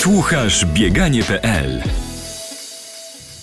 Słuchasz 0.00 0.66
bieganie.pl 0.66 1.82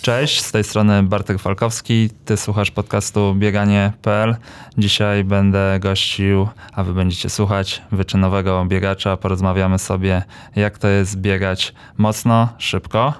Cześć, 0.01 0.41
z 0.41 0.51
tej 0.51 0.63
strony 0.63 1.03
Bartek 1.03 1.39
Falkowski. 1.39 2.09
Ty 2.25 2.37
słuchasz 2.37 2.71
podcastu 2.71 3.35
bieganie.pl. 3.35 4.35
Dzisiaj 4.77 5.23
będę 5.23 5.79
gościł, 5.79 6.47
a 6.73 6.83
wy 6.83 6.93
będziecie 6.93 7.29
słuchać 7.29 7.81
wyczynowego 7.91 8.65
biegacza. 8.65 9.17
Porozmawiamy 9.17 9.79
sobie, 9.79 10.23
jak 10.55 10.77
to 10.77 10.87
jest 10.87 11.17
biegać 11.17 11.73
mocno, 11.97 12.49
szybko 12.57 13.13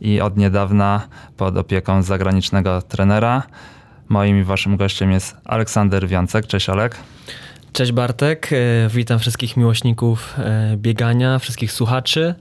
i 0.00 0.20
od 0.20 0.36
niedawna 0.36 1.08
pod 1.36 1.56
opieką 1.56 2.02
zagranicznego 2.02 2.82
trenera. 2.82 3.42
Moim 4.08 4.40
i 4.40 4.44
waszym 4.44 4.76
gościem 4.76 5.12
jest 5.12 5.36
Aleksander 5.44 6.08
Wiancek. 6.08 6.46
Cześć 6.46 6.68
Alek. 6.68 6.96
Cześć 7.72 7.92
Bartek, 7.92 8.50
e, 8.52 8.88
witam 8.88 9.18
wszystkich 9.18 9.56
miłośników 9.56 10.34
e, 10.38 10.76
biegania, 10.76 11.38
wszystkich 11.38 11.72
słuchaczy. 11.72 12.34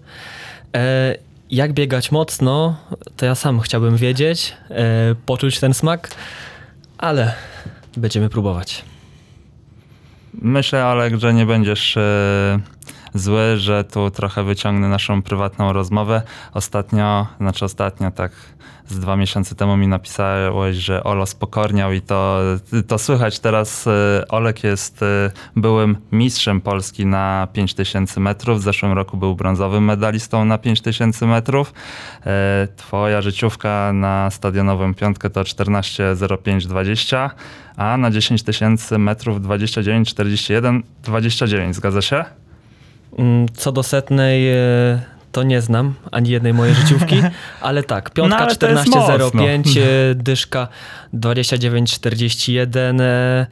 E, 0.76 1.16
jak 1.50 1.74
biegać 1.74 2.12
mocno, 2.12 2.78
to 3.18 3.26
ja 3.26 3.36
sam 3.36 3.60
chciałbym 3.60 3.98
wiedzieć, 3.98 4.54
poczuć 5.26 5.60
ten 5.60 5.74
smak, 5.74 6.10
ale 6.98 7.34
będziemy 7.98 8.30
próbować. 8.30 8.86
Myślę, 10.34 10.84
Alek, 10.86 11.20
że 11.20 11.34
nie 11.34 11.46
będziesz 11.46 11.98
zły, 13.14 13.58
że 13.58 13.84
tu 13.84 14.12
trochę 14.12 14.44
wyciągnę 14.44 14.90
naszą 14.90 15.22
prywatną 15.22 15.74
rozmowę. 15.74 16.22
Ostatnio, 16.54 17.28
znaczy 17.40 17.66
ostatnio 17.66 18.12
tak 18.12 18.32
z 18.92 19.00
dwa 19.00 19.16
miesiące 19.16 19.56
temu 19.56 19.78
mi 19.78 19.88
napisałeś, 19.88 20.78
że 20.78 21.04
Olo 21.04 21.26
spokorniał 21.26 21.92
i 21.94 22.02
to, 22.02 22.40
to 22.88 22.98
słychać. 22.98 23.40
Teraz 23.40 23.88
e, 23.88 24.26
Olek 24.30 24.64
jest 24.64 25.04
e, 25.04 25.32
byłym 25.56 25.98
mistrzem 26.12 26.62
Polski 26.62 27.06
na 27.06 27.48
5000 27.54 28.20
metrów. 28.20 28.60
W 28.60 28.62
zeszłym 28.62 28.92
roku 28.92 29.18
był 29.18 29.36
brązowym 29.36 29.84
medalistą 29.84 30.46
na 30.46 30.58
5000 30.58 31.28
metrów. 31.28 31.74
E, 32.26 32.68
twoja 32.76 33.22
życiówka 33.22 33.94
na 33.94 34.30
stadionową 34.30 34.94
piątkę 34.94 35.30
to 35.30 35.42
14.05.20, 35.42 37.30
a 37.78 37.98
na 37.98 38.12
10 38.12 38.44
tysięcy 38.44 38.98
metrów 38.98 39.42
29.41 39.42 40.82
29. 41.04 41.76
Zgadza 41.76 42.02
się? 42.02 42.26
Mm, 43.18 43.46
co 43.54 43.72
do 43.72 43.84
setnej 43.84 44.54
to 45.32 45.44
nie 45.44 45.62
znam 45.62 45.94
ani 46.12 46.30
jednej 46.30 46.54
mojej 46.54 46.76
życiówki, 46.76 47.16
ale 47.62 47.84
tak, 47.84 48.10
piątka 48.10 48.46
no, 48.46 48.52
14.05, 48.52 49.80
e, 49.80 50.16
dyszka 50.16 50.68
29.41 51.14 53.02
e, 53.02 53.48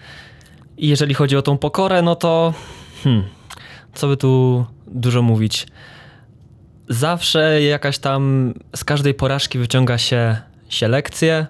i 0.78 0.88
jeżeli 0.88 1.14
chodzi 1.14 1.38
o 1.38 1.42
tą 1.42 1.58
pokorę, 1.58 2.02
no 2.02 2.16
to 2.16 2.54
hmm, 3.04 3.24
co 3.94 4.08
by 4.08 4.18
tu 4.18 4.66
dużo 4.88 5.22
mówić. 5.22 5.68
Zawsze 6.90 7.62
jakaś 7.62 7.98
tam 7.98 8.54
z 8.76 8.84
każdej 8.84 9.14
porażki 9.14 9.60
wyciąga 9.60 9.98
się, 9.98 10.38
się 10.70 10.88
lekcje. 10.88 11.48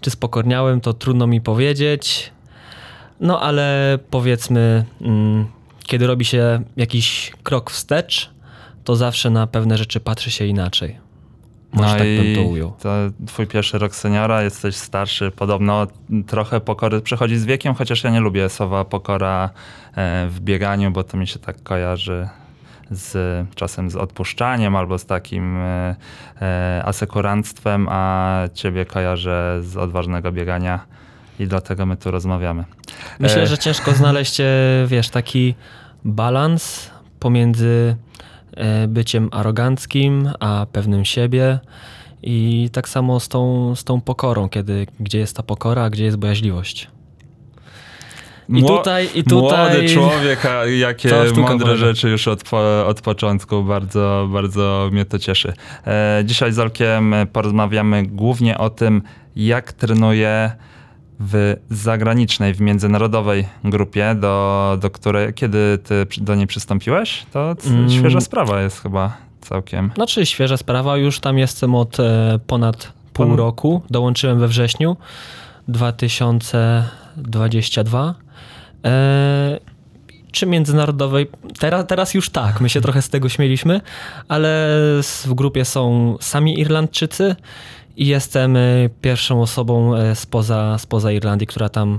Czy 0.00 0.10
spokorniałem, 0.10 0.80
to 0.80 0.92
trudno 0.92 1.26
mi 1.26 1.40
powiedzieć. 1.40 2.32
No 3.20 3.40
ale 3.40 3.98
powiedzmy, 4.10 4.84
hmm, 4.98 5.46
kiedy 5.88 6.06
robi 6.06 6.24
się 6.24 6.62
jakiś 6.76 7.32
krok 7.42 7.70
wstecz, 7.70 8.30
to 8.84 8.96
zawsze 8.96 9.30
na 9.30 9.46
pewne 9.46 9.78
rzeczy 9.78 10.00
patrzy 10.00 10.30
się 10.30 10.46
inaczej. 10.46 10.96
Może 11.72 11.92
no 11.92 11.98
tak 11.98 12.06
bym 12.06 12.34
to 12.34 12.42
ujął. 12.42 12.72
To 12.78 12.90
twój 13.26 13.46
pierwszy 13.46 13.78
rok 13.78 13.94
seniora, 13.94 14.42
jesteś 14.42 14.76
starszy, 14.76 15.30
podobno 15.30 15.86
trochę 16.26 16.60
pokory 16.60 17.00
przychodzi 17.00 17.36
z 17.36 17.44
wiekiem, 17.44 17.74
chociaż 17.74 18.04
ja 18.04 18.10
nie 18.10 18.20
lubię 18.20 18.48
słowa 18.48 18.84
pokora 18.84 19.50
e, 19.96 20.28
w 20.28 20.40
bieganiu, 20.40 20.90
bo 20.90 21.04
to 21.04 21.16
mi 21.16 21.26
się 21.26 21.38
tak 21.38 21.62
kojarzy 21.62 22.28
z 22.90 23.46
czasem 23.54 23.90
z 23.90 23.96
odpuszczaniem 23.96 24.76
albo 24.76 24.98
z 24.98 25.06
takim 25.06 25.56
e, 25.56 25.96
e, 26.42 26.82
asekuranstwem, 26.84 27.86
a 27.90 28.38
ciebie 28.54 28.84
kojarzę 28.84 29.58
z 29.62 29.76
odważnego 29.76 30.32
biegania 30.32 30.80
i 31.38 31.46
dlatego 31.46 31.86
my 31.86 31.96
tu 31.96 32.10
rozmawiamy. 32.10 32.64
Myślę, 33.18 33.46
że 33.46 33.58
ciężko 33.58 33.92
znaleźć, 33.92 34.38
wiesz, 34.86 35.08
taki 35.08 35.54
balans 36.04 36.90
pomiędzy 37.20 37.96
E, 38.58 38.88
byciem 38.88 39.28
aroganckim, 39.32 40.30
a 40.40 40.66
pewnym 40.72 41.04
siebie. 41.04 41.58
I 42.22 42.68
tak 42.72 42.88
samo 42.88 43.20
z 43.20 43.28
tą, 43.28 43.74
z 43.74 43.84
tą 43.84 44.00
pokorą, 44.00 44.48
kiedy, 44.48 44.86
gdzie 45.00 45.18
jest 45.18 45.36
ta 45.36 45.42
pokora, 45.42 45.82
a 45.82 45.90
gdzie 45.90 46.04
jest 46.04 46.16
bojaźliwość. 46.16 46.88
I 48.48 48.62
tutaj, 48.62 49.08
i 49.14 49.24
tutaj... 49.24 49.72
Młody 49.72 49.94
człowiek, 49.94 50.46
a 50.46 50.66
jakie 50.66 51.10
mądre 51.36 51.76
rzeczy 51.76 52.08
już 52.08 52.28
od, 52.28 52.42
od 52.86 53.00
początku. 53.00 53.62
Bardzo, 53.62 54.28
bardzo 54.32 54.88
mnie 54.92 55.04
to 55.04 55.18
cieszy. 55.18 55.52
E, 55.86 56.22
dzisiaj 56.24 56.52
z 56.52 56.58
Olkiem 56.58 57.14
porozmawiamy 57.32 58.06
głównie 58.06 58.58
o 58.58 58.70
tym, 58.70 59.02
jak 59.36 59.72
trenuje 59.72 60.50
w 61.20 61.56
zagranicznej, 61.70 62.54
w 62.54 62.60
międzynarodowej 62.60 63.46
grupie, 63.64 64.14
do, 64.14 64.78
do 64.80 64.90
której, 64.90 65.34
kiedy 65.34 65.78
ty 65.78 66.06
do 66.20 66.34
niej 66.34 66.46
przystąpiłeś, 66.46 67.26
to 67.32 67.56
mm. 67.66 67.90
świeża 67.90 68.20
sprawa 68.20 68.62
jest 68.62 68.82
chyba 68.82 69.16
całkiem. 69.40 69.90
Znaczy 69.94 70.26
świeża 70.26 70.56
sprawa, 70.56 70.96
już 70.96 71.20
tam 71.20 71.38
jestem 71.38 71.74
od 71.74 72.00
e, 72.00 72.38
ponad 72.46 72.92
pół 73.12 73.26
Pan... 73.26 73.36
roku, 73.36 73.82
dołączyłem 73.90 74.38
we 74.38 74.48
wrześniu 74.48 74.96
2022. 75.68 78.14
E, 78.84 79.58
czy 80.32 80.46
międzynarodowej? 80.46 81.30
Teraz, 81.58 81.86
teraz 81.86 82.14
już 82.14 82.30
tak, 82.30 82.60
my 82.60 82.68
się 82.68 82.80
trochę 82.86 83.02
z 83.02 83.08
tego 83.08 83.28
śmieliśmy, 83.28 83.80
ale 84.28 84.76
w 85.26 85.34
grupie 85.34 85.64
są 85.64 86.16
sami 86.20 86.60
Irlandczycy 86.60 87.36
i 87.98 88.06
jestem 88.06 88.56
e, 88.56 88.60
pierwszą 89.00 89.42
osobą 89.42 89.96
e, 89.96 90.14
spoza, 90.14 90.78
spoza 90.78 91.12
Irlandii, 91.12 91.46
która 91.46 91.68
tam 91.68 91.98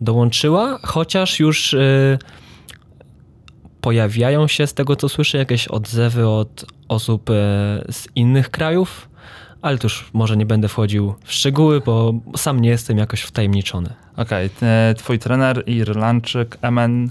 dołączyła, 0.00 0.78
chociaż 0.82 1.40
już 1.40 1.74
e, 1.74 2.18
pojawiają 3.80 4.48
się, 4.48 4.66
z 4.66 4.74
tego 4.74 4.96
co 4.96 5.08
słyszę, 5.08 5.38
jakieś 5.38 5.68
odzewy 5.68 6.28
od 6.28 6.64
osób 6.88 7.30
z 7.90 8.08
innych 8.14 8.50
krajów, 8.50 9.08
ale 9.62 9.78
to 9.78 9.86
już 9.86 10.10
może 10.12 10.36
nie 10.36 10.46
będę 10.46 10.68
wchodził 10.68 11.14
w 11.24 11.32
szczegóły, 11.32 11.80
bo 11.80 12.14
sam 12.36 12.60
nie 12.60 12.68
jestem 12.68 12.98
jakoś 12.98 13.20
wtajemniczony. 13.22 13.88
Okej, 14.16 14.50
okay. 14.56 14.94
twój 14.94 15.18
trener 15.18 15.62
Irlandczyk 15.66 16.58
Emen 16.62 17.10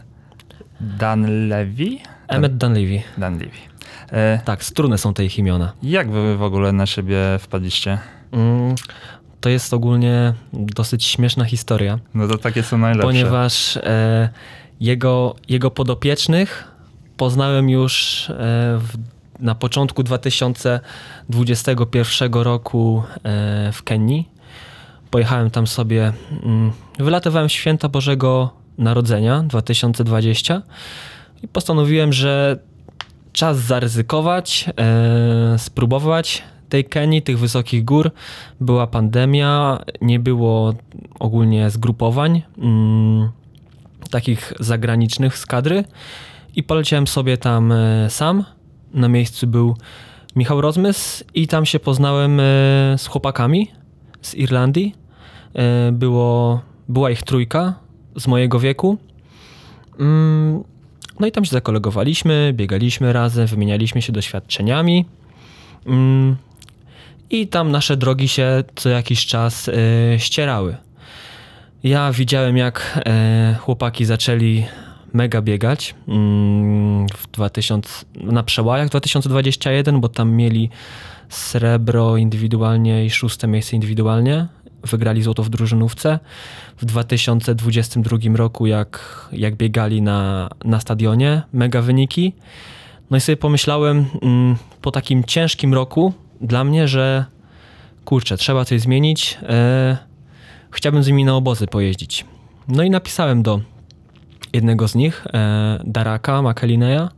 Danlevy? 0.80 1.98
Emmet 2.28 2.58
Danlevy. 2.58 3.02
Danlevy. 3.18 3.58
E... 4.12 4.40
Tak, 4.46 4.64
struny 4.64 4.98
są 4.98 5.14
te 5.14 5.26
ich 5.26 5.40
imiona. 5.40 5.74
Jak 5.84 6.12
wy 6.12 6.38
w 6.38 6.44
ogóle 6.44 6.72
na 6.72 6.86
siebie 6.86 7.18
wpadliście? 7.40 8.00
Mm, 8.36 8.76
to 9.42 9.50
jest 9.50 9.74
ogólnie 9.74 10.34
dosyć 10.54 11.06
śmieszna 11.06 11.46
historia. 11.46 12.00
No 12.14 12.28
to 12.28 12.38
takie 12.38 12.64
są 12.64 12.78
najlepsze. 12.78 13.08
Ponieważ 13.08 13.78
e, 13.78 14.30
jego, 14.80 15.36
jego 15.50 15.72
podopiecznych 15.72 16.72
poznałem 17.18 17.70
już 17.70 18.26
e, 18.30 18.34
w, 18.80 18.98
na 19.40 19.56
początku 19.56 20.04
2021 20.04 22.34
roku 22.34 23.04
e, 23.24 23.72
w 23.72 23.84
Kenii. 23.84 24.30
Pojechałem 25.12 25.52
tam 25.52 25.68
sobie, 25.68 26.14
mm, 26.44 26.72
wylatywałem 27.00 27.50
święta 27.50 27.90
Bożego 27.90 28.50
Narodzenia 28.78 29.44
2020 29.44 30.62
i 31.44 31.48
postanowiłem, 31.48 32.14
że 32.14 32.60
czas 33.34 33.58
zaryzykować, 33.58 34.66
e, 34.78 35.60
spróbować 35.60 36.44
tej 36.70 36.86
Kenii, 36.86 37.22
tych 37.22 37.40
wysokich 37.40 37.86
gór, 37.86 38.12
była 38.62 38.88
pandemia, 38.88 39.80
nie 40.02 40.20
było 40.20 40.74
ogólnie 41.20 41.70
zgrupowań 41.70 42.42
mm, 42.58 43.30
takich 44.10 44.54
zagranicznych 44.60 45.38
z 45.38 45.46
kadry 45.46 45.84
i 46.56 46.64
poleciałem 46.64 47.08
sobie 47.08 47.38
tam 47.38 47.72
e, 47.72 48.10
sam. 48.10 48.44
Na 48.94 49.08
miejscu 49.08 49.48
był 49.48 49.76
Michał 50.36 50.62
Rozmys 50.62 51.24
i 51.34 51.48
tam 51.48 51.66
się 51.66 51.80
poznałem 51.80 52.40
e, 52.40 52.44
z 52.98 53.08
chłopakami 53.08 53.72
z 54.22 54.36
Irlandii. 54.36 54.96
E, 55.54 55.92
było, 55.92 56.62
była 56.88 57.12
ich 57.12 57.24
trójka 57.24 57.74
z 58.16 58.28
mojego 58.28 58.60
wieku. 58.60 58.98
Mm, 60.00 60.64
no 61.20 61.28
i 61.28 61.32
tam 61.32 61.46
się 61.46 61.52
zakolegowaliśmy, 61.52 62.54
biegaliśmy 62.54 63.14
razem, 63.14 63.48
wymienialiśmy 63.48 64.02
się 64.02 64.14
doświadczeniami. 64.14 65.06
I 67.30 67.48
tam 67.48 67.72
nasze 67.72 67.98
drogi 67.98 68.28
się 68.28 68.64
co 68.76 68.90
jakiś 68.90 69.26
czas 69.26 69.70
e, 69.70 69.74
ścierały. 70.20 70.78
Ja 71.84 72.12
widziałem, 72.12 72.58
jak 72.58 73.02
e, 73.06 73.56
chłopaki 73.60 74.06
zaczęli 74.06 74.66
mega 75.14 75.42
biegać 75.42 75.96
mm, 76.08 77.08
w 77.08 77.28
2000, 77.32 78.06
na 78.16 78.44
przełajach 78.44 78.90
2021, 78.90 80.02
bo 80.02 80.10
tam 80.10 80.32
mieli 80.32 80.70
srebro 81.30 82.18
indywidualnie 82.18 83.06
i 83.06 83.10
szóste 83.10 83.48
miejsce 83.48 83.76
indywidualnie. 83.76 84.48
Wygrali 84.84 85.24
złoto 85.24 85.44
w 85.44 85.50
drużynówce. 85.50 86.20
W 86.78 86.86
2022 86.86 88.18
roku, 88.36 88.68
jak, 88.68 89.26
jak 89.32 89.56
biegali 89.56 90.02
na, 90.02 90.50
na 90.66 90.80
stadionie, 90.80 91.42
mega 91.54 91.82
wyniki. 91.82 92.34
No 93.12 93.18
i 93.18 93.22
sobie 93.22 93.38
pomyślałem 93.38 94.06
mm, 94.22 94.56
po 94.82 94.92
takim 94.92 95.24
ciężkim 95.24 95.74
roku 95.74 96.14
dla 96.42 96.64
mnie, 96.64 96.88
że 96.88 97.26
kurczę, 98.06 98.38
trzeba 98.38 98.66
coś 98.66 98.82
zmienić. 98.82 99.38
E, 99.44 99.98
chciałbym 100.72 101.04
z 101.04 101.08
nimi 101.08 101.26
na 101.26 101.36
obozy 101.36 101.68
pojeździć. 101.68 102.26
No 102.68 102.84
i 102.84 102.90
napisałem 102.90 103.44
do 103.44 103.62
jednego 104.54 104.88
z 104.88 104.96
nich, 104.96 105.28
e, 105.34 105.80
Daraka 105.84 106.42
Makelineja, 106.42 107.10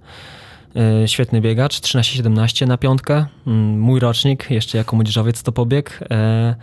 e, 0.75 1.07
świetny 1.07 1.41
biegacz, 1.41 1.79
13-17 1.81 2.67
na 2.67 2.77
piątkę, 2.77 3.25
mm, 3.47 3.79
mój 3.79 3.99
rocznik, 3.99 4.51
jeszcze 4.51 4.77
jako 4.77 4.95
młodzieżowiec 4.95 5.43
to 5.43 5.51
pobieg. 5.51 5.99
E, 6.11 6.55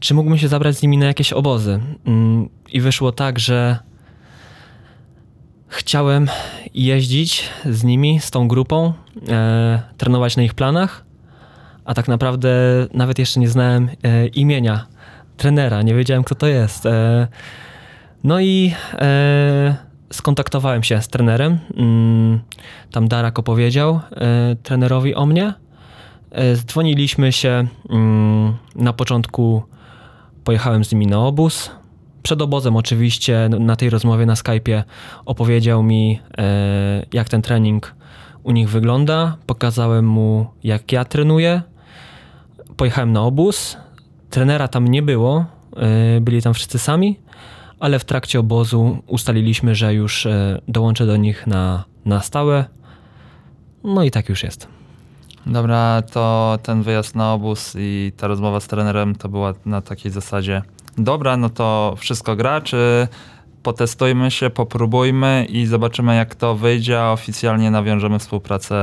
czy 0.00 0.14
mógłbym 0.14 0.38
się 0.38 0.48
zabrać 0.48 0.76
z 0.76 0.82
nimi 0.82 0.98
na 0.98 1.06
jakieś 1.06 1.32
obozy? 1.32 1.80
Mm, 2.06 2.48
I 2.72 2.80
wyszło 2.80 3.12
tak, 3.12 3.38
że 3.38 3.78
chciałem 5.68 6.28
jeździć 6.74 7.48
z 7.64 7.84
nimi, 7.84 8.20
z 8.20 8.30
tą 8.30 8.48
grupą, 8.48 8.92
e, 9.28 9.82
trenować 9.96 10.36
na 10.36 10.42
ich 10.42 10.54
planach, 10.54 11.04
a 11.84 11.94
tak 11.94 12.08
naprawdę 12.08 12.50
nawet 12.94 13.18
jeszcze 13.18 13.40
nie 13.40 13.48
znałem 13.48 13.88
e, 14.02 14.26
imienia 14.26 14.86
trenera, 15.36 15.82
nie 15.82 15.94
wiedziałem 15.94 16.24
kto 16.24 16.34
to 16.34 16.46
jest. 16.46 16.86
E, 16.86 17.28
no 18.24 18.40
i 18.40 18.74
e, 18.92 19.76
skontaktowałem 20.12 20.82
się 20.82 21.02
z 21.02 21.08
trenerem. 21.08 21.58
Mm, 21.76 22.40
tam 22.92 23.08
Darak 23.08 23.38
opowiedział 23.38 24.00
e, 24.10 24.56
trenerowi 24.62 25.14
o 25.14 25.26
mnie. 25.26 25.54
E, 26.30 26.56
Dzwoniliśmy 26.56 27.32
się. 27.32 27.66
mm, 27.90 28.54
Na 28.76 28.92
początku 28.92 29.62
pojechałem 30.44 30.84
z 30.84 30.92
nimi 30.92 31.06
na 31.06 31.18
obóz. 31.18 31.70
Przed 32.22 32.42
obozem 32.42 32.76
oczywiście 32.76 33.48
na 33.60 33.76
tej 33.76 33.90
rozmowie 33.90 34.26
na 34.26 34.34
Skype'ie 34.34 34.82
opowiedział 35.24 35.82
mi, 35.82 36.20
e, 36.38 37.06
jak 37.12 37.28
ten 37.28 37.42
trening 37.42 37.94
u 38.42 38.52
nich 38.52 38.70
wygląda. 38.70 39.36
Pokazałem 39.46 40.06
mu, 40.06 40.46
jak 40.64 40.92
ja 40.92 41.04
trenuję. 41.04 41.62
Pojechałem 42.76 43.12
na 43.12 43.22
obóz. 43.22 43.76
Trenera 44.30 44.68
tam 44.68 44.88
nie 44.88 45.02
było, 45.02 45.44
e, 45.76 46.20
byli 46.20 46.42
tam 46.42 46.54
wszyscy 46.54 46.78
sami, 46.78 47.20
ale 47.80 47.98
w 47.98 48.04
trakcie 48.04 48.40
obozu 48.40 48.98
ustaliliśmy, 49.06 49.74
że 49.74 49.94
już 49.94 50.26
e, 50.26 50.60
dołączę 50.68 51.06
do 51.06 51.16
nich 51.16 51.46
na, 51.46 51.84
na 52.04 52.20
stałe. 52.20 52.64
No 53.84 54.04
i 54.04 54.10
tak 54.10 54.28
już 54.28 54.42
jest. 54.42 54.68
Dobra, 55.46 56.02
to 56.12 56.58
ten 56.62 56.82
wyjazd 56.82 57.14
na 57.14 57.32
obóz 57.32 57.74
i 57.78 58.12
ta 58.16 58.26
rozmowa 58.26 58.60
z 58.60 58.66
trenerem 58.66 59.14
to 59.14 59.28
była 59.28 59.54
na 59.64 59.80
takiej 59.80 60.12
zasadzie. 60.12 60.62
Dobra, 60.98 61.36
no 61.36 61.50
to 61.50 61.94
wszystko 61.98 62.36
gra, 62.36 62.60
czy 62.60 63.08
potestujmy 63.62 64.30
się, 64.30 64.50
popróbujmy 64.50 65.46
i 65.48 65.66
zobaczymy 65.66 66.16
jak 66.16 66.34
to 66.34 66.54
wyjdzie, 66.54 67.02
a 67.02 67.12
oficjalnie 67.12 67.70
nawiążemy 67.70 68.18
współpracę 68.18 68.76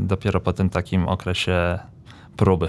dopiero 0.00 0.40
po 0.40 0.52
tym 0.52 0.70
takim 0.70 1.08
okresie 1.08 1.78
próby. 2.36 2.68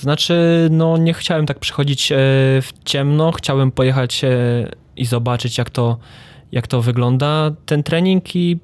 Znaczy, 0.00 0.68
no 0.70 0.96
nie 0.96 1.14
chciałem 1.14 1.46
tak 1.46 1.58
przychodzić 1.58 2.12
e, 2.12 2.16
w 2.62 2.72
ciemno, 2.84 3.32
chciałem 3.32 3.70
pojechać 3.70 4.24
e, 4.24 4.28
i 4.96 5.04
zobaczyć 5.04 5.58
jak 5.58 5.70
to, 5.70 5.98
jak 6.52 6.66
to 6.66 6.82
wygląda 6.82 7.50
ten 7.66 7.82
trening 7.82 8.36
i 8.36 8.58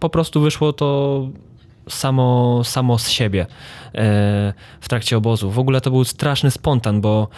po 0.00 0.10
prostu 0.10 0.40
wyszło 0.40 0.72
to 0.72 1.28
samo, 1.88 2.60
samo 2.64 2.98
z 2.98 3.08
siebie 3.08 3.46
e, 3.94 4.52
w 4.80 4.88
trakcie 4.88 5.16
obozu. 5.16 5.50
W 5.50 5.58
ogóle 5.58 5.80
to 5.80 5.90
był 5.90 6.04
straszny 6.04 6.50
spontan, 6.50 7.00
bo 7.00 7.28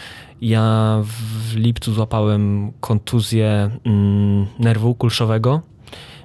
ja 0.40 0.98
w 1.04 1.56
lipcu 1.56 1.92
złapałem 1.92 2.72
kontuzję 2.80 3.70
mm, 3.84 4.46
nerwu 4.58 4.94
kulszowego. 4.94 5.60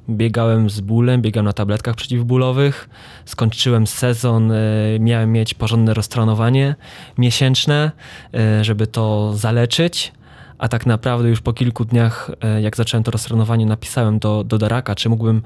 Biegałem 0.09 0.69
z 0.69 0.79
bólem, 0.79 1.21
biegałem 1.21 1.45
na 1.45 1.53
tabletkach 1.53 1.95
przeciwbólowych, 1.95 2.89
skończyłem 3.25 3.87
sezon, 3.87 4.51
e, 4.51 4.55
miałem 4.99 5.31
mieć 5.31 5.53
porządne 5.53 5.93
roztrenowanie 5.93 6.75
miesięczne, 7.17 7.91
e, 8.33 8.63
żeby 8.63 8.87
to 8.87 9.33
zaleczyć, 9.33 10.11
a 10.57 10.67
tak 10.67 10.85
naprawdę 10.85 11.29
już 11.29 11.41
po 11.41 11.53
kilku 11.53 11.85
dniach, 11.85 12.31
e, 12.41 12.61
jak 12.61 12.77
zacząłem 12.77 13.03
to 13.03 13.11
roztrenowanie, 13.11 13.65
napisałem 13.65 14.19
do, 14.19 14.43
do 14.43 14.57
Daraka, 14.57 14.95
czy 14.95 15.09
mógłbym 15.09 15.41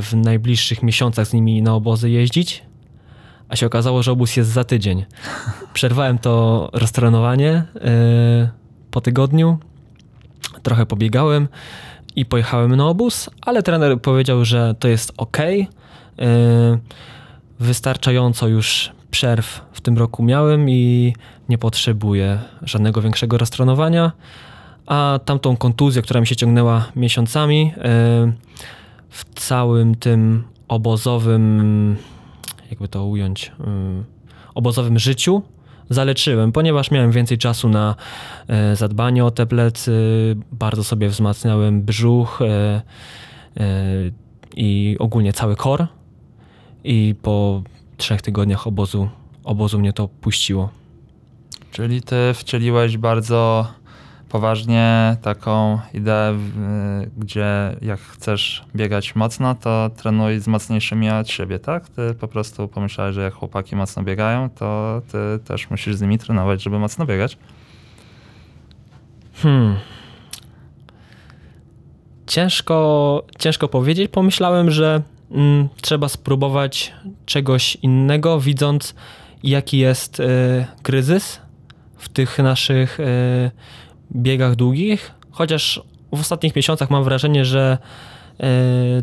w 0.00 0.10
najbliższych 0.14 0.82
miesiącach 0.82 1.26
z 1.26 1.32
nimi 1.32 1.62
na 1.62 1.74
obozy 1.74 2.10
jeździć, 2.10 2.62
a 3.48 3.56
się 3.56 3.66
okazało, 3.66 4.02
że 4.02 4.12
obóz 4.12 4.36
jest 4.36 4.50
za 4.50 4.64
tydzień. 4.64 5.04
Przerwałem 5.74 6.18
to 6.18 6.68
roztrenowanie 6.72 7.64
po 8.90 9.00
tygodniu, 9.00 9.58
trochę 10.62 10.86
pobiegałem 10.86 11.48
i 12.16 12.26
pojechałem 12.26 12.76
na 12.76 12.88
obóz, 12.88 13.30
ale 13.42 13.62
trener 13.62 14.00
powiedział, 14.00 14.44
że 14.44 14.74
to 14.78 14.88
jest 14.88 15.12
ok. 15.16 15.38
Wystarczająco 17.60 18.48
już 18.48 18.92
przerw 19.10 19.60
w 19.72 19.80
tym 19.80 19.98
roku 19.98 20.22
miałem 20.22 20.70
i 20.70 21.14
nie 21.48 21.58
potrzebuję 21.58 22.38
żadnego 22.62 23.02
większego 23.02 23.38
roztrenowania. 23.38 24.12
A 24.86 25.20
tamtą 25.24 25.56
kontuzję, 25.56 26.02
która 26.02 26.20
mi 26.20 26.26
się 26.26 26.36
ciągnęła 26.36 26.88
miesiącami, 26.96 27.72
e, 27.76 27.82
w 29.08 29.24
całym 29.34 29.94
tym 29.94 30.44
obozowym, 30.68 31.96
jakby 32.70 32.88
to 32.88 33.06
ująć, 33.06 33.52
e, 33.60 34.04
obozowym 34.54 34.98
życiu 34.98 35.42
zaleczyłem, 35.94 36.52
ponieważ 36.52 36.90
miałem 36.90 37.10
więcej 37.10 37.38
czasu 37.38 37.68
na 37.68 37.94
e, 38.48 38.76
zadbanie 38.76 39.24
o 39.24 39.30
te 39.30 39.46
plecy, 39.46 39.92
bardzo 40.52 40.84
sobie 40.84 41.08
wzmacniałem 41.08 41.82
brzuch 41.82 42.42
e, 42.42 42.46
e, 42.46 42.82
i 44.56 44.96
ogólnie 44.98 45.32
cały 45.32 45.56
kor. 45.56 45.86
I 46.84 47.14
po 47.22 47.62
trzech 47.96 48.22
tygodniach 48.22 48.66
obozu, 48.66 49.08
obozu 49.44 49.78
mnie 49.78 49.92
to 49.92 50.08
puściło. 50.08 50.70
Czyli 51.72 52.02
ty 52.02 52.16
wcieliłeś 52.34 52.98
bardzo 52.98 53.66
poważnie 54.34 55.16
taką 55.22 55.78
ideę, 55.92 56.38
gdzie 57.16 57.76
jak 57.82 58.00
chcesz 58.00 58.64
biegać 58.76 59.14
mocno, 59.14 59.54
to 59.54 59.90
trenuj 59.96 60.40
z 60.40 60.46
mocniejszymi 60.46 61.10
od 61.10 61.28
siebie, 61.28 61.58
tak? 61.58 61.88
Ty 61.88 62.14
po 62.20 62.28
prostu 62.28 62.68
pomyślałeś, 62.68 63.14
że 63.14 63.22
jak 63.22 63.34
chłopaki 63.34 63.76
mocno 63.76 64.02
biegają, 64.02 64.50
to 64.50 65.02
ty 65.12 65.44
też 65.44 65.70
musisz 65.70 65.94
z 65.96 66.00
nimi 66.00 66.18
trenować, 66.18 66.62
żeby 66.62 66.78
mocno 66.78 67.06
biegać. 67.06 67.38
Hmm. 69.34 69.76
Ciężko, 72.26 73.22
ciężko 73.38 73.68
powiedzieć. 73.68 74.10
Pomyślałem, 74.10 74.70
że 74.70 75.02
mm, 75.30 75.68
trzeba 75.80 76.08
spróbować 76.08 76.92
czegoś 77.26 77.76
innego, 77.76 78.40
widząc 78.40 78.94
jaki 79.42 79.78
jest 79.78 80.20
e, 80.20 80.24
kryzys 80.82 81.40
w 81.96 82.08
tych 82.08 82.38
naszych 82.38 83.00
e, 83.00 83.04
biegach 84.16 84.56
długich. 84.56 85.12
Chociaż 85.30 85.82
w 86.12 86.20
ostatnich 86.20 86.56
miesiącach 86.56 86.90
mam 86.90 87.04
wrażenie, 87.04 87.44
że 87.44 87.78
e, 88.40 88.46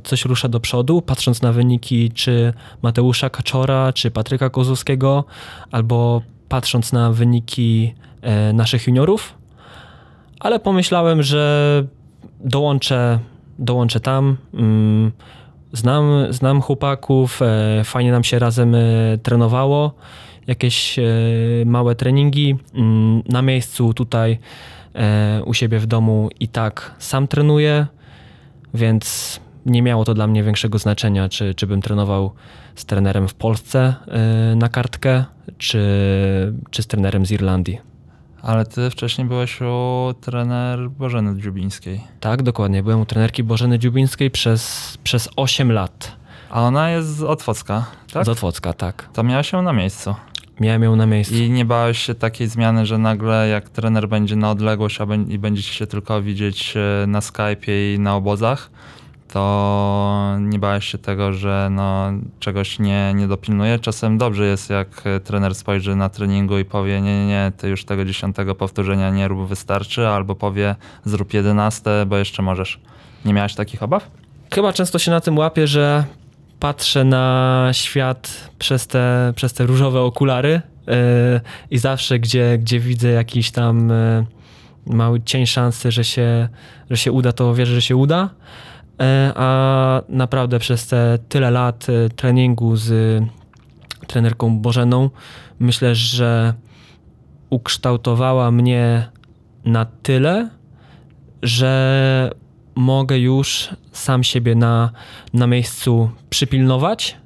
coś 0.04 0.26
rusza 0.26 0.48
do 0.48 0.60
przodu, 0.60 1.02
patrząc 1.02 1.42
na 1.42 1.52
wyniki 1.52 2.12
czy 2.12 2.54
Mateusza 2.82 3.30
Kaczora, 3.30 3.94
czy 3.94 4.12
Patryka 4.12 4.50
Kozłowskiego, 4.50 5.26
albo 5.72 6.22
patrząc 6.50 6.94
na 6.94 7.12
wyniki 7.12 7.94
e, 8.22 8.54
naszych 8.54 8.88
juniorów 8.88 9.42
ale 10.42 10.60
pomyślałem, 10.60 11.24
że 11.24 11.84
dołączę, 12.40 13.20
dołączę 13.60 14.00
tam. 14.00 14.38
Mm, 14.54 15.12
Znam, 15.74 16.34
znam 16.34 16.62
chłopaków, 16.62 17.42
e, 17.42 17.84
fajnie 17.84 18.12
nam 18.12 18.24
się 18.24 18.40
razem 18.40 18.76
trenowało. 19.24 19.94
Jakieś 20.48 21.00
małe 21.66 21.96
treningi 21.96 22.56
mm, 22.74 23.24
na 23.30 23.42
miejscu 23.42 23.94
tutaj 23.94 24.40
u 25.46 25.54
siebie 25.54 25.80
w 25.80 25.86
domu 25.86 26.30
i 26.40 26.48
tak 26.48 26.96
sam 27.00 27.28
trenuję, 27.28 27.88
więc 28.74 29.40
nie 29.66 29.82
miało 29.82 30.06
to 30.06 30.14
dla 30.14 30.28
mnie 30.28 30.44
większego 30.44 30.78
znaczenia, 30.78 31.30
czy, 31.30 31.56
czy 31.56 31.68
bym 31.68 31.82
trenował 31.82 32.32
z 32.76 32.86
trenerem 32.86 33.28
w 33.28 33.34
Polsce 33.34 33.96
e, 34.08 34.56
na 34.56 34.70
kartkę, 34.70 35.26
czy, 35.58 35.80
czy 36.70 36.84
z 36.84 36.88
trenerem 36.88 37.26
z 37.26 37.32
Irlandii. 37.32 37.80
Ale 38.42 38.66
ty 38.66 38.90
wcześniej 38.90 39.28
byłeś 39.28 39.62
u 39.62 40.14
trener 40.22 40.90
Bożeny 40.90 41.42
Dziubińskiej. 41.42 42.02
Tak, 42.20 42.44
dokładnie. 42.44 42.84
Byłem 42.84 43.02
u 43.02 43.06
trenerki 43.06 43.44
Bożeny 43.44 43.80
Dziubińskiej 43.80 44.32
przez, 44.32 44.98
przez 45.04 45.30
8 45.36 45.72
lat. 45.72 46.12
A 46.50 46.62
ona 46.62 46.90
jest 46.90 47.16
z 47.16 47.24
Otwocka, 47.24 47.86
tak? 48.14 48.26
Z 48.26 48.30
Otwocka, 48.30 48.74
tak. 48.74 49.10
To 49.14 49.24
miałaś 49.24 49.54
ją 49.54 49.62
na 49.62 49.74
miejscu. 49.74 50.16
Miałem 50.62 50.84
ją 50.84 50.96
na 50.96 51.06
miejscu. 51.06 51.36
I 51.36 51.50
nie 51.50 51.66
bałeś 51.66 52.00
się 52.00 52.16
takiej 52.16 52.48
zmiany, 52.48 52.86
że 52.86 52.98
nagle 52.98 53.48
jak 53.48 53.70
trener 53.70 54.10
będzie 54.10 54.36
na 54.36 54.52
odległość 54.52 55.02
a 55.02 55.06
i 55.30 55.40
będziecie 55.40 55.74
się 55.74 55.88
tylko 55.88 56.22
widzieć 56.22 56.74
e, 56.78 57.08
na 57.08 57.20
Skype'ie 57.20 57.96
i 57.96 58.00
na 58.00 58.16
obozach, 58.16 58.70
to 59.28 60.38
nie 60.40 60.60
bałeś 60.60 60.86
się 60.86 60.98
tego, 60.98 61.34
że 61.34 61.68
no, 61.72 62.12
czegoś 62.40 62.80
nie, 62.80 63.14
nie 63.16 63.28
dopilnuje. 63.28 63.80
Czasem 63.80 64.18
dobrze 64.18 64.46
jest, 64.46 64.70
jak 64.70 64.88
e, 65.06 65.20
trener 65.20 65.56
spojrzy 65.56 65.96
na 65.96 66.10
treningu 66.10 66.60
i 66.60 66.66
powie, 66.66 67.02
nie, 67.02 67.20
nie, 67.20 67.28
nie, 67.28 67.52
ty 67.58 67.70
już 67.70 67.86
tego 67.86 68.06
dziesiątego 68.06 68.56
powtórzenia 68.56 69.10
nie 69.10 69.28
rób, 69.28 69.48
wystarczy, 69.48 70.08
albo 70.08 70.36
powie, 70.36 70.76
zrób 71.06 71.34
jedenaste, 71.34 72.06
bo 72.06 72.18
jeszcze 72.18 72.42
możesz. 72.42 72.80
Nie 73.26 73.34
miałeś 73.34 73.56
takich 73.56 73.84
obaw? 73.84 74.12
Chyba 74.54 74.74
często 74.74 75.00
się 75.00 75.12
na 75.12 75.22
tym 75.22 75.38
łapię, 75.38 75.68
że 75.68 76.04
patrzę 76.62 77.04
na 77.04 77.70
świat 77.72 78.50
przez 78.60 78.88
te, 78.88 79.34
przez 79.36 79.54
te 79.54 79.66
różowe 79.66 80.02
okulary 80.02 80.62
yy, 80.88 80.94
i 81.72 81.78
zawsze, 81.78 82.20
gdzie, 82.20 82.58
gdzie 82.58 82.80
widzę 82.80 83.10
jakiś 83.10 83.52
tam 83.52 83.90
yy, 84.88 84.96
mały 84.96 85.22
cień 85.22 85.46
szansy, 85.46 85.92
że 85.92 86.04
się, 86.04 86.50
że 86.90 86.98
się 86.98 87.12
uda, 87.12 87.32
to 87.32 87.56
wierzę, 87.56 87.74
że 87.74 87.82
się 87.82 87.96
uda. 87.96 88.30
Yy, 89.00 89.06
a 89.36 90.02
naprawdę 90.10 90.60
przez 90.60 90.88
te 90.88 91.20
tyle 91.30 91.52
lat 91.52 91.88
treningu 92.16 92.76
z 92.76 93.24
trenerką 94.08 94.60
Bożeną, 94.60 95.10
myślę, 95.60 95.96
że 95.96 96.54
ukształtowała 97.50 98.52
mnie 98.52 99.10
na 99.66 99.86
tyle, 99.86 100.50
że 101.44 102.32
mogę 102.76 103.20
już 103.20 103.70
sam 103.92 104.24
siebie 104.24 104.56
na, 104.56 104.92
na 105.34 105.48
miejscu 105.48 106.10
przypilnować 106.30 107.18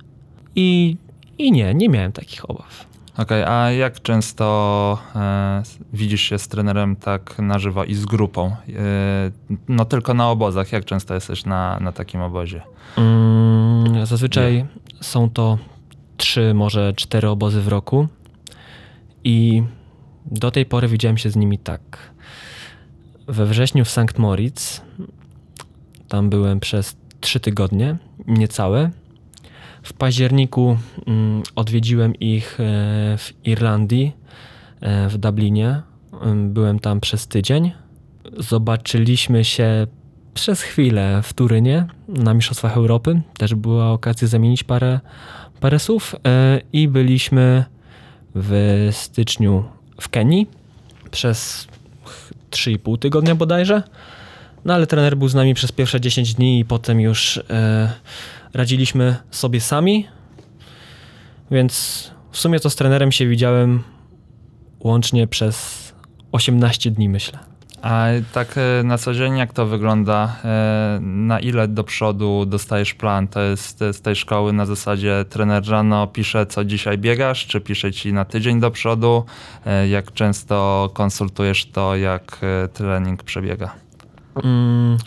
i, 0.56 0.98
i 1.38 1.52
nie, 1.52 1.74
nie 1.74 1.90
miałem 1.90 2.12
takich 2.12 2.50
obaw. 2.50 2.86
Okej, 3.18 3.44
a 3.44 3.72
jak 3.72 4.02
często 4.02 4.98
e, 5.16 5.64
widzisz 5.94 6.22
się 6.22 6.40
z 6.40 6.48
trenerem 6.48 6.96
tak 6.96 7.40
na 7.40 7.60
żywo 7.60 7.84
i 7.84 7.94
z 7.94 8.06
grupą? 8.06 8.46
E, 8.48 8.56
no 9.68 9.86
tylko 9.86 10.14
na 10.14 10.30
obozach. 10.30 10.72
Jak 10.72 10.86
często 10.86 11.14
jesteś 11.14 11.46
na, 11.46 11.80
na 11.80 11.92
takim 11.92 12.22
obozie? 12.22 12.62
Mm, 12.98 14.06
zazwyczaj 14.06 14.66
są 15.02 15.30
to 15.30 15.58
trzy, 16.18 16.54
może 16.54 16.94
cztery 16.94 17.30
obozy 17.30 17.62
w 17.62 17.68
roku 17.68 18.08
i 19.24 19.64
do 20.26 20.52
tej 20.52 20.66
pory 20.66 20.88
widziałem 20.88 21.18
się 21.18 21.30
z 21.30 21.36
nimi 21.36 21.60
tak. 21.60 21.82
We 23.28 23.46
wrześniu 23.46 23.86
w 23.86 23.90
St. 23.90 24.18
Moritz, 24.18 24.82
tam 26.16 26.30
byłem 26.30 26.60
przez 26.60 26.96
trzy 27.22 27.40
tygodnie, 27.40 27.98
niecałe. 28.28 28.90
W 29.84 29.94
październiku 29.94 30.78
mm, 31.08 31.44
odwiedziłem 31.56 32.16
ich 32.16 32.60
e, 32.60 32.64
w 33.18 33.34
Irlandii, 33.44 34.12
e, 34.82 35.10
w 35.10 35.18
Dublinie. 35.18 35.82
Ym, 36.26 36.54
Byłem 36.54 36.80
tam 36.80 37.02
przez 37.02 37.28
tydzień. 37.28 37.72
Zobaczyliśmy 38.38 39.44
się 39.44 39.88
przez 40.34 40.62
chwilę 40.62 41.22
w 41.24 41.34
Turynie 41.34 41.88
na 42.08 42.34
Mistrzostwach 42.34 42.78
Europy. 42.78 43.22
Też 43.38 43.56
była 43.56 43.92
okazja 43.92 44.28
zamienić 44.28 44.64
parę, 44.64 45.00
parę 45.60 45.80
słów. 45.80 46.16
E, 46.28 46.62
I 46.74 46.88
byliśmy 46.88 47.66
w 48.36 48.90
styczniu 48.92 49.64
w 50.02 50.10
Kenii 50.10 50.48
przez 51.12 51.68
3,5 52.52 53.00
tygodnia 53.00 53.36
bodajże. 53.36 53.84
No 54.66 54.74
ale 54.74 54.88
trener 54.88 55.18
był 55.18 55.28
z 55.28 55.36
nami 55.36 55.54
przez 55.54 55.72
pierwsze 55.72 56.02
10 56.02 56.34
dni 56.34 56.60
i 56.60 56.66
potem 56.66 57.00
już 57.02 57.38
e, 57.50 57.92
radziliśmy 58.54 59.16
sobie 59.32 59.62
sami. 59.62 60.08
Więc 61.52 62.12
w 62.32 62.38
sumie 62.38 62.60
to 62.60 62.70
z 62.70 62.76
trenerem 62.76 63.12
się 63.12 63.28
widziałem 63.28 63.84
łącznie 64.80 65.28
przez 65.28 65.86
18 66.32 66.92
dni, 66.92 67.10
myślę. 67.10 67.40
A 67.82 68.06
tak 68.34 68.56
e, 68.58 68.84
na 68.84 68.98
co 68.98 69.14
dzień 69.14 69.38
jak 69.38 69.54
to 69.54 69.66
wygląda? 69.66 70.36
E, 70.46 71.00
Na 71.02 71.40
ile 71.40 71.68
do 71.68 71.84
przodu 71.84 72.46
dostajesz 72.46 72.94
plan? 72.94 73.28
To 73.28 73.42
jest 73.42 73.80
z 73.92 74.02
tej 74.02 74.16
szkoły 74.16 74.54
na 74.54 74.66
zasadzie 74.66 75.26
trener 75.30 75.70
rano 75.70 76.08
pisze 76.08 76.46
co 76.46 76.66
dzisiaj 76.66 76.98
biegasz, 76.98 77.48
czy 77.48 77.62
pisze 77.62 77.92
ci 77.92 78.14
na 78.14 78.26
tydzień 78.26 78.60
do 78.60 78.72
przodu? 78.72 79.26
E, 79.66 79.88
Jak 79.88 80.14
często 80.14 80.90
konsultujesz 80.94 81.66
to, 81.66 81.96
jak 81.96 82.40
trening 82.74 83.24
przebiega? 83.24 83.85
Mm, 84.44 84.98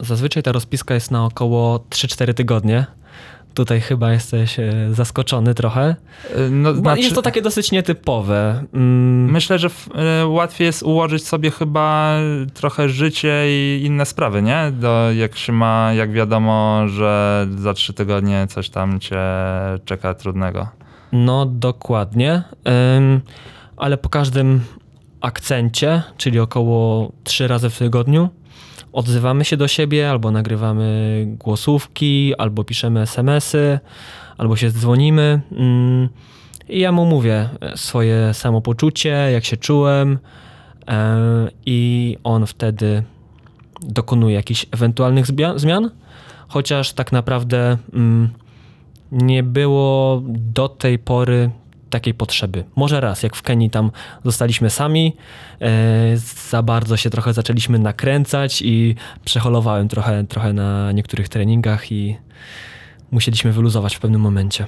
zazwyczaj 0.00 0.42
ta 0.42 0.52
rozpiska 0.52 0.94
jest 0.94 1.10
na 1.10 1.24
około 1.24 1.78
3-4 1.90 2.34
tygodnie. 2.34 2.86
Tutaj 3.54 3.80
chyba 3.80 4.12
jesteś 4.12 4.58
e, 4.58 4.72
zaskoczony 4.92 5.54
trochę. 5.54 5.96
E, 6.36 6.50
No, 6.50 6.74
znaczy- 6.74 7.00
jest 7.02 7.14
to 7.14 7.22
takie 7.22 7.42
dosyć 7.42 7.72
nietypowe. 7.72 8.64
Mm, 8.74 9.30
Myślę, 9.30 9.58
że 9.58 9.68
e, 10.22 10.26
łatwiej 10.26 10.66
jest 10.66 10.82
ułożyć 10.82 11.26
sobie 11.26 11.50
chyba 11.50 12.16
trochę 12.54 12.88
życie 12.88 13.44
i 13.46 13.82
inne 13.84 14.06
sprawy, 14.06 14.42
nie? 14.42 14.72
Do, 14.80 15.12
jak 15.12 15.36
się 15.36 15.52
ma, 15.52 15.92
jak 15.92 16.12
wiadomo, 16.12 16.88
że 16.88 17.46
za 17.58 17.74
trzy 17.74 17.92
tygodnie 17.92 18.46
coś 18.50 18.70
tam 18.70 19.00
cię 19.00 19.20
czeka 19.84 20.14
trudnego. 20.14 20.68
No, 21.12 21.46
dokładnie. 21.46 22.42
Ym, 22.96 23.20
ale 23.76 23.96
po 23.98 24.08
każdym 24.08 24.60
akcencie, 25.20 26.02
czyli 26.16 26.40
około 26.40 27.12
trzy 27.24 27.48
razy 27.48 27.70
w 27.70 27.78
tygodniu, 27.78 28.28
odzywamy 28.92 29.44
się 29.44 29.56
do 29.56 29.68
siebie, 29.68 30.10
albo 30.10 30.30
nagrywamy 30.30 31.24
głosówki, 31.26 32.34
albo 32.38 32.64
piszemy 32.64 33.00
SMS-y, 33.00 33.78
albo 34.38 34.56
się 34.56 34.70
dzwonimy. 34.70 35.40
Ym, 35.52 36.08
I 36.68 36.80
ja 36.80 36.92
mu 36.92 37.06
mówię 37.06 37.48
swoje 37.76 38.34
samopoczucie, 38.34 39.10
jak 39.10 39.44
się 39.44 39.56
czułem, 39.56 40.18
e, 40.88 41.48
i 41.66 42.16
on 42.24 42.46
wtedy 42.46 43.02
dokonuje 43.82 44.34
jakichś 44.34 44.66
ewentualnych 44.70 45.26
zmian, 45.56 45.90
chociaż 46.48 46.92
tak 46.92 47.12
naprawdę. 47.12 47.78
mm, 47.92 48.28
nie 49.12 49.42
było 49.42 50.22
do 50.26 50.68
tej 50.68 50.98
pory 50.98 51.50
takiej 51.90 52.14
potrzeby. 52.14 52.64
Może 52.76 53.00
raz, 53.00 53.22
jak 53.22 53.36
w 53.36 53.42
Kenii 53.42 53.70
tam 53.70 53.90
zostaliśmy 54.24 54.70
sami, 54.70 55.16
e, 55.60 56.16
za 56.50 56.62
bardzo 56.62 56.96
się 56.96 57.10
trochę 57.10 57.32
zaczęliśmy 57.32 57.78
nakręcać 57.78 58.62
i 58.62 58.94
przeholowałem 59.24 59.88
trochę, 59.88 60.24
trochę 60.24 60.52
na 60.52 60.92
niektórych 60.92 61.28
treningach 61.28 61.92
i 61.92 62.16
musieliśmy 63.10 63.52
wyluzować 63.52 63.96
w 63.96 64.00
pewnym 64.00 64.20
momencie. 64.20 64.66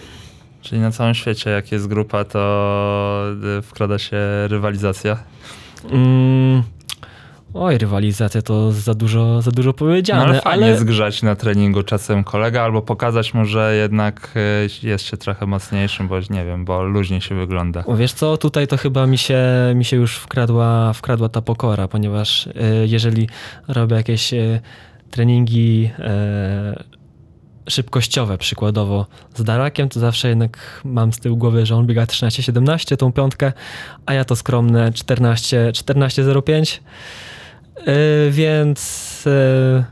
Czyli 0.63 0.81
na 0.81 0.91
całym 0.91 1.15
świecie, 1.15 1.51
jak 1.51 1.73
jest 1.73 1.87
grupa, 1.87 2.25
to 2.25 3.25
y, 3.59 3.63
wkrada 3.63 3.99
się 3.99 4.17
rywalizacja. 4.49 5.17
Mm, 5.91 6.63
oj, 7.55 7.79
rywalizacja 7.79 8.43
to 8.43 8.73
za 8.73 8.95
dużo, 8.95 9.43
za 9.43 9.51
dużo 9.51 9.71
No, 9.71 9.75
powiedziane, 9.75 10.23
ale 10.23 10.41
fajnie 10.41 10.67
ale 10.67 10.79
zgrzać 10.79 11.23
na 11.23 11.37
treningu 11.37 11.83
czasem 11.83 12.25
kolega, 12.25 12.63
albo 12.63 12.83
pokazać 12.83 13.35
mu, 13.35 13.45
że 13.45 13.77
jednak 13.77 14.31
y, 14.83 14.87
jest 14.87 15.05
się 15.05 15.17
trochę 15.17 15.47
mocniejszym, 15.47 16.09
bo 16.09 16.17
nie 16.31 16.45
wiem, 16.45 16.65
bo 16.65 16.83
luźniej 16.83 17.21
się 17.21 17.35
wygląda. 17.35 17.85
Wiesz 17.97 18.13
co, 18.13 18.37
tutaj 18.37 18.67
to 18.67 18.77
chyba 18.77 19.07
mi 19.07 19.19
się, 19.19 19.43
mi 19.75 19.85
się 19.85 19.97
już 19.97 20.17
wkradła, 20.17 20.93
wkradła 20.93 21.29
ta 21.29 21.43
pokora, 21.43 21.89
ponieważ 21.89 22.47
e, 22.47 22.53
jeżeli 22.87 23.29
robię 23.69 23.97
jakieś 23.97 24.35
e, 24.35 24.61
treningi 25.11 25.91
e, 25.99 26.85
szybkościowe, 27.69 28.39
przykładowo 28.39 29.07
z 29.35 29.45
Darakiem, 29.45 29.89
to 29.89 30.01
zawsze 30.01 30.29
jednak 30.29 30.81
mam 30.85 31.13
z 31.13 31.19
tyłu 31.19 31.37
głowy, 31.37 31.67
że 31.67 31.77
on 31.77 31.87
biega 31.87 32.05
13-17, 32.05 32.97
tą 32.97 33.13
piątkę, 33.13 33.53
a 34.07 34.15
ja 34.15 34.25
to 34.25 34.37
skromne 34.37 34.93
14 34.93 35.73
14-05, 35.73 36.79
E, 36.79 37.40
więc 38.31 39.25
e, 39.27 39.85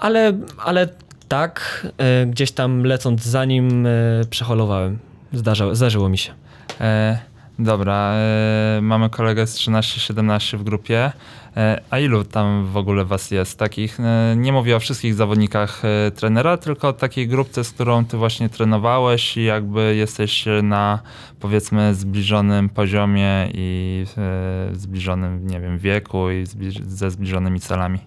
ale, 0.00 0.32
ale 0.58 0.88
tak, 1.28 1.86
e, 1.98 2.26
gdzieś 2.26 2.52
tam 2.52 2.84
lecąc 2.84 3.22
za 3.22 3.44
nim 3.44 3.86
e, 3.86 3.90
przeholowałem. 4.30 4.98
Zdarza, 5.32 5.74
zdarzyło 5.74 6.08
mi 6.08 6.18
się. 6.18 6.32
E, 6.80 7.18
dobra, 7.58 8.12
e, 8.14 8.80
mamy 8.82 9.10
kolegę 9.10 9.46
z 9.46 9.54
13-17 9.54 10.56
w 10.56 10.62
grupie. 10.62 11.12
E, 11.56 11.82
a 11.90 11.98
ilu 11.98 12.24
tam 12.24 12.66
w 12.66 12.76
ogóle 12.76 13.04
was 13.04 13.30
jest? 13.30 13.58
Takich, 13.58 14.00
e, 14.00 14.34
nie 14.36 14.52
mówię 14.52 14.76
o 14.76 14.80
wszystkich 14.80 15.14
zawodnikach 15.14 15.82
trenera, 16.14 16.56
tylko 16.56 16.88
o 16.88 16.92
takiej 16.92 17.28
grupce, 17.28 17.64
z 17.64 17.70
którą 17.70 18.04
ty 18.04 18.16
właśnie 18.16 18.48
trenowałeś 18.48 19.36
i 19.36 19.44
jakby 19.44 19.96
jesteś 19.96 20.44
na 20.62 20.98
powiedzmy 21.40 21.94
zbliżonym 21.94 22.68
poziomie 22.68 23.48
i 23.54 24.04
e, 24.18 24.74
zbliżonym, 24.74 25.46
nie 25.46 25.60
wiem, 25.60 25.78
wieku 25.78 26.30
i 26.30 26.44
ze 26.86 27.10
zbliżonymi 27.10 27.60
celami. 27.60 27.98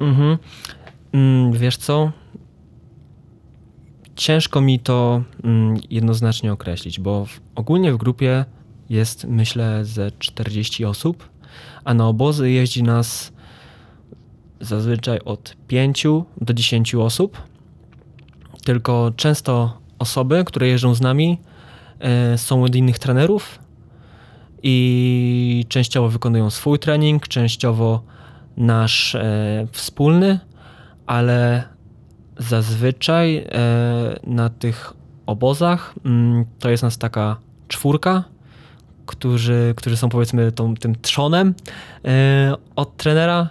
Mhm. 0.00 0.38
Mm, 1.12 1.52
Wiesz 1.52 1.76
co? 1.76 2.12
Ciężko 4.16 4.60
mi 4.60 4.80
to 4.80 5.22
mm, 5.44 5.76
jednoznacznie 5.90 6.52
określić, 6.52 7.00
bo 7.00 7.24
w, 7.24 7.40
ogólnie 7.54 7.92
w 7.92 7.96
grupie 7.96 8.44
jest 8.90 9.24
myślę 9.24 9.84
ze 9.84 10.10
40 10.10 10.84
osób, 10.84 11.28
a 11.84 11.94
na 11.94 12.08
obozy 12.08 12.50
jeździ 12.50 12.82
nas 12.82 13.32
zazwyczaj 14.60 15.18
od 15.24 15.56
5 15.68 16.06
do 16.40 16.54
10 16.54 16.94
osób. 16.94 17.42
Tylko 18.64 19.12
często 19.16 19.78
osoby, 19.98 20.44
które 20.46 20.68
jeżdżą 20.68 20.94
z 20.94 21.00
nami, 21.00 21.38
e, 21.98 22.38
są 22.38 22.64
od 22.64 22.74
innych 22.74 22.98
trenerów 22.98 23.58
i 24.62 25.64
częściowo 25.68 26.08
wykonują 26.08 26.50
swój 26.50 26.78
trening, 26.78 27.28
częściowo 27.28 28.02
nasz 28.56 29.14
e, 29.14 29.66
wspólny, 29.72 30.38
ale 31.06 31.68
zazwyczaj 32.38 33.36
e, 33.36 33.44
na 34.26 34.48
tych 34.48 34.92
obozach 35.26 35.94
mm, 36.04 36.44
to 36.58 36.70
jest 36.70 36.82
nas 36.82 36.98
taka 36.98 37.36
czwórka, 37.68 38.24
którzy, 39.06 39.74
którzy 39.76 39.96
są 39.96 40.08
powiedzmy 40.08 40.52
tą, 40.52 40.74
tym 40.74 40.94
trzonem 41.02 41.54
e, 42.04 42.54
od 42.76 42.96
trenera. 42.96 43.48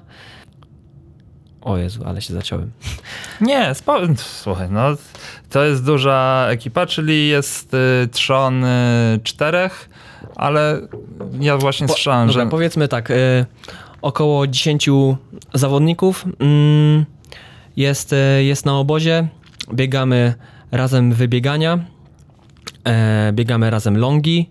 O 1.61 1.77
Jezu, 1.77 2.03
ale 2.05 2.21
się 2.21 2.33
zaciąłem. 2.33 2.71
Nie, 3.41 3.75
spo... 3.75 3.97
słuchaj, 4.15 4.67
no 4.71 4.81
to 5.49 5.63
jest 5.63 5.85
duża 5.85 6.47
ekipa, 6.49 6.85
czyli 6.85 7.27
jest 7.27 7.73
y, 7.73 8.07
trzon 8.11 8.63
y, 8.63 9.19
czterech, 9.23 9.89
ale 10.35 10.81
ja 11.39 11.57
właśnie 11.57 11.87
Po- 11.87 11.93
słyszałem, 11.93 12.27
Dobra, 12.27 12.43
że... 12.43 12.49
powiedzmy 12.49 12.87
tak, 12.87 13.11
y, 13.11 13.45
około 14.01 14.47
10 14.47 14.89
zawodników 15.53 16.25
mm, 16.39 17.05
jest, 17.77 18.13
y, 18.13 18.43
jest 18.43 18.65
na 18.65 18.79
obozie. 18.79 19.27
Biegamy 19.73 20.33
razem 20.71 21.13
wybiegania, 21.13 21.79
e, 22.83 23.31
biegamy 23.33 23.69
razem 23.69 23.97
longi, 23.97 24.49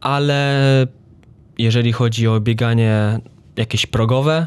ale 0.00 0.86
jeżeli 1.58 1.92
chodzi 1.92 2.28
o 2.28 2.40
bieganie 2.40 3.18
jakieś 3.56 3.86
progowe, 3.86 4.46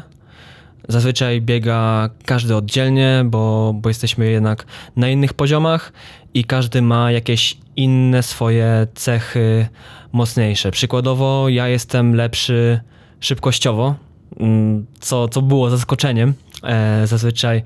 zazwyczaj 0.88 1.40
biega 1.40 2.10
każdy 2.24 2.56
oddzielnie, 2.56 3.22
bo, 3.24 3.74
bo 3.74 3.88
jesteśmy 3.88 4.30
jednak 4.30 4.66
na 4.96 5.08
innych 5.08 5.32
poziomach 5.32 5.92
i 6.34 6.44
każdy 6.44 6.82
ma 6.82 7.12
jakieś 7.12 7.58
inne 7.76 8.22
swoje 8.22 8.86
cechy 8.94 9.66
mocniejsze. 10.12 10.70
Przykładowo 10.70 11.48
ja 11.48 11.68
jestem 11.68 12.14
lepszy 12.14 12.80
szybkościowo, 13.20 13.94
mm, 14.40 14.86
co, 15.00 15.28
co 15.28 15.42
było 15.42 15.70
zaskoczeniem. 15.70 16.34
E, 16.62 17.06
Zazwyczaj 17.06 17.62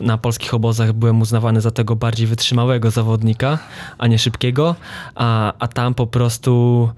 na 0.00 0.18
polskich 0.18 0.54
obozach 0.54 0.92
byłem 0.92 1.20
uznawany 1.20 1.60
za 1.60 1.70
tego 1.70 1.96
bardziej 1.96 2.26
wytrzymałego 2.26 2.90
zawodnika, 2.90 3.58
a 3.98 4.06
nie 4.06 4.18
szybkiego, 4.18 4.74
a, 5.14 5.52
a 5.58 5.68
tam 5.68 5.94
po 5.94 6.06
prostu 6.06 6.88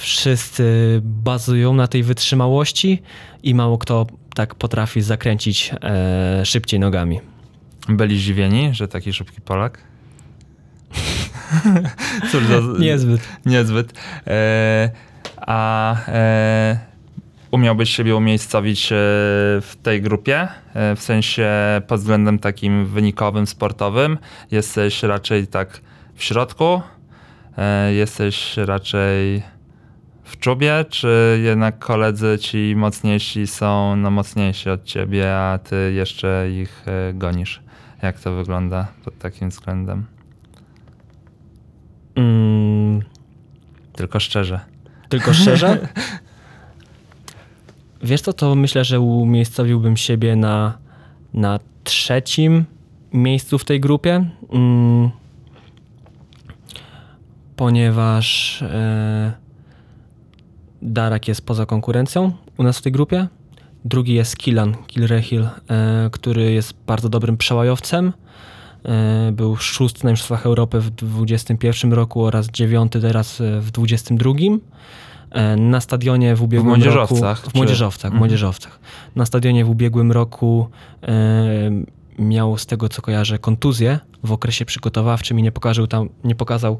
wszyscy 0.00 1.00
bazują 1.02 1.74
na 1.74 1.86
tej 1.88 2.02
wytrzymałości 2.02 3.02
i 3.42 3.54
mało 3.54 3.78
kto 3.78 4.06
tak 4.34 4.54
potrafi 4.54 5.02
zakręcić 5.02 5.72
e, 5.82 6.44
szybciej 6.44 6.80
nogami. 6.80 7.20
Byli 7.88 8.18
zdziwieni, 8.18 8.74
że 8.74 8.88
taki 8.88 9.12
szybki 9.12 9.40
Polak? 9.40 9.78
Cóż 12.30 12.46
za... 12.46 12.60
Niezbyt. 12.78 13.28
Niezbyt. 13.46 13.92
E, 14.26 14.90
a 15.36 15.96
e, 16.08 16.78
umiałbyś 17.50 17.96
siebie 17.96 18.16
umiejscowić 18.16 18.92
e, 18.92 18.96
w 19.60 19.72
tej 19.82 20.02
grupie? 20.02 20.48
E, 20.74 20.96
w 20.96 21.02
sensie 21.02 21.50
pod 21.86 22.00
względem 22.00 22.38
takim 22.38 22.86
wynikowym, 22.86 23.46
sportowym? 23.46 24.18
Jesteś 24.50 25.02
raczej 25.02 25.46
tak 25.46 25.80
w 26.14 26.24
środku? 26.24 26.82
E, 27.58 27.94
jesteś 27.94 28.56
raczej 28.56 29.42
w 30.24 30.38
czubie? 30.38 30.84
Czy 30.88 31.40
jednak 31.42 31.78
koledzy 31.78 32.38
ci 32.40 32.74
mocniejsi 32.76 33.46
są 33.46 33.96
no, 33.96 34.10
mocniejsi 34.10 34.70
od 34.70 34.84
ciebie, 34.84 35.36
a 35.36 35.58
ty 35.58 35.92
jeszcze 35.92 36.50
ich 36.50 36.84
e, 36.88 37.14
gonisz? 37.14 37.62
Jak 38.02 38.20
to 38.20 38.34
wygląda 38.34 38.86
pod 39.04 39.18
takim 39.18 39.48
względem? 39.48 40.06
Mm, 42.14 43.02
Tylko 43.92 44.20
szczerze. 44.20 44.60
Tylko 45.08 45.32
szczerze? 45.34 45.78
Wiesz 48.02 48.20
co, 48.20 48.32
to 48.32 48.54
myślę, 48.54 48.84
że 48.84 49.00
umiejscowiłbym 49.00 49.96
siebie 49.96 50.36
na, 50.36 50.78
na 51.34 51.58
trzecim 51.84 52.64
miejscu 53.12 53.58
w 53.58 53.64
tej 53.64 53.80
grupie, 53.80 54.30
mm, 54.52 55.10
ponieważ 57.56 58.62
e, 58.62 59.32
Darak 60.82 61.28
jest 61.28 61.46
poza 61.46 61.66
konkurencją 61.66 62.32
u 62.58 62.62
nas 62.62 62.78
w 62.78 62.82
tej 62.82 62.92
grupie. 62.92 63.26
Drugi 63.84 64.14
jest 64.14 64.36
Kilan, 64.36 64.74
Kilrehil, 64.86 65.42
e, 65.70 66.10
który 66.12 66.52
jest 66.52 66.74
bardzo 66.86 67.08
dobrym 67.08 67.36
przełajowcem. 67.36 68.12
E, 68.84 69.32
Był 69.32 69.56
szósty 69.56 70.04
na 70.04 70.10
Mistrzostwach 70.10 70.46
Europy 70.46 70.80
w 70.80 70.90
2021 70.90 71.92
roku 71.92 72.24
oraz 72.24 72.46
dziewiąty 72.50 73.00
teraz 73.00 73.42
w 73.60 73.70
2022. 73.70 74.32
E, 75.30 75.56
Na 75.56 75.80
stadionie 75.80 76.36
w 76.36 76.42
ubiegłym 76.42 76.68
młodzieżowcach, 76.68 77.38
roku... 77.38 77.50
W 77.50 77.54
młodzieżowcach, 77.54 78.02
w 78.10 78.14
Mhm. 78.14 78.18
młodzieżowcach. 78.18 78.80
Na 79.16 79.26
stadionie 79.26 79.64
w 79.64 79.70
ubiegłym 79.70 80.12
roku 80.12 80.68
e, 81.02 81.70
miał 82.18 82.58
z 82.58 82.66
tego 82.66 82.88
co 82.88 83.02
kojarzę 83.02 83.38
kontuzję 83.38 83.98
w 84.24 84.32
okresie 84.32 84.64
przygotowawczym 84.64 85.38
i 85.38 85.42
nie 85.42 85.52
pokazał 85.52 85.86
tam, 85.86 86.08
nie 86.24 86.34
pokazał 86.34 86.78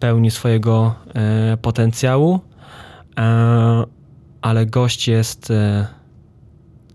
pełni 0.00 0.30
swojego 0.30 0.94
e, 1.14 1.56
potencjału, 1.56 2.40
e, 3.18 3.84
ale 4.42 4.66
gość 4.66 5.08
jest 5.08 5.50
e, 5.50 5.86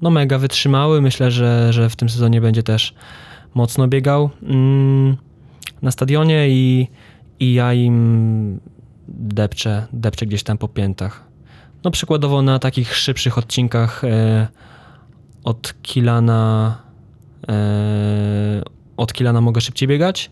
no 0.01 0.09
mega 0.09 0.37
wytrzymały. 0.37 1.01
Myślę, 1.01 1.31
że, 1.31 1.73
że 1.73 1.89
w 1.89 1.95
tym 1.95 2.09
sezonie 2.09 2.41
będzie 2.41 2.63
też 2.63 2.93
mocno 3.53 3.87
biegał 3.87 4.29
mm, 4.43 5.17
na 5.81 5.91
stadionie 5.91 6.49
i, 6.49 6.87
i 7.39 7.53
ja 7.53 7.73
im 7.73 8.59
depczę, 9.07 9.87
depczę 9.93 10.25
gdzieś 10.25 10.43
tam 10.43 10.57
po 10.57 10.67
piętach. 10.67 11.23
No 11.83 11.91
przykładowo 11.91 12.41
na 12.41 12.59
takich 12.59 12.95
szybszych 12.95 13.37
odcinkach 13.37 14.01
od 15.43 15.73
Kilana 15.81 16.77
od 18.97 19.13
Kilana 19.13 19.41
mogę 19.41 19.61
szybciej 19.61 19.87
biegać, 19.87 20.31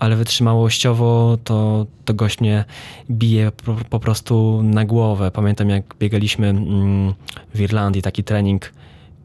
ale 0.00 0.16
wytrzymałościowo 0.16 1.38
to, 1.44 1.86
to 2.04 2.14
gość 2.14 2.40
mnie 2.40 2.64
bije 3.10 3.52
po, 3.52 3.76
po 3.90 4.00
prostu 4.00 4.60
na 4.62 4.84
głowę. 4.84 5.30
Pamiętam 5.30 5.68
jak 5.68 5.94
biegaliśmy 5.98 6.48
mm, 6.48 7.14
w 7.54 7.60
Irlandii 7.60 8.02
taki 8.02 8.24
trening 8.24 8.72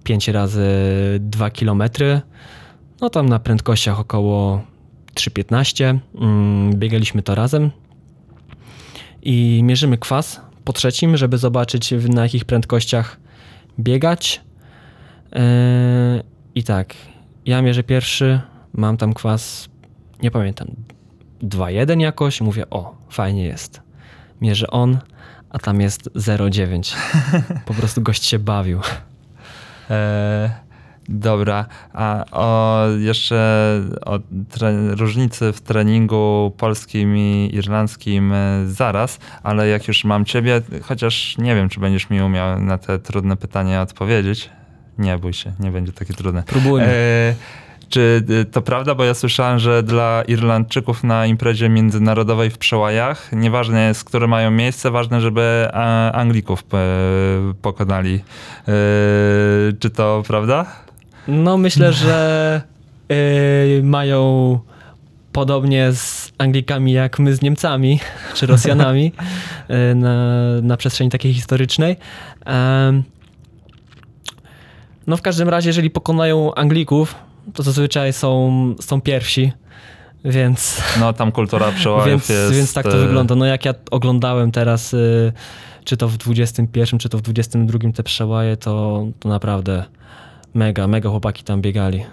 5 0.03 0.27
razy 0.27 0.67
2 1.19 1.49
kilometry. 1.49 2.21
No 3.01 3.09
tam 3.09 3.29
na 3.29 3.39
prędkościach 3.39 3.99
około 3.99 4.61
3,15. 5.15 5.99
Mm, 6.15 6.75
biegaliśmy 6.79 7.21
to 7.23 7.35
razem 7.35 7.71
i 9.21 9.61
mierzymy 9.63 9.97
kwas 9.97 10.41
po 10.65 10.73
trzecim, 10.73 11.17
żeby 11.17 11.37
zobaczyć 11.37 11.93
na 12.09 12.23
jakich 12.23 12.45
prędkościach 12.45 13.19
biegać. 13.79 14.41
Yy, 15.31 15.41
I 16.55 16.63
tak, 16.63 16.95
ja 17.45 17.61
mierzę 17.61 17.83
pierwszy, 17.83 18.41
mam 18.73 18.97
tam 18.97 19.13
kwas, 19.13 19.69
nie 20.25 20.31
pamiętam, 20.31 20.67
2,1 21.43 21.99
jakoś, 21.99 22.41
mówię, 22.41 22.69
o, 22.69 22.95
fajnie 23.09 23.45
jest. 23.45 23.81
Mierzy 24.41 24.67
on, 24.67 24.97
a 25.49 25.59
tam 25.59 25.81
jest 25.81 26.09
0,9. 26.15 26.95
Po 27.65 27.73
prostu 27.73 28.01
gość 28.01 28.25
się 28.25 28.39
bawił. 28.39 28.79
E, 29.89 30.49
dobra, 31.09 31.65
a 31.93 32.25
o 32.31 32.87
jeszcze 32.99 33.81
o 34.05 34.19
różnicy 34.89 35.53
w 35.53 35.61
treningu 35.61 36.53
polskim 36.57 37.17
i 37.17 37.49
irlandzkim 37.53 38.33
e, 38.33 38.67
zaraz, 38.67 39.19
ale 39.43 39.67
jak 39.67 39.87
już 39.87 40.03
mam 40.03 40.25
ciebie, 40.25 40.61
chociaż 40.81 41.37
nie 41.37 41.55
wiem, 41.55 41.69
czy 41.69 41.79
będziesz 41.79 42.09
mi 42.09 42.21
umiał 42.21 42.59
na 42.59 42.77
te 42.77 42.99
trudne 42.99 43.37
pytania 43.37 43.81
odpowiedzieć. 43.81 44.49
Nie 44.97 45.17
bój 45.17 45.33
się, 45.33 45.53
nie 45.59 45.71
będzie 45.71 45.91
takie 45.91 46.13
trudne. 46.13 46.43
Próbujmy. 46.43 46.87
E, 46.87 47.64
czy 47.89 48.23
y, 48.29 48.45
to 48.45 48.61
prawda, 48.61 48.95
bo 48.95 49.03
ja 49.03 49.13
słyszałem, 49.13 49.59
że 49.59 49.83
dla 49.83 50.23
Irlandczyków 50.27 51.03
na 51.03 51.25
imprezie 51.25 51.69
międzynarodowej 51.69 52.49
w 52.49 52.57
Przełajach, 52.57 53.29
nieważne 53.33 53.87
jest, 53.87 54.03
które 54.03 54.27
mają 54.27 54.51
miejsce, 54.51 54.91
ważne, 54.91 55.21
żeby 55.21 55.67
Anglików 56.13 56.63
e, 56.73 56.77
pokonali. 57.61 58.15
E, 58.15 58.71
czy 59.79 59.89
to 59.89 60.23
prawda? 60.27 60.65
No 61.27 61.57
myślę, 61.57 61.93
że 61.93 62.61
yy, 63.09 63.83
mają 63.83 64.59
podobnie 65.31 65.91
z 65.91 66.31
Anglikami 66.37 66.91
jak 66.91 67.19
my 67.19 67.35
z 67.35 67.41
Niemcami 67.41 67.99
czy 68.35 68.45
Rosjanami 68.45 69.11
na, 69.95 70.15
na 70.61 70.77
przestrzeni 70.77 71.09
takiej 71.09 71.33
historycznej. 71.33 71.95
No 75.07 75.17
w 75.17 75.21
każdym 75.21 75.49
razie, 75.49 75.69
jeżeli 75.69 75.89
pokonają 75.89 76.55
Anglików, 76.55 77.15
to 77.53 77.63
zazwyczaj 77.63 78.13
są, 78.13 78.75
są 78.81 79.01
pierwsi, 79.01 79.51
więc, 80.25 80.81
No 80.99 81.13
tam 81.13 81.31
kultura 81.31 81.71
przełajów 81.71 82.07
więc, 82.07 82.29
jest... 82.29 82.53
więc 82.53 82.73
tak 82.73 82.85
to 82.85 82.97
e, 82.97 83.05
wygląda. 83.07 83.35
No 83.35 83.45
jak 83.45 83.65
ja 83.65 83.73
oglądałem 83.91 84.51
teraz, 84.51 84.93
y, 84.93 85.33
czy 85.83 85.97
to 85.97 86.07
w 86.07 86.17
21, 86.17 86.99
czy 86.99 87.09
to 87.09 87.17
w 87.17 87.21
22 87.21 87.79
te 87.95 88.03
przełaje, 88.03 88.57
to, 88.57 89.05
to 89.19 89.29
naprawdę 89.29 89.83
mega, 90.53 90.87
mega 90.87 91.09
chłopaki 91.09 91.43
tam 91.43 91.61
biegali. 91.61 92.05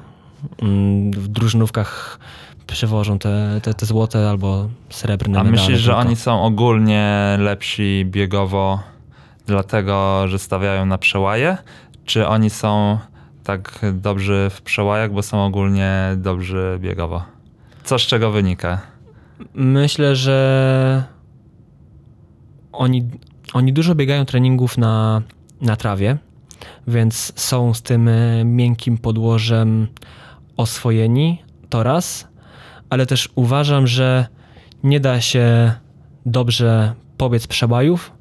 Mm, 0.62 1.12
W 1.12 1.28
drużynówkach 1.28 2.18
przewożą 2.66 3.18
te, 3.18 3.60
te, 3.62 3.74
te 3.74 3.86
złote 3.86 4.30
albo 4.30 4.68
srebrne 4.90 5.40
A 5.40 5.44
myślisz, 5.44 5.78
że 5.78 5.92
tylko. 5.92 6.00
oni 6.00 6.16
są 6.16 6.42
ogólnie 6.42 7.36
lepsi 7.38 8.04
biegowo 8.10 8.80
dlatego, 9.46 10.28
że 10.28 10.38
stawiają 10.38 10.86
na 10.86 10.98
przełaje? 10.98 11.56
Czy 12.04 12.26
oni 12.26 12.50
są 12.50 12.98
tak 13.44 13.80
dobrzy 13.92 14.48
w 14.50 14.62
przełajach, 14.62 15.12
bo 15.12 15.22
są 15.22 15.44
ogólnie 15.44 16.14
dobrzy 16.16 16.78
biegowo? 16.80 17.22
Co 17.84 17.98
z 17.98 18.02
czego 18.02 18.30
wynika? 18.30 18.80
Myślę, 19.54 20.16
że 20.16 21.04
oni, 22.72 23.08
oni 23.52 23.72
dużo 23.72 23.94
biegają 23.94 24.24
treningów 24.24 24.78
na, 24.78 25.22
na 25.60 25.76
trawie 25.76 26.18
więc 26.86 27.32
są 27.36 27.74
z 27.74 27.82
tym 27.82 28.08
e, 28.08 28.44
miękkim 28.44 28.98
podłożem 28.98 29.86
oswojeni, 30.56 31.42
to 31.68 31.82
raz, 31.82 32.28
ale 32.90 33.06
też 33.06 33.28
uważam, 33.34 33.86
że 33.86 34.26
nie 34.82 35.00
da 35.00 35.20
się 35.20 35.72
dobrze 36.26 36.94
pobiec 37.16 37.46
przebajów, 37.46 38.12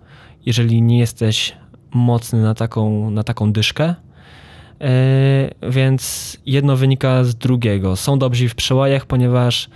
jeżeli 0.46 0.82
nie 0.82 1.00
jesteś 1.00 1.56
mocny 1.94 2.42
na 2.42 2.56
taką, 2.56 3.12
na 3.12 3.24
taką 3.24 3.54
dyszkę. 3.54 3.96
E, 4.82 5.70
więc 5.70 6.38
jedno 6.46 6.78
wynika 6.78 7.24
z 7.24 7.36
drugiego. 7.36 7.96
Są 7.96 8.20
dobrzy 8.20 8.50
w 8.50 8.56
przełajach, 8.56 9.06
ponieważ 9.06 9.70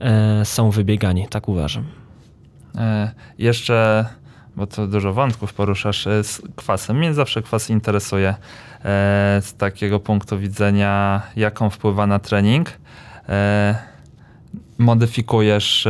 e, 0.00 0.44
są 0.44 0.70
wybiegani, 0.70 1.26
tak 1.30 1.48
uważam. 1.48 1.84
E, 2.78 3.10
jeszcze, 3.38 4.06
bo 4.56 4.66
to 4.66 4.86
dużo 4.86 5.12
wątków 5.12 5.54
poruszasz, 5.54 6.04
z 6.04 6.42
kwasem. 6.56 6.98
Mnie 6.98 7.14
zawsze 7.14 7.42
kwas 7.42 7.70
interesuje 7.70 8.34
z 9.40 9.54
takiego 9.54 10.00
punktu 10.00 10.38
widzenia, 10.38 11.22
jaką 11.36 11.70
wpływa 11.70 12.06
na 12.06 12.18
trening. 12.18 12.70
Modyfikujesz 14.78 15.88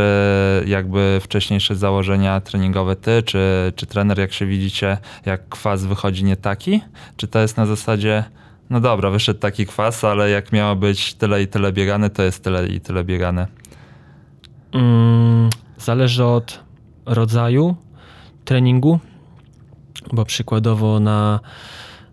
jakby 0.67 1.19
wcześniejsze 1.23 1.77
założenia 1.77 2.41
treningowe 2.41 2.97
ty, 2.97 3.23
czy, 3.23 3.73
czy 3.77 3.87
trener, 3.87 4.19
jak 4.19 4.33
się 4.33 4.47
widzicie, 4.47 4.99
jak 5.27 5.49
kwas 5.49 5.85
wychodzi 5.85 6.25
nie 6.25 6.37
taki? 6.37 6.81
Czy 7.17 7.29
to 7.29 7.39
jest 7.39 7.57
na 7.57 7.67
zasadzie, 7.67 8.25
no 8.73 8.81
dobra, 8.81 9.11
wyszedł 9.11 9.41
taki 9.41 9.67
kwas, 9.67 10.05
ale 10.05 10.31
jak 10.31 10.53
miało 10.53 10.77
być 10.77 11.15
tyle 11.15 11.43
i 11.43 11.49
tyle 11.49 11.73
biegane, 11.73 12.11
to 12.11 12.23
jest 12.23 12.45
tyle 12.45 12.67
i 12.67 12.81
tyle 12.81 13.05
biegane. 13.05 13.47
Mm, 14.73 15.51
zależy 15.79 16.25
od 16.25 16.61
rodzaju 17.07 17.77
treningu, 18.45 18.99
bo 20.13 20.25
przykładowo 20.25 21.01
na, 21.01 21.41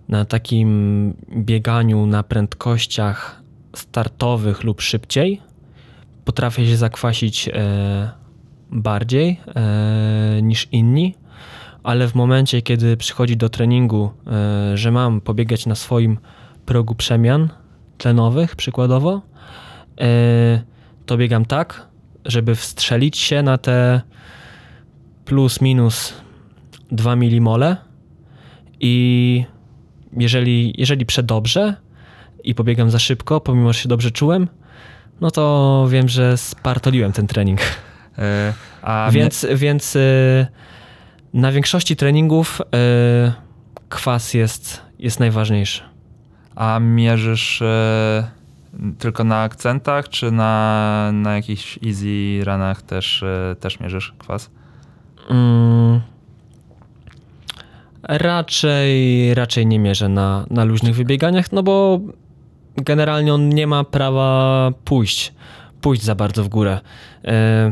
na 0.10 0.26
takim 0.26 1.14
bieganiu 1.38 2.06
na 2.06 2.24
prędkościach 2.24 3.42
startowych 3.76 4.64
lub 4.64 4.82
szybciej 4.82 5.42
potrafię 6.26 6.68
się 6.68 6.78
zakwasić 6.78 7.50
e, 7.50 8.12
bardziej 8.72 9.40
e, 9.56 10.42
niż 10.42 10.68
inni, 10.72 11.16
ale 11.84 12.08
w 12.08 12.16
momencie, 12.16 12.62
kiedy 12.62 12.98
przychodzi 12.98 13.38
do 13.38 13.50
treningu, 13.50 14.12
e, 14.28 14.78
że 14.78 14.92
mam 14.92 15.22
pobiegać 15.22 15.66
na 15.66 15.76
swoim 15.76 16.18
progu 16.70 16.96
przemian 16.96 17.50
tlenowych, 17.98 18.56
przykładowo, 18.56 19.22
e, 20.02 20.62
to 21.06 21.18
biegam 21.18 21.46
tak, 21.46 21.88
żeby 22.26 22.56
wstrzelić 22.56 23.18
się 23.18 23.44
na 23.44 23.58
te 23.58 24.02
plus 25.26 25.62
minus 25.62 26.14
2 26.92 27.16
milimole 27.16 27.78
i 28.80 29.46
jeżeli, 30.18 30.74
jeżeli 30.78 31.06
przedobrze 31.06 31.76
i 32.44 32.56
pobiegam 32.56 32.90
za 32.90 33.00
szybko, 33.00 33.42
pomimo, 33.42 33.74
że 33.74 33.80
się 33.80 33.90
dobrze 33.90 34.12
czułem, 34.12 34.48
no 35.22 35.32
to 35.32 35.86
wiem, 35.90 36.10
że 36.10 36.38
spartoliłem 36.38 37.12
ten 37.12 37.28
trening. 37.28 37.60
E, 38.18 38.54
a 38.82 39.10
Więc, 39.12 39.46
więc 39.56 39.96
y, 39.96 40.48
na 41.34 41.52
większości 41.52 41.96
treningów 41.96 42.62
kwas 43.90 44.34
jest, 44.34 44.82
jest 45.00 45.20
najważniejszy. 45.20 45.89
A 46.60 46.80
mierzysz 46.80 47.62
e, 47.62 48.28
tylko 48.98 49.24
na 49.24 49.42
akcentach, 49.42 50.10
czy 50.10 50.32
na, 50.32 51.12
na 51.14 51.36
jakichś 51.36 51.80
easy 51.88 52.46
runach 52.46 52.82
też, 52.82 53.24
e, 53.24 53.56
też 53.60 53.80
mierzysz 53.80 54.14
kwas? 54.18 54.50
Mm, 55.30 56.02
raczej, 58.04 59.34
raczej 59.34 59.66
nie 59.66 59.80
mierzę 59.80 60.10
na, 60.10 60.46
na 60.50 60.64
luźnych 60.64 60.96
wybieganiach, 60.96 61.52
no 61.52 61.64
bo 61.64 62.00
generalnie 62.76 63.34
on 63.34 63.50
nie 63.50 63.68
ma 63.68 63.84
prawa 63.84 64.72
pójść, 64.86 65.34
pójść 65.82 66.04
za 66.04 66.16
bardzo 66.16 66.44
w 66.44 66.50
górę. 66.50 66.80
E, 67.26 67.72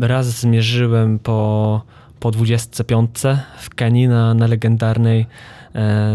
Raz 0.00 0.26
zmierzyłem 0.26 1.18
po, 1.18 1.82
po 2.20 2.30
25 2.30 3.10
w 3.58 3.74
Kenii 3.74 4.08
na, 4.08 4.34
na 4.34 4.46
legendarnej 4.46 5.26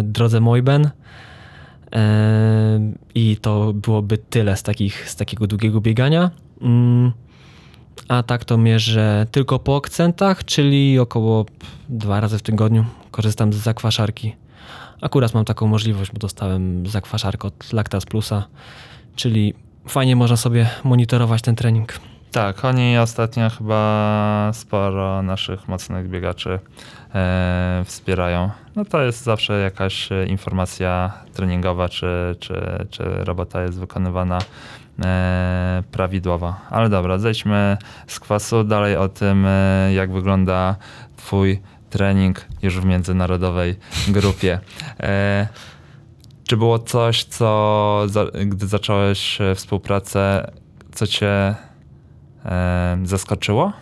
drodze 0.03 0.39
Moiben. 0.39 0.89
I 3.15 3.37
to 3.41 3.73
byłoby 3.73 4.17
tyle 4.17 4.57
z, 4.57 4.63
takich, 4.63 5.09
z 5.09 5.15
takiego 5.15 5.47
długiego 5.47 5.81
biegania. 5.81 6.31
Mm, 6.61 7.11
a 8.07 8.23
tak 8.23 8.45
to 8.45 8.57
mierzę 8.57 9.27
tylko 9.31 9.59
po 9.59 9.77
akcentach, 9.77 10.45
czyli 10.45 10.99
około 10.99 11.45
dwa 11.89 12.19
razy 12.19 12.37
w 12.37 12.41
tygodniu 12.41 12.85
korzystam 13.11 13.53
z 13.53 13.55
zakwaszarki. 13.55 14.35
Akurat 15.01 15.33
mam 15.33 15.45
taką 15.45 15.67
możliwość, 15.67 16.11
bo 16.11 16.19
dostałem 16.19 16.87
zakwaszarkę 16.87 17.47
od 17.47 17.73
Lactas 17.73 18.05
Plusa, 18.05 18.47
czyli 19.15 19.53
fajnie 19.87 20.15
można 20.15 20.37
sobie 20.37 20.69
monitorować 20.83 21.41
ten 21.41 21.55
trening. 21.55 21.99
Tak, 22.31 22.65
oni 22.65 22.97
ostatnio 22.97 23.49
chyba 23.49 24.51
sporo 24.53 25.21
naszych 25.21 25.67
mocnych 25.67 26.09
biegaczy 26.09 26.59
e, 27.15 27.83
wspierają. 27.85 28.49
No 28.75 28.85
to 28.85 29.01
jest 29.01 29.23
zawsze 29.23 29.59
jakaś 29.59 30.09
informacja 30.27 31.13
treningowa, 31.33 31.89
czy, 31.89 32.35
czy, 32.39 32.85
czy 32.89 33.03
robota 33.03 33.63
jest 33.63 33.79
wykonywana 33.79 34.39
e, 35.05 35.83
prawidłowo. 35.91 36.55
Ale 36.69 36.89
dobra, 36.89 37.17
zejdźmy 37.17 37.77
z 38.07 38.19
kwasu 38.19 38.63
dalej 38.63 38.95
o 38.95 39.09
tym, 39.09 39.45
e, 39.45 39.93
jak 39.93 40.11
wygląda 40.11 40.75
twój 41.17 41.61
trening 41.89 42.45
już 42.61 42.79
w 42.79 42.85
międzynarodowej 42.85 43.75
grupie. 44.07 44.59
E, 44.99 45.47
czy 46.47 46.57
było 46.57 46.79
coś, 46.79 47.23
co 47.23 48.01
za, 48.05 48.25
gdy 48.45 48.67
zacząłeś 48.67 49.41
e, 49.41 49.55
współpracę, 49.55 50.51
co 50.91 51.07
cię 51.07 51.55
zaskoczyło? 53.03 53.73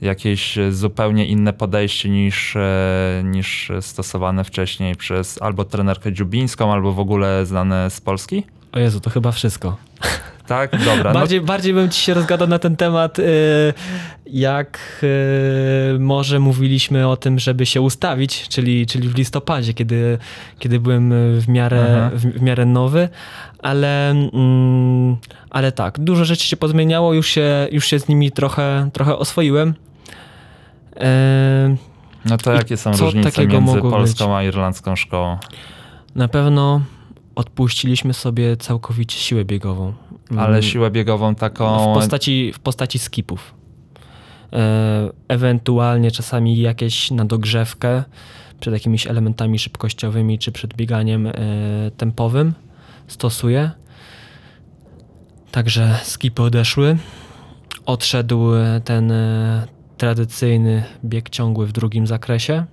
Jakieś 0.00 0.58
zupełnie 0.70 1.26
inne 1.26 1.52
podejście 1.52 2.08
niż, 2.08 2.56
e, 2.56 3.22
niż 3.24 3.72
stosowane 3.80 4.44
wcześniej 4.44 4.96
przez 4.96 5.42
albo 5.42 5.64
trenerkę 5.64 6.12
dziubińską, 6.12 6.72
albo 6.72 6.92
w 6.92 7.00
ogóle 7.00 7.46
znane 7.46 7.90
z 7.90 8.00
Polski? 8.00 8.44
O 8.72 8.78
Jezu, 8.78 9.00
to 9.00 9.10
chyba 9.10 9.32
wszystko. 9.32 9.76
Tak? 10.46 10.84
Dobra. 10.84 11.12
No, 11.12 11.18
Bardziej, 11.20 11.40
bardziej 11.40 11.74
bym 11.74 11.90
ci 11.90 12.02
się 12.02 12.14
rozgadał 12.14 12.48
na 12.48 12.58
ten 12.58 12.76
temat, 12.76 13.18
y, 13.18 13.22
jak 14.26 15.00
y, 15.02 15.98
może 15.98 16.38
mówiliśmy 16.38 17.08
o 17.08 17.16
tym, 17.16 17.38
żeby 17.38 17.66
się 17.66 17.80
ustawić, 17.80 18.48
czyli, 18.48 18.86
czyli 18.86 19.08
w 19.08 19.16
listopadzie, 19.16 19.74
kiedy, 19.74 20.18
kiedy 20.58 20.80
byłem 20.80 21.12
w 21.40 21.48
miarę, 21.48 22.10
w, 22.14 22.38
w 22.38 22.42
miarę 22.42 22.66
nowy, 22.66 23.08
ale, 23.58 24.10
mm, 24.10 25.16
ale 25.50 25.72
tak, 25.72 26.00
dużo 26.00 26.24
rzeczy 26.24 26.46
się 26.46 26.56
pozmieniało, 26.56 27.14
już 27.14 27.26
się, 27.26 27.68
już 27.72 27.86
się 27.86 27.98
z 27.98 28.08
nimi 28.08 28.32
trochę, 28.32 28.90
trochę 28.92 29.16
oswoiłem. 29.16 29.74
E, 30.96 31.76
no 32.24 32.38
to 32.38 32.52
jakie 32.52 32.76
są 32.76 32.92
różnice 32.92 33.46
między 33.46 33.80
polską 33.80 34.26
być? 34.26 34.34
a 34.34 34.42
irlandzką 34.42 34.96
szkołą? 34.96 35.38
Na 36.14 36.28
pewno 36.28 36.80
odpuściliśmy 37.34 38.14
sobie 38.14 38.56
całkowicie 38.56 39.18
siłę 39.18 39.44
biegową. 39.44 39.92
Ale 40.38 40.48
Mm, 40.48 40.62
siłę 40.62 40.90
biegową 40.90 41.34
taką... 41.34 41.92
W 41.92 41.94
postaci, 41.94 42.52
w 42.52 42.58
postaci 42.58 42.98
skipów. 42.98 43.54
E, 44.52 45.10
ewentualnie 45.28 46.10
czasami 46.10 46.60
jakieś 46.60 47.10
na 47.10 47.24
dogrzewkę 47.24 48.04
przed 48.60 48.74
jakimiś 48.74 49.06
elementami 49.06 49.58
szybkościowymi 49.58 50.38
czy 50.38 50.52
przed 50.52 50.74
bieganiem 50.74 51.26
e, 51.26 51.32
tempowym 51.96 52.54
stosuję. 53.06 53.70
Także 55.50 55.98
skipy 56.02 56.42
odeszły. 56.42 56.96
Odszedł 57.86 58.54
e, 58.54 58.80
ten 58.84 59.12
tradycyjny 59.96 60.84
bieg 61.04 61.30
ciągły 61.30 61.66
w 61.66 61.72
drugim 61.72 62.06
zakresie. 62.06 62.64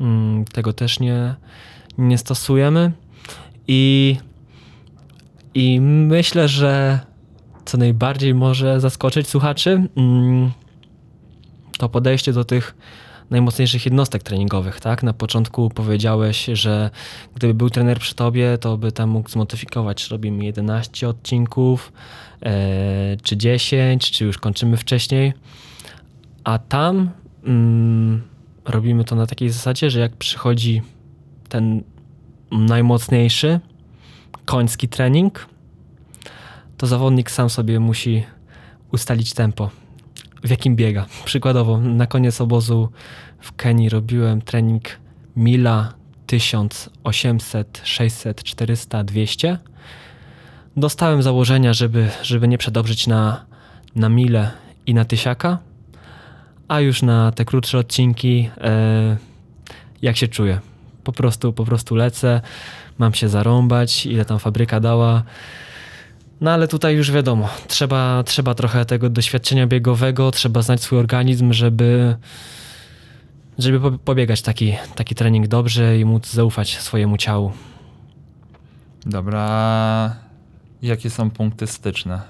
Mm, 0.00 0.44
Tego 0.44 0.72
też 0.72 1.00
nie, 1.00 1.34
nie 1.98 2.18
stosujemy. 2.18 2.92
I, 3.68 4.16
I 5.54 5.80
myślę, 5.80 6.48
że 6.48 7.00
co 7.64 7.78
najbardziej 7.78 8.34
może 8.34 8.80
zaskoczyć 8.80 9.28
słuchaczy, 9.28 9.88
mm, 9.96 10.50
to 11.78 11.88
podejście 11.88 12.32
do 12.32 12.44
tych 12.44 12.74
najmocniejszych 13.30 13.84
jednostek 13.84 14.22
treningowych, 14.22 14.80
tak? 14.80 15.02
Na 15.02 15.12
początku 15.12 15.70
powiedziałeś, 15.70 16.44
że 16.52 16.90
gdyby 17.34 17.54
był 17.54 17.70
trener 17.70 17.98
przy 17.98 18.14
tobie, 18.14 18.58
to 18.58 18.76
by 18.76 18.92
tam 18.92 19.10
mógł 19.10 19.30
zmodyfikować, 19.30 20.04
czy 20.04 20.10
robimy 20.10 20.44
11 20.44 21.08
odcinków, 21.08 21.92
e, 22.42 23.16
czy 23.22 23.36
10, 23.36 24.10
czy 24.10 24.24
już 24.24 24.38
kończymy 24.38 24.76
wcześniej. 24.76 25.32
A 26.44 26.58
tam 26.58 27.10
mm, 27.44 28.22
robimy 28.64 29.04
to 29.04 29.16
na 29.16 29.26
takiej 29.26 29.50
zasadzie, 29.50 29.90
że 29.90 30.00
jak 30.00 30.16
przychodzi 30.16 30.82
ten 31.48 31.82
najmocniejszy 32.50 33.60
koński 34.50 34.88
trening, 34.88 35.46
to 36.76 36.86
zawodnik 36.86 37.30
sam 37.30 37.50
sobie 37.50 37.80
musi 37.80 38.24
ustalić 38.92 39.32
tempo, 39.32 39.70
w 40.44 40.50
jakim 40.50 40.76
biega. 40.76 41.06
Przykładowo, 41.24 41.80
na 41.80 42.06
koniec 42.06 42.40
obozu 42.40 42.88
w 43.40 43.56
Kenii 43.56 43.88
robiłem 43.88 44.42
trening 44.42 44.84
mila 45.36 45.92
1800, 46.26 47.80
600, 47.84 48.42
400, 48.42 49.04
200. 49.04 49.58
Dostałem 50.76 51.22
założenia, 51.22 51.72
żeby, 51.72 52.10
żeby 52.22 52.48
nie 52.48 52.58
przedobrzyć 52.58 53.06
na, 53.06 53.44
na 53.94 54.08
milę 54.08 54.50
i 54.86 54.94
na 54.94 55.04
tysiaka, 55.04 55.58
a 56.68 56.80
już 56.80 57.02
na 57.02 57.32
te 57.32 57.44
krótsze 57.44 57.78
odcinki 57.78 58.50
e, 58.60 59.16
jak 60.02 60.16
się 60.16 60.28
czuję. 60.28 60.60
Po 61.04 61.12
prostu, 61.12 61.52
po 61.52 61.64
prostu 61.64 61.94
lecę, 61.94 62.40
mam 63.00 63.14
się 63.14 63.28
zarąbać, 63.28 64.06
ile 64.06 64.24
tam 64.24 64.38
fabryka 64.38 64.80
dała. 64.80 65.22
No 66.40 66.50
ale 66.50 66.68
tutaj 66.68 66.96
już 66.96 67.10
wiadomo, 67.10 67.48
trzeba, 67.68 68.22
trzeba 68.22 68.54
trochę 68.54 68.84
tego 68.84 69.10
doświadczenia 69.10 69.66
biegowego, 69.66 70.30
trzeba 70.30 70.62
znać 70.62 70.82
swój 70.82 70.98
organizm, 70.98 71.52
żeby, 71.52 72.16
żeby 73.58 73.80
po- 73.80 73.98
pobiegać 73.98 74.42
taki, 74.42 74.76
taki 74.94 75.14
trening 75.14 75.48
dobrze 75.48 75.98
i 75.98 76.04
móc 76.04 76.30
zaufać 76.32 76.78
swojemu 76.78 77.16
ciału. 77.16 77.52
Dobra. 79.06 80.16
Jakie 80.82 81.10
są 81.10 81.30
punkty 81.30 81.66
styczne 81.66 82.20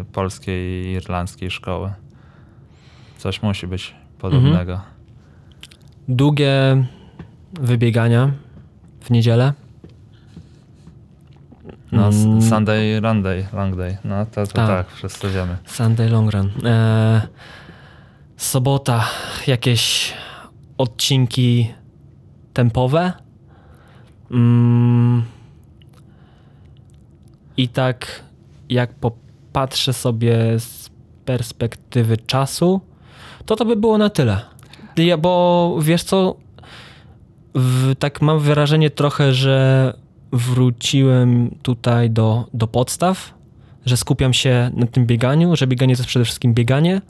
y, 0.00 0.04
polskiej 0.04 0.86
i 0.86 0.92
irlandzkiej 0.92 1.50
szkoły? 1.50 1.92
Coś 3.18 3.42
musi 3.42 3.66
być 3.66 3.94
podobnego. 4.18 4.80
Długie 6.08 6.84
wybiegania 7.60 8.30
w 9.00 9.10
niedzielę. 9.10 9.52
No, 11.92 12.08
Mm. 12.08 12.42
Sunday, 12.42 13.00
Run 13.00 13.22
Day, 13.22 13.46
Long 13.52 13.76
Day. 13.76 13.96
No 14.04 14.26
to, 14.26 14.46
to 14.46 14.52
Tak. 14.52 14.66
tak, 14.68 14.90
wszyscy 14.96 15.30
wiemy. 15.30 15.56
Sunday 15.66 16.08
long 16.08 16.30
run. 16.34 16.50
E, 16.64 17.20
sobota, 18.36 19.04
jakieś 19.46 20.12
odcinki 20.78 21.74
tempowe. 22.52 23.12
Mm, 24.30 25.22
I 27.56 27.68
tak 27.68 28.22
jak 28.68 28.94
popatrzę 28.94 29.92
sobie 29.92 30.58
z 30.58 30.90
perspektywy 31.24 32.16
czasu, 32.16 32.80
to 33.46 33.56
to 33.56 33.64
by 33.64 33.76
było 33.76 33.98
na 33.98 34.10
tyle. 34.10 34.40
Ja, 34.96 35.16
bo 35.18 35.76
wiesz 35.82 36.02
co, 36.04 36.36
w, 37.54 37.94
tak 37.98 38.22
mam 38.22 38.38
wrażenie 38.38 38.90
trochę, 38.90 39.32
że 39.32 39.94
wróciłem 40.32 41.54
tutaj 41.62 42.10
do, 42.10 42.46
do 42.54 42.66
podstaw, 42.66 43.34
że 43.86 43.96
skupiam 43.96 44.32
się 44.32 44.70
na 44.74 44.86
tym 44.86 45.06
bieganiu, 45.06 45.56
że 45.56 45.66
bieganie 45.66 45.96
to 45.96 46.00
jest 46.00 46.08
przede 46.08 46.24
wszystkim 46.24 46.54
bieganie, 46.54 47.00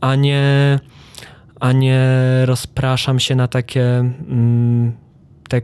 a 0.00 0.14
nie, 0.14 0.78
a 1.60 1.72
nie 1.72 2.08
rozpraszam 2.44 3.20
się 3.20 3.34
na 3.34 3.48
takie 3.48 3.84
mm, 3.98 4.92
te 5.48 5.62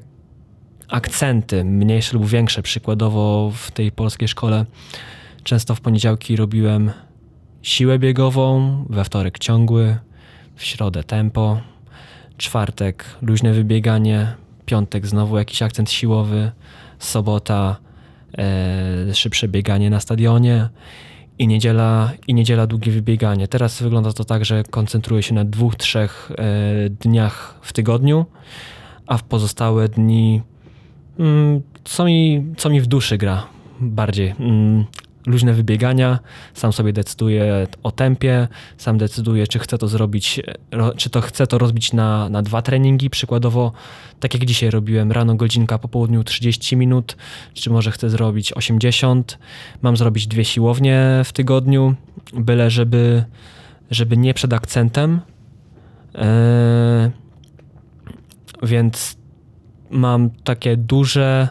akcenty, 0.88 1.64
mniejsze 1.64 2.16
lub 2.16 2.26
większe. 2.26 2.62
Przykładowo 2.62 3.52
w 3.55 3.70
tej 3.70 3.92
polskiej 3.92 4.28
szkole 4.28 4.66
często 5.44 5.74
w 5.74 5.81
poniedziałki 5.81 6.37
robiłem 6.37 6.90
siłę 7.62 7.98
biegową, 7.98 8.85
we 8.90 9.05
wtorek 9.05 9.38
ciągły, 9.38 9.96
w 10.57 10.64
środę 10.64 11.05
tempo, 11.05 11.61
czwartek 12.37 13.05
luźne 13.22 13.52
wybieganie, 13.52 14.35
piątek 14.66 15.07
znowu 15.07 15.38
jakiś 15.38 15.62
akcent 15.62 15.90
siłowy, 15.90 16.53
sobota 16.98 17.77
e, 18.38 19.14
szybsze 19.14 19.48
bieganie 19.48 19.90
na 19.90 20.01
stadionie 20.01 20.68
i 21.38 21.46
niedziela, 21.46 22.12
i 22.27 22.35
niedziela 22.35 22.66
długie 22.66 22.92
wybieganie. 22.92 23.48
Teraz 23.48 23.83
wygląda 23.83 24.12
to 24.12 24.25
tak, 24.25 24.44
że 24.44 24.62
koncentruję 24.70 25.22
się 25.22 25.35
na 25.35 25.44
dwóch, 25.44 25.77
trzech 25.77 26.31
e, 26.38 26.90
dniach 26.90 27.59
w 27.62 27.72
tygodniu, 27.72 28.27
a 29.07 29.16
w 29.16 29.22
pozostałe 29.22 29.88
dni 29.88 30.42
mm, 31.18 31.62
co, 31.85 32.05
mi, 32.05 32.46
co 32.57 32.70
mi 32.70 32.81
w 32.81 32.87
duszy 32.87 33.18
gra 33.18 33.46
bardziej. 33.81 34.35
Mm, 34.40 34.85
luźne 35.26 35.54
wybiegania, 35.54 36.18
sam 36.54 36.72
sobie 36.72 36.92
decyduję 36.92 37.66
o 37.82 37.90
tempie, 37.90 38.48
sam 38.76 38.98
decyduję, 38.98 39.46
czy 39.46 39.58
chcę 39.58 39.78
to 39.78 39.88
zrobić, 39.88 40.40
ro, 40.70 40.92
czy 40.96 41.11
to 41.11 41.20
chcę 41.20 41.46
to 41.46 41.58
rozbić 41.58 41.92
na, 41.92 42.28
na 42.28 42.42
dwa 42.42 42.62
treningi, 42.62 43.11
przykładowo 43.11 43.72
tak 44.20 44.35
jak 44.35 44.44
dzisiaj 44.44 44.70
robiłem, 44.70 45.12
rano 45.12 45.35
godzinka, 45.35 45.78
po 45.78 45.88
południu 45.88 46.24
30 46.24 46.76
minut, 46.76 47.16
czy 47.54 47.70
może 47.70 47.90
chcę 47.90 48.11
zrobić 48.11 48.52
80, 48.52 49.38
mam 49.82 49.96
zrobić 49.96 50.26
dwie 50.26 50.44
siłownie 50.44 51.22
w 51.24 51.32
tygodniu, 51.32 51.94
byle 52.35 52.70
żeby, 52.70 53.24
żeby 53.90 54.16
nie 54.16 54.35
przed 54.35 54.52
akcentem, 54.52 55.20
Eee, 56.14 57.11
więc 58.62 59.16
mam 59.90 60.30
takie 60.30 60.76
duże 60.76 61.48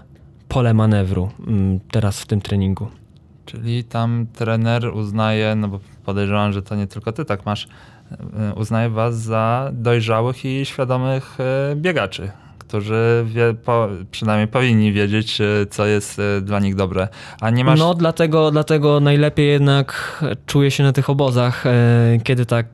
pole 0.48 0.74
manewru 0.74 1.32
mm, 1.48 1.80
teraz 1.92 2.22
w 2.22 2.28
tym 2.28 2.42
treningu. 2.42 2.88
Czyli 3.52 3.84
tam 3.84 4.28
trener 4.34 4.88
uznaje, 4.94 5.56
no 5.56 5.68
bo 5.68 5.80
podejrzewam, 6.06 6.54
że 6.54 6.62
to 6.62 6.76
nie 6.76 6.88
tylko 6.88 7.12
ty 7.12 7.26
tak 7.26 7.46
masz, 7.46 7.68
y, 8.12 8.54
uznaje 8.56 8.90
was 8.90 9.18
za 9.18 9.70
dojrzałych 9.74 10.46
i 10.46 10.66
świadomych 10.66 11.38
y, 11.72 11.76
biegaczy, 11.76 12.32
którzy 12.58 13.26
wie, 13.28 13.54
po, 13.54 13.88
przynajmniej 14.12 14.48
powinni 14.48 14.94
wiedzieć, 14.94 15.42
y, 15.42 15.68
co 15.70 15.86
jest 15.86 16.22
dla 16.42 16.60
nich 16.60 16.76
dobre. 16.76 17.08
A 17.42 17.50
nie 17.50 17.66
masz... 17.66 17.80
No 17.80 17.94
dlatego, 17.94 18.52
dlatego 18.52 19.00
najlepiej 19.00 19.48
jednak 19.48 20.18
czuję 20.46 20.72
się 20.72 20.84
na 20.84 20.94
tych 20.94 21.10
obozach, 21.10 21.66
e, 21.66 21.72
kiedy 22.24 22.46
tak 22.46 22.68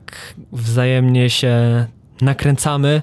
wzajemnie 0.52 1.30
się 1.30 1.86
nakręcamy 2.20 3.02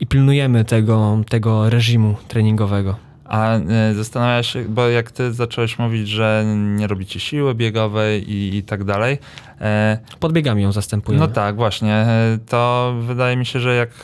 i 0.00 0.06
pilnujemy 0.06 0.64
tego, 0.64 1.18
tego 1.28 1.70
reżimu 1.70 2.14
treningowego. 2.28 3.11
A 3.32 3.56
y, 3.90 3.94
zastanawiasz 3.94 4.52
się, 4.52 4.64
bo 4.68 4.88
jak 4.88 5.10
ty 5.10 5.32
zacząłeś 5.32 5.78
mówić, 5.78 6.08
że 6.08 6.44
nie 6.56 6.86
robicie 6.86 7.20
siły 7.20 7.54
biegowej 7.54 8.30
i, 8.30 8.56
i 8.56 8.62
tak 8.62 8.84
dalej, 8.84 9.18
e, 9.60 9.98
Podbiegami 10.20 10.62
ją 10.62 10.72
zastępujemy. 10.72 11.26
No 11.26 11.32
tak, 11.32 11.56
właśnie. 11.56 11.92
E, 11.94 12.38
To 12.48 12.94
wydaje 13.00 13.36
mi 13.36 13.46
się, 13.46 13.60
że 13.60 13.74
jak 13.74 13.88
e, 13.90 14.00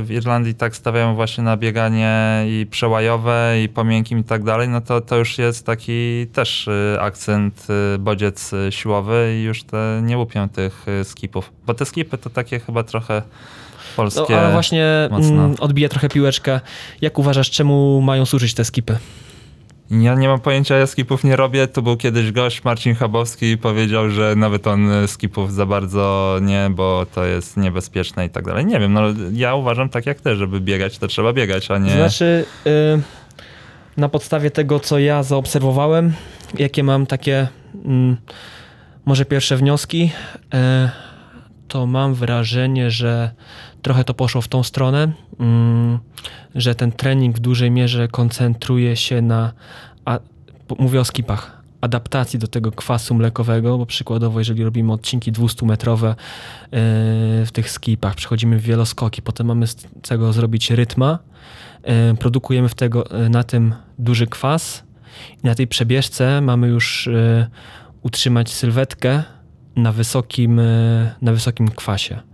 w 0.00 0.06
Irlandii 0.10 0.54
tak 0.54 0.76
stawiają 0.76 1.14
właśnie 1.14 1.44
na 1.44 1.56
bieganie 1.56 2.44
i 2.46 2.66
przełajowe 2.70 3.54
i 3.64 3.68
po 3.68 3.84
miękkim 3.84 4.18
i 4.18 4.24
tak 4.24 4.44
dalej, 4.44 4.68
no 4.68 4.80
to 4.80 5.00
to 5.00 5.16
już 5.16 5.38
jest 5.38 5.66
taki 5.66 6.26
też 6.32 6.68
e, 6.68 6.98
akcent, 7.00 7.66
e, 7.94 7.98
bodziec 7.98 8.52
e, 8.52 8.72
siłowy 8.72 9.36
i 9.40 9.42
już 9.42 9.64
te, 9.64 10.00
nie 10.04 10.18
łupią 10.18 10.48
tych 10.48 10.86
e, 10.88 11.04
skipów. 11.04 11.52
Bo 11.66 11.74
te 11.74 11.84
skipy 11.84 12.18
to 12.18 12.30
takie 12.30 12.60
chyba 12.60 12.82
trochę 12.82 13.22
No, 13.92 13.96
polskie. 13.96 14.40
ale 14.40 14.52
właśnie 14.52 15.08
mocno. 15.10 15.44
mm, 15.44 15.54
odbiję 15.60 15.88
trochę 15.88 16.08
piłeczkę. 16.08 16.60
Jak 17.00 17.18
uważasz, 17.18 17.50
czemu 17.50 18.00
mają 18.00 18.26
służyć 18.26 18.54
te 18.54 18.64
skipy? 18.64 18.98
Ja 20.00 20.14
nie 20.14 20.28
mam 20.28 20.40
pojęcia, 20.40 20.76
ja 20.76 20.86
skipów 20.86 21.24
nie 21.24 21.36
robię. 21.36 21.66
Tu 21.66 21.82
był 21.82 21.96
kiedyś 21.96 22.32
gość, 22.32 22.64
Marcin 22.64 22.94
Chabowski, 22.94 23.46
i 23.46 23.58
powiedział, 23.58 24.10
że 24.10 24.36
nawet 24.36 24.66
on 24.66 24.90
e, 24.90 25.08
skipów 25.08 25.52
za 25.52 25.66
bardzo 25.66 26.36
nie, 26.42 26.70
bo 26.70 27.06
to 27.14 27.24
jest 27.24 27.56
niebezpieczne 27.56 28.26
i 28.26 28.30
tak 28.30 28.44
dalej. 28.44 28.66
Nie 28.66 28.80
wiem, 28.80 28.92
no 28.92 29.02
ja 29.32 29.54
uważam 29.54 29.88
tak 29.88 30.06
jak 30.06 30.20
ty, 30.20 30.36
żeby 30.36 30.60
biegać, 30.60 30.98
to 30.98 31.06
trzeba 31.06 31.32
biegać, 31.32 31.70
a 31.70 31.78
nie... 31.78 31.90
Znaczy, 31.90 32.44
y, 32.66 33.00
na 33.96 34.08
podstawie 34.08 34.50
tego, 34.50 34.80
co 34.80 34.98
ja 34.98 35.22
zaobserwowałem, 35.22 36.12
jakie 36.58 36.82
mam 36.82 37.06
takie 37.06 37.48
mm, 37.84 38.16
może 39.04 39.24
pierwsze 39.24 39.56
wnioski, 39.56 40.10
y, 40.54 40.58
to 41.68 41.86
mam 41.86 42.14
wrażenie, 42.14 42.90
że 42.90 43.30
trochę 43.82 44.04
to 44.04 44.14
poszło 44.14 44.40
w 44.40 44.48
tą 44.48 44.62
stronę, 44.62 45.12
mm, 45.40 45.98
że 46.54 46.74
ten 46.74 46.92
trening 46.92 47.36
w 47.36 47.40
dużej 47.40 47.70
mierze 47.70 48.08
koncentruje 48.08 48.96
się 48.96 49.22
na, 49.22 49.52
a, 50.04 50.18
mówię 50.78 51.00
o 51.00 51.04
skipach, 51.04 51.62
adaptacji 51.82 52.38
do 52.38 52.46
tego 52.46 52.72
kwasu 52.72 53.14
mlekowego, 53.14 53.78
bo 53.78 53.86
przykładowo, 53.86 54.38
jeżeli 54.38 54.64
robimy 54.64 54.92
odcinki 54.92 55.32
200-metrowe 55.32 56.08
yy, 56.08 56.16
w 57.46 57.50
tych 57.52 57.70
skipach, 57.70 58.14
przechodzimy 58.14 58.58
w 58.58 58.62
wieloskoki, 58.62 59.22
potem 59.22 59.46
mamy 59.46 59.66
z 59.66 59.76
tego 60.02 60.32
zrobić 60.32 60.70
rytma, 60.70 61.18
yy, 61.84 62.16
produkujemy 62.18 62.68
w 62.68 62.74
tego, 62.74 63.04
yy, 63.10 63.28
na 63.28 63.44
tym 63.44 63.74
duży 63.98 64.26
kwas 64.26 64.82
i 65.44 65.46
na 65.46 65.54
tej 65.54 65.66
przebieżce 65.66 66.40
mamy 66.40 66.68
już 66.68 67.08
utrzymać 68.02 68.52
sylwetkę 68.52 69.22
na 69.76 69.92
wysokim, 69.92 70.60
na 71.22 71.32
wysokim 71.32 71.68
kwasie. 71.68 72.31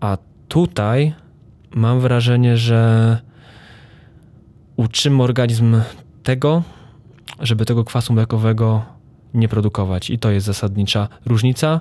A 0.00 0.18
tutaj 0.48 1.14
mam 1.70 2.00
wrażenie, 2.00 2.56
że 2.56 3.18
uczymy 4.76 5.22
organizm 5.22 5.80
tego, 6.22 6.62
żeby 7.40 7.64
tego 7.64 7.84
kwasu 7.84 8.12
mlekowego 8.12 8.84
nie 9.34 9.48
produkować. 9.48 10.10
I 10.10 10.18
to 10.18 10.30
jest 10.30 10.46
zasadnicza 10.46 11.08
różnica, 11.26 11.80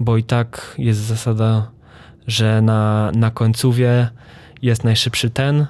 bo 0.00 0.16
i 0.16 0.22
tak 0.22 0.74
jest 0.78 1.00
zasada, 1.00 1.70
że 2.26 2.62
na, 2.62 3.10
na 3.14 3.30
końcówie 3.30 4.08
jest 4.62 4.84
najszybszy 4.84 5.30
ten, 5.30 5.60
y, 5.60 5.66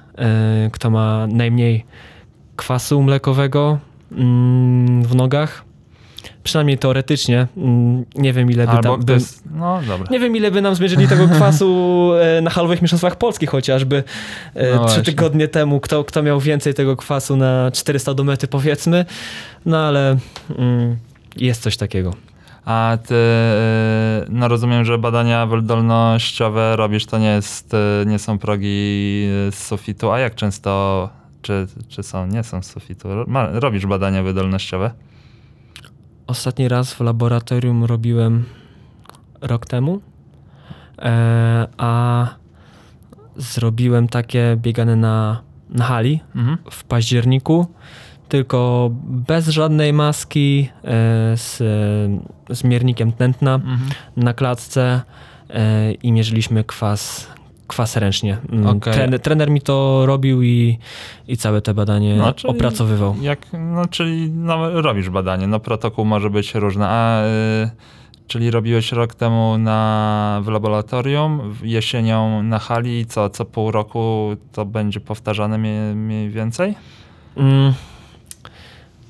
kto 0.73 0.91
ma 0.91 1.27
najmniej 1.27 1.85
kwasu 2.57 3.03
mlekowego 3.03 3.79
mm, 4.13 5.03
w 5.03 5.15
nogach. 5.15 5.65
Przynajmniej 6.43 6.79
teoretycznie. 6.79 7.47
Mm, 7.57 8.05
Nie 8.15 8.33
wiem, 8.33 8.51
ile 8.51 8.65
by 8.67 8.71
Albo 8.71 8.83
tam... 8.83 9.01
By, 9.01 9.17
ktoś... 9.17 9.29
No 9.55 9.81
nie 10.11 10.21
wiem, 10.21 10.37
ile 10.37 10.51
by 10.51 10.63
nam 10.63 10.75
zmierzyli 10.75 11.09
tego 11.09 11.29
kwasu 11.37 12.11
e, 12.21 12.41
na 12.41 12.51
halowych 12.51 12.83
mistrzostwach 12.83 13.17
polskich 13.17 13.51
chociażby 13.51 14.05
e, 14.55 14.75
No 14.75 14.85
trzy 14.85 15.03
tygodnie 15.03 15.49
temu. 15.49 15.81
Kto, 15.81 16.05
kto 16.05 16.23
miał 16.23 16.41
więcej 16.41 16.75
tego 16.75 16.97
kwasu 16.97 17.37
na 17.37 17.71
400 17.71 18.15
do 18.15 18.25
mety, 18.25 18.49
powiedzmy. 18.49 19.05
No 19.67 19.79
ale 19.79 20.17
mm, 20.59 20.97
jest 21.37 21.63
coś 21.63 21.77
takiego. 21.77 22.15
A 22.65 22.99
ty, 23.07 23.15
y, 23.15 24.27
no 24.29 24.49
rozumiem, 24.49 24.85
że 24.85 24.99
badania 24.99 25.47
wydolnościowe 25.47 26.77
robisz, 26.77 27.07
to 27.07 27.19
nie 27.19 27.31
jest, 27.31 27.73
nie 28.07 28.19
są 28.19 28.39
progi 28.39 29.27
z 29.51 29.55
sufitu, 29.55 30.11
a 30.11 30.19
jak 30.19 30.35
często, 30.35 31.09
czy, 31.43 31.67
czy 31.89 32.03
są, 32.03 32.27
nie 32.27 32.43
są 32.43 32.63
z 32.63 32.67
sufitu, 32.67 33.09
robisz 33.53 33.87
badania 33.87 34.23
wydolnościowe? 34.23 34.91
Ostatni 36.31 36.69
raz 36.69 36.95
w 36.95 37.01
laboratorium 37.01 37.85
robiłem 37.85 38.45
rok 39.41 39.67
temu, 39.67 40.01
e, 40.99 41.67
a 41.79 42.27
zrobiłem 43.37 44.09
takie 44.09 44.57
biegane 44.57 44.97
na, 44.97 45.43
na 45.71 45.85
hali 45.85 46.21
Mhm. 46.37 46.59
w 46.71 46.85
październiku, 46.85 47.67
tylko 48.29 48.91
bez 49.05 49.49
żadnej 49.49 49.93
maski, 49.93 50.69
e, 50.85 50.89
z, 51.37 51.57
z 52.51 52.65
miernikiem 52.65 53.13
tętna 53.13 53.55
Mhm. 53.55 53.81
na 54.17 54.33
klatce 54.35 55.03
e, 55.51 55.93
i 55.93 56.13
mierzyliśmy 56.13 56.65
kwas, 56.65 57.29
kwas 57.71 57.97
ręcznie. 57.97 58.39
Mm, 58.53 58.67
Okej. 58.67 59.21
Trener, 59.23 59.51
mi 59.51 59.61
to 59.61 60.03
robił 60.07 60.43
i, 60.43 60.79
i 61.29 61.37
całe 61.37 61.61
te 61.63 61.75
badanie 61.75 62.17
No, 62.17 62.33
czyli- 62.33 62.51
opracowywał. 62.55 63.17
Jak, 63.23 63.39
no 63.53 63.87
czyli 63.87 64.31
no, 64.31 64.81
robisz 64.83 65.11
badanie, 65.11 65.47
no 65.47 65.61
protokół 65.61 66.05
może 66.05 66.31
być 66.31 66.55
różny, 66.55 66.85
a 66.89 67.25
y, 67.25 67.71
czyli 68.27 68.51
robiłeś 68.51 68.93
rok 68.93 69.15
temu 69.15 69.59
na, 69.59 70.41
w 70.45 70.49
laboratorium, 70.49 71.55
jesienią 71.63 72.43
na 72.43 72.59
hali 72.59 72.99
i 73.01 73.07
co, 73.07 73.31
co 73.31 73.45
pół 73.45 73.71
roku 73.71 74.29
to 74.53 74.65
będzie 74.65 75.01
powtarzane 75.01 75.59
mniej, 75.59 75.95
mniej 75.95 76.31
więcej? 76.31 76.75
Mm, 77.37 77.73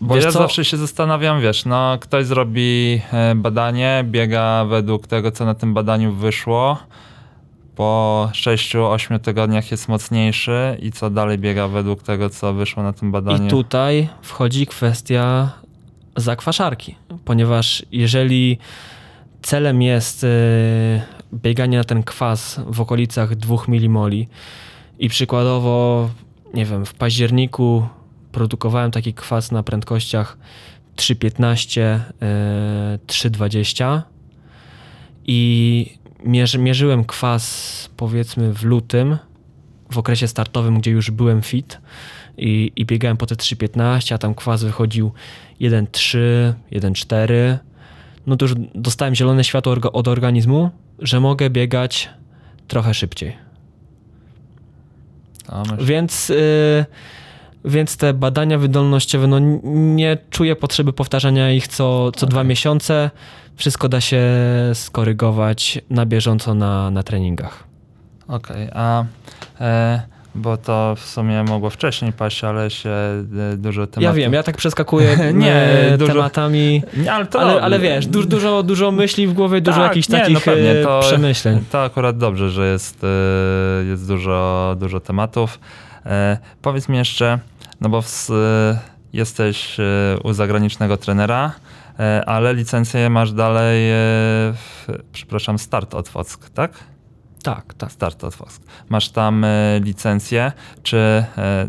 Bo 0.00 0.14
Wiesz 0.14 0.24
ja 0.24 0.30
co? 0.32 0.38
zawsze 0.38 0.64
się 0.64 0.76
zastanawiam, 0.76 1.40
wiesz, 1.40 1.64
no 1.64 1.98
ktoś 2.00 2.26
zrobi 2.26 3.00
e, 3.12 3.34
badanie, 3.34 4.04
biega 4.10 4.64
według 4.64 5.06
tego, 5.06 5.30
co 5.30 5.44
na 5.44 5.54
tym 5.54 5.74
badaniu 5.74 6.12
wyszło, 6.12 6.78
po 7.80 8.28
6-8 8.32 9.18
tygodniach 9.18 9.70
jest 9.70 9.88
mocniejszy 9.88 10.78
i 10.82 10.92
co 10.92 11.10
dalej 11.10 11.38
biega 11.38 11.68
według 11.68 12.02
tego, 12.02 12.30
co 12.30 12.54
wyszło 12.54 12.82
na 12.82 12.92
tym 12.92 13.12
badaniu. 13.12 13.46
I 13.46 13.50
tutaj 13.50 14.08
wchodzi 14.22 14.66
kwestia 14.66 15.50
zakwaszarki, 16.16 16.94
ponieważ 17.24 17.86
jeżeli 17.92 18.58
celem 19.42 19.82
jest 19.82 20.24
y, 20.24 20.28
bieganie 21.34 21.78
na 21.78 21.84
ten 21.84 22.02
kwas 22.02 22.60
w 22.66 22.80
okolicach 22.80 23.36
2 23.36 23.56
milimoli 23.68 24.28
i 24.98 25.08
przykładowo, 25.08 26.08
nie 26.54 26.64
wiem, 26.64 26.86
w 26.86 26.94
październiku 26.94 27.86
produkowałem 28.32 28.90
taki 28.90 29.14
kwas 29.14 29.52
na 29.52 29.62
prędkościach 29.62 30.38
3,15, 30.96 31.80
y, 31.80 32.98
3,20 33.06 34.02
i 35.26 35.99
mierzy, 36.24 36.58
mierzyłem 36.58 37.04
kwas 37.04 37.88
powiedzmy 37.96 38.52
w 38.52 38.64
lutym, 38.64 39.18
w 39.90 39.98
okresie 39.98 40.28
startowym, 40.28 40.78
gdzie 40.78 40.90
już 40.90 41.10
byłem 41.10 41.42
fit, 41.42 41.80
i, 42.38 42.72
i 42.76 42.86
biegałem 42.86 43.16
po 43.16 43.26
te 43.26 43.34
3,15, 43.34 44.14
a 44.14 44.18
tam 44.18 44.34
kwas 44.34 44.64
wychodził 44.64 45.12
1,3, 45.60 46.18
1,4, 46.72 47.58
no 48.26 48.36
to 48.36 48.44
już 48.44 48.54
dostałem 48.74 49.14
zielone 49.14 49.44
światło 49.44 49.76
od 49.92 50.08
organizmu, 50.08 50.70
że 50.98 51.20
mogę 51.20 51.50
biegać 51.50 52.10
trochę 52.68 52.94
szybciej. 52.94 53.36
Więc, 55.80 56.30
y, 56.30 56.86
więc 57.64 57.96
te 57.96 58.14
badania 58.14 58.58
wydolnościowe, 58.58 59.26
no 59.26 59.38
nie 59.72 60.18
czuję 60.30 60.56
potrzeby 60.56 60.92
powtarzania 60.92 61.52
ich 61.52 61.68
co, 61.68 62.12
co 62.12 62.26
dwa 62.26 62.44
miesiące. 62.44 63.10
Wszystko 63.56 63.88
da 63.88 64.00
się 64.00 64.22
skorygować 64.74 65.78
na 65.90 66.06
bieżąco 66.06 66.54
na, 66.54 66.90
na 66.90 67.02
treningach. 67.02 67.64
Okej, 68.28 68.68
a 68.72 69.04
e, 69.60 70.02
bo 70.34 70.56
to 70.56 70.94
w 70.96 71.04
sumie 71.06 71.42
mogło 71.42 71.70
wcześniej 71.70 72.12
paść, 72.12 72.44
ale 72.44 72.70
się 72.70 72.90
e, 72.90 73.56
dużo 73.56 73.86
tematów... 73.86 74.02
Ja 74.02 74.12
wiem, 74.12 74.32
ja 74.32 74.42
tak 74.42 74.56
przeskakuję 74.56 75.16
Nie, 75.16 75.32
nie, 75.90 75.98
dużo- 75.98 76.12
tematami, 76.12 76.82
Nie, 76.96 77.12
ale, 77.12 77.26
to 77.26 77.40
ale, 77.40 77.62
ale 77.62 77.78
wiesz, 77.78 78.06
du, 78.06 78.24
dużo, 78.24 78.62
dużo 78.62 78.92
myśli 78.92 79.26
w 79.26 79.32
głowie, 79.32 79.60
dużo 79.60 79.76
Tak, 79.78 79.88
jakichś 79.88 80.08
nie, 80.08 80.18
no 80.18 80.24
takich 80.24 80.44
pewnie, 80.44 80.70
e, 80.70 80.84
to- 80.84 81.00
przemyśleń. 81.00 81.64
To 81.72 81.82
akurat 81.82 82.18
dobrze, 82.18 82.50
że 82.50 82.66
jest, 82.72 83.04
e, 83.04 83.84
jest 83.84 84.08
dużo, 84.08 84.76
dużo 84.78 85.00
tematów. 85.00 85.58
E, 86.06 86.38
powiedz 86.62 86.88
mi 86.88 86.96
jeszcze, 86.96 87.38
no 87.80 87.88
bo 87.88 87.98
e, 88.30 88.78
jesteś 89.12 89.80
e, 89.80 89.84
u 90.24 90.32
zagranicznego 90.32 90.96
trenera, 90.96 91.52
ale 92.26 92.54
licencję 92.54 93.10
masz 93.10 93.32
dalej, 93.32 93.92
przepraszam, 95.12 95.58
Start 95.58 95.94
od 95.94 96.08
Fock, 96.08 96.50
tak? 96.50 96.72
Tak, 97.42 97.74
tak. 97.74 97.92
Start 97.92 98.24
od 98.24 98.34
Fosk. 98.34 98.62
Masz 98.88 99.08
tam 99.08 99.44
e, 99.44 99.80
licencję, 99.80 100.52
czy 100.82 100.96
e, 100.96 101.68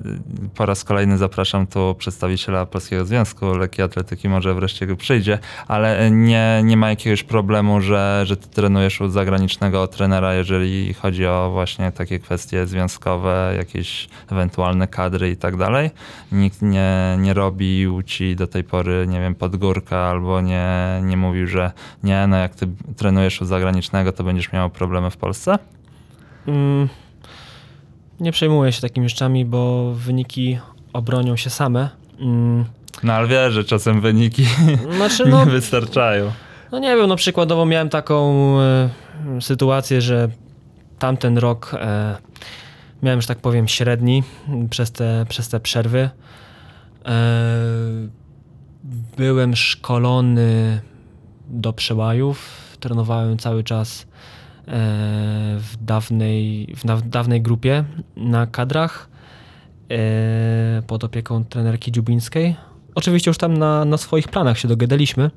po 0.56 0.66
raz 0.66 0.84
kolejny 0.84 1.18
zapraszam 1.18 1.68
tu 1.68 1.96
przedstawiciela 1.98 2.66
Polskiego 2.66 3.06
Związku 3.06 3.54
Lekkiej 3.54 3.86
Atletyki, 3.86 4.30
może 4.30 4.54
wreszcie 4.54 4.88
go 4.88 4.96
przyjdzie, 4.96 5.40
ale 5.68 6.00
e, 6.00 6.12
nie, 6.12 6.62
nie 6.64 6.78
ma 6.78 6.90
jakiegoś 6.90 7.24
problemu, 7.24 7.82
że, 7.82 8.24
że 8.26 8.38
ty 8.38 8.48
trenujesz 8.48 9.02
u 9.02 9.10
zagranicznego 9.10 9.88
trenera, 9.88 10.34
jeżeli 10.34 10.94
chodzi 10.94 11.26
o 11.26 11.50
właśnie 11.52 11.92
takie 11.92 12.20
kwestie 12.20 12.68
związkowe, 12.68 13.54
jakieś 13.58 14.10
ewentualne 14.32 14.88
kadry 14.88 15.30
i 15.30 15.38
tak 15.38 15.58
dalej. 15.58 15.90
Nikt 16.32 16.62
nie, 16.62 17.18
nie 17.20 17.34
robił 17.34 18.04
ci 18.04 18.36
do 18.36 18.48
tej 18.48 18.64
pory, 18.64 19.06
nie 19.08 19.20
wiem, 19.20 19.36
podgórka 19.36 19.98
albo 19.98 20.42
nie, 20.42 21.02
nie 21.04 21.18
mówił, 21.18 21.48
że 21.48 21.72
nie, 22.04 22.28
no 22.28 22.38
jak 22.38 22.56
ty 22.56 22.68
trenujesz 22.98 23.42
u 23.42 23.46
zagranicznego, 23.46 24.12
to 24.12 24.24
będziesz 24.24 24.52
miał 24.52 24.70
problemy 24.70 25.12
w 25.12 25.18
Polsce? 25.18 25.61
Mm, 26.48 26.90
nie 28.20 28.32
przejmuję 28.32 28.72
się 28.72 28.82
takimi 28.82 29.10
rzeczami, 29.10 29.46
bo 29.46 29.94
wyniki 29.94 30.60
obronią 30.94 31.36
się 31.36 31.50
same. 31.50 31.90
Mm, 32.20 32.66
No 33.04 33.14
ale 33.14 33.28
wiesz, 33.28 33.54
że 33.54 33.64
czasem 33.64 34.02
wyniki 34.02 34.46
Znaczy, 34.98 35.26
no, 35.26 35.46
nie 35.46 35.52
wystarczają. 35.52 36.32
no 36.72 36.80
nie 36.80 36.96
wiem, 36.98 37.08
no 37.08 37.16
przykładowo 37.16 37.66
miałem 37.66 37.90
taką 37.90 38.56
e, 38.62 38.90
sytuację, 39.42 40.02
że 40.02 40.30
tamten 41.00 41.38
rok 41.38 41.72
e, 41.74 42.18
miałem, 43.04 43.22
że 43.22 43.28
tak 43.28 43.38
powiem, 43.40 43.68
średni 43.68 44.24
przez 44.70 44.92
te, 44.92 45.26
przez 45.30 45.50
te 45.50 45.60
przerwy. 45.60 46.10
E, 47.06 47.10
byłem 49.18 49.56
szkolony 49.56 50.82
do 51.48 51.74
przełajów, 51.74 52.50
trenowałem 52.80 53.38
cały 53.38 53.64
czas 53.64 54.08
w 54.68 55.74
dawnej, 55.82 56.68
w 56.76 57.10
dawnej 57.10 57.42
grupie 57.42 57.84
na 58.16 58.48
kadrach 58.48 59.10
e, 59.92 60.82
pod 60.88 61.04
opieką 61.04 61.46
trenerki 61.46 61.92
Dziubińskiej. 61.92 62.56
Oczywiście 62.96 63.30
już 63.30 63.38
tam 63.38 63.58
na, 63.58 63.86
na 63.86 63.98
swoich 63.98 64.28
planach 64.28 64.60
się 64.60 64.68
dogadaliśmy, 64.68 65.32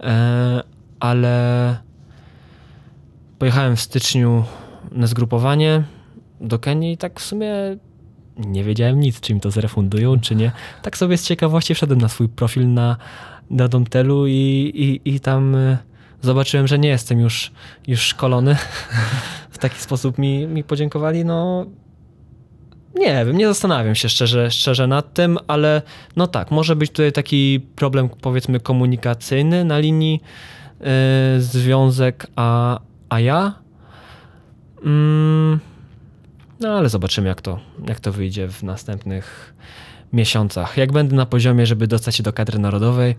e, 0.00 0.62
ale 1.00 1.76
pojechałem 3.38 3.76
w 3.76 3.80
styczniu 3.80 4.44
na 4.92 5.06
zgrupowanie 5.06 5.82
do 6.40 6.58
Kenii 6.58 6.92
i 6.92 6.96
tak 6.96 7.20
w 7.20 7.24
sumie 7.24 7.54
nie 8.36 8.64
wiedziałem 8.64 9.00
nic, 9.00 9.20
czy 9.20 9.34
mi 9.34 9.40
to 9.40 9.50
zrefundują, 9.50 10.20
czy 10.20 10.34
nie. 10.34 10.52
Tak 10.82 10.96
sobie 10.96 11.18
z 11.18 11.26
ciekawości 11.26 11.74
wszedłem 11.74 12.00
na 12.00 12.08
swój 12.08 12.28
profil 12.28 12.72
na, 12.72 12.96
na 13.50 13.68
Domtelu 13.68 14.26
i, 14.26 14.72
i, 15.04 15.14
i 15.14 15.20
tam 15.20 15.54
e, 15.54 15.78
zobaczyłem, 16.24 16.66
że 16.66 16.78
nie 16.78 16.88
jestem 16.88 17.20
już, 17.20 17.52
już 17.86 18.00
szkolony. 18.00 18.56
w 19.50 19.58
taki 19.58 19.80
sposób 19.80 20.18
mi, 20.18 20.46
mi 20.46 20.64
podziękowali. 20.64 21.24
No, 21.24 21.66
nie 22.94 23.24
wiem, 23.26 23.36
nie 23.36 23.46
zastanawiam 23.46 23.94
się 23.94 24.08
szczerze, 24.08 24.50
szczerze 24.50 24.86
nad 24.86 25.14
tym, 25.14 25.38
ale 25.48 25.82
no 26.16 26.26
tak, 26.26 26.50
może 26.50 26.76
być 26.76 26.90
tutaj 26.90 27.12
taki 27.12 27.60
problem 27.76 28.08
powiedzmy 28.08 28.60
komunikacyjny 28.60 29.64
na 29.64 29.78
linii 29.78 30.20
e, 30.80 31.40
związek 31.40 32.26
a, 32.36 32.80
a 33.08 33.20
ja. 33.20 33.54
Mm, 34.84 35.60
no 36.60 36.68
ale 36.68 36.88
zobaczymy 36.88 37.28
jak 37.28 37.40
to, 37.40 37.60
jak 37.88 38.00
to 38.00 38.12
wyjdzie 38.12 38.48
w 38.48 38.62
następnych 38.62 39.54
miesiącach. 40.12 40.76
Jak 40.76 40.92
będę 40.92 41.16
na 41.16 41.26
poziomie, 41.26 41.66
żeby 41.66 41.86
dostać 41.86 42.16
się 42.16 42.22
do 42.22 42.32
kadry 42.32 42.58
narodowej, 42.58 43.16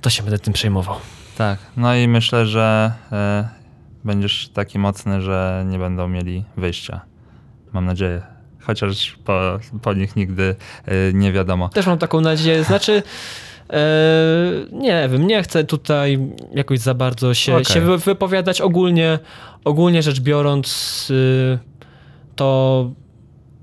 to 0.00 0.10
się 0.10 0.22
będę 0.22 0.38
tym 0.38 0.52
przejmował. 0.52 0.96
Tak, 1.42 1.58
no 1.76 1.94
i 1.94 2.08
myślę, 2.08 2.46
że 2.46 2.92
e, 3.12 3.48
będziesz 4.04 4.48
taki 4.48 4.78
mocny, 4.78 5.20
że 5.20 5.64
nie 5.68 5.78
będą 5.78 6.08
mieli 6.08 6.44
wyjścia. 6.56 7.00
Mam 7.72 7.84
nadzieję. 7.84 8.22
Chociaż 8.60 9.18
po, 9.24 9.58
po 9.82 9.92
nich 9.94 10.16
nigdy 10.16 10.56
e, 10.86 11.12
nie 11.12 11.32
wiadomo. 11.32 11.68
Też 11.68 11.86
mam 11.86 11.98
taką 11.98 12.20
nadzieję. 12.20 12.64
Znaczy, 12.64 13.02
nie 14.72 15.08
wiem, 15.08 15.26
nie 15.26 15.42
chcę 15.42 15.64
tutaj 15.64 16.18
jakoś 16.54 16.78
za 16.78 16.94
bardzo 16.94 17.34
się, 17.34 17.52
Okej. 17.52 17.64
się 17.64 17.80
wy- 17.80 17.98
wypowiadać. 17.98 18.60
Ogólnie, 18.60 19.18
ogólnie 19.64 20.02
rzecz 20.02 20.20
biorąc, 20.20 21.08
y, 21.10 21.58
to 22.36 22.90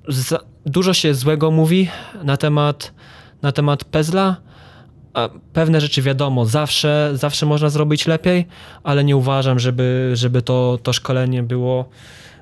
za, 0.08 0.40
dużo 0.66 0.94
się 0.94 1.14
złego 1.14 1.52
mówi 1.52 1.90
na 2.24 2.38
temat, 2.38 2.94
na 3.42 3.52
temat 3.52 3.84
Pezla. 3.84 4.36
Pewne 5.54 5.82
rzeczy 5.82 6.02
wiadomo, 6.02 6.46
zawsze, 6.46 7.12
zawsze 7.14 7.46
można 7.46 7.70
zrobić 7.70 8.08
lepiej, 8.08 8.46
ale 8.84 9.04
nie 9.04 9.18
uważam, 9.18 9.60
żeby, 9.60 10.12
żeby 10.14 10.42
to, 10.42 10.80
to 10.84 10.94
szkolenie 10.94 11.44
było, 11.44 11.90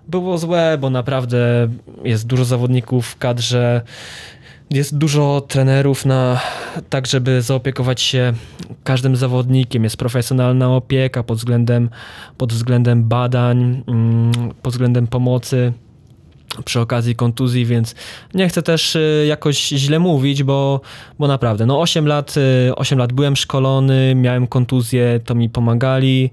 było 0.08 0.38
złe, 0.38 0.78
bo 0.82 0.90
naprawdę 0.90 1.68
jest 2.04 2.28
dużo 2.28 2.46
zawodników 2.46 3.08
w 3.08 3.18
kadrze, 3.18 3.82
jest 4.70 4.98
dużo 4.98 5.42
trenerów 5.48 6.06
na 6.06 6.42
tak, 6.90 7.08
żeby 7.08 7.42
zaopiekować 7.42 8.02
się 8.02 8.34
każdym 8.84 9.16
zawodnikiem. 9.16 9.84
Jest 9.84 9.98
profesjonalna 9.98 10.76
opieka 10.76 11.24
pod 11.24 11.38
względem, 11.38 11.90
pod 12.38 12.54
względem 12.54 13.04
badań, 13.04 13.84
mm, 13.88 14.32
pod 14.62 14.74
względem 14.74 15.08
pomocy 15.08 15.74
przy 16.66 16.80
okazji 16.80 17.16
kontuzji, 17.16 17.66
więc 17.66 17.96
nie 18.34 18.50
chcę 18.50 18.62
też 18.62 18.96
y, 18.96 19.26
jakoś 19.28 19.68
źle 19.68 20.00
mówić, 20.00 20.44
bo, 20.44 20.82
bo 21.20 21.28
naprawdę, 21.28 21.66
no 21.66 21.82
8 21.82 22.08
lat, 22.08 22.36
y, 22.38 22.76
8 22.76 23.00
lat 23.00 23.14
byłem 23.14 23.36
szkolony, 23.36 24.16
miałem 24.16 24.48
kontuzję, 24.48 25.20
to 25.26 25.36
mi 25.36 25.50
pomagali. 25.50 26.30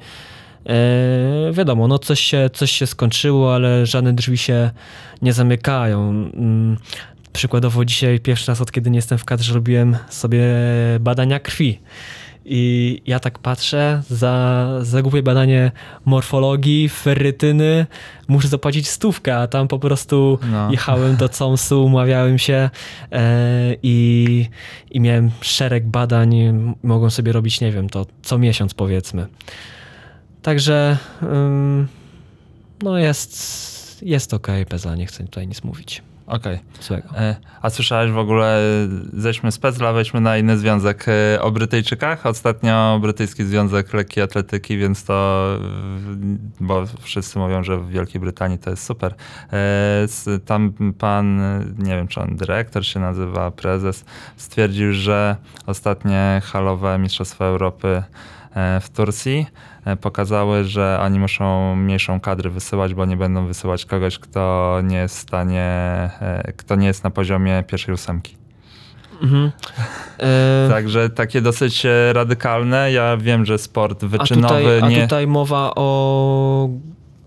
E, 0.66 1.52
wiadomo, 1.52 1.88
no 1.88 1.98
coś 1.98 2.20
się, 2.20 2.50
coś 2.52 2.70
się 2.70 2.86
skończyło, 2.86 3.54
ale 3.54 3.86
żadne 3.86 4.12
drzwi 4.12 4.38
się 4.38 4.70
nie 5.22 5.32
zamykają. 5.32 6.10
Mm, 6.10 6.76
Przykładowo 7.32 7.84
dzisiaj 7.84 8.20
pierwszy 8.20 8.50
raz 8.50 8.60
od 8.60 8.72
kiedy 8.72 8.90
nie 8.90 8.98
jestem 8.98 9.18
w 9.18 9.24
kadrze 9.24 9.54
robiłem 9.54 9.96
sobie 10.10 10.44
badania 11.00 11.40
krwi. 11.40 11.78
I 12.46 13.02
ja 13.06 13.20
tak 13.20 13.38
patrzę, 13.38 14.02
za, 14.08 14.68
za 14.82 15.02
głupie 15.02 15.22
badanie 15.22 15.72
morfologii, 16.04 16.88
ferrytyny 16.88 17.86
muszę 18.28 18.48
zapłacić 18.48 18.88
stówkę, 18.88 19.36
a 19.36 19.46
tam 19.46 19.68
po 19.68 19.78
prostu 19.78 20.38
No. 20.50 20.70
jechałem 20.70 21.16
do 21.16 21.28
COMS-u, 21.28 21.84
umawiałem 21.84 22.38
się 22.38 22.70
e, 23.12 23.76
i, 23.82 24.48
i 24.90 25.00
miałem 25.00 25.30
szereg 25.40 25.86
badań, 25.86 26.34
mogłem 26.82 27.10
sobie 27.10 27.32
robić, 27.32 27.60
nie 27.60 27.72
wiem, 27.72 27.88
to 27.88 28.06
co 28.22 28.38
miesiąc 28.38 28.74
powiedzmy. 28.74 29.26
Także 30.42 30.96
no 32.82 32.98
jest, 32.98 34.02
jest 34.02 34.34
okej, 34.34 34.66
Peza, 34.66 34.96
nie 34.96 35.06
chcę 35.06 35.24
tutaj 35.24 35.48
nic 35.48 35.64
mówić 35.64 36.02
Okej. 36.26 36.58
złego. 36.80 37.08
E, 37.16 37.36
A 37.62 37.70
słyszałeś 37.70 38.10
w 38.10 38.18
ogóle, 38.18 38.60
zejdźmy 39.12 39.52
z 39.52 39.58
Pezla, 39.58 39.92
wejdźmy 39.92 40.20
na 40.20 40.38
inny 40.38 40.58
związek 40.58 41.06
e, 41.08 41.42
o 41.42 41.50
Brytyjczykach. 41.50 42.26
Ostatnio 42.26 42.98
Brytyjski 43.02 43.44
Związek 43.44 43.92
Lekkiej 43.94 44.24
Atletyki, 44.24 44.78
więc 44.78 45.04
to, 45.04 45.46
bo 46.60 46.84
wszyscy 47.00 47.38
mówią, 47.38 47.62
że 47.64 47.78
w 47.78 47.88
Wielkiej 47.88 48.20
Brytanii 48.20 48.58
to 48.58 48.70
jest 48.70 48.84
super. 48.84 49.14
E, 49.52 50.38
Tam 50.46 50.72
pan, 50.98 51.40
e, 51.40 51.64
nie 51.78 51.96
wiem 51.96 52.08
czy 52.08 52.20
on 52.20 52.36
dyrektor 52.36 52.86
się 52.86 53.00
nazywa, 53.00 53.50
prezes, 53.50 54.04
stwierdził, 54.36 54.92
że 54.92 55.36
ostatnie 55.66 56.42
halowe 56.44 56.98
Mistrzostwa 56.98 57.44
Europy 57.44 57.88
e, 57.88 58.04
w 58.80 58.90
Turcji 58.90 59.46
e, 59.84 59.96
pokazały, 59.96 60.64
że 60.64 60.98
oni 61.02 61.18
muszą 61.18 61.76
mniejszą 61.76 62.20
kadrę 62.20 62.50
wysyłać, 62.50 62.94
bo 62.94 63.04
nie 63.04 63.16
będą 63.16 63.46
wysyłać 63.46 63.84
kogoś, 63.84 64.18
kto 64.18 64.78
nie 64.84 64.96
jest 64.96 65.16
w 65.16 65.20
stanie, 65.20 65.62
e, 66.20 66.52
kto 66.56 66.74
nie 66.76 66.86
jest 66.86 67.04
na 67.04 67.10
poziomie 67.10 67.64
pierwszej 67.66 67.94
ósemki. 67.94 68.36
Mhm. 69.22 69.50
E, 70.18 70.68
Także 70.68 71.10
takie 71.10 71.40
dosyć 71.40 71.86
e, 71.86 72.12
radykalne. 72.12 72.92
Ja 72.92 73.16
wiem, 73.16 73.44
że 73.44 73.58
sport 73.58 74.04
a, 74.04 74.06
wyczynowy 74.06 74.54
tutaj, 74.54 74.80
a 74.80 74.88
nie... 74.88 75.02
tutaj 75.02 75.26
mowa 75.26 75.72
o 75.76 76.68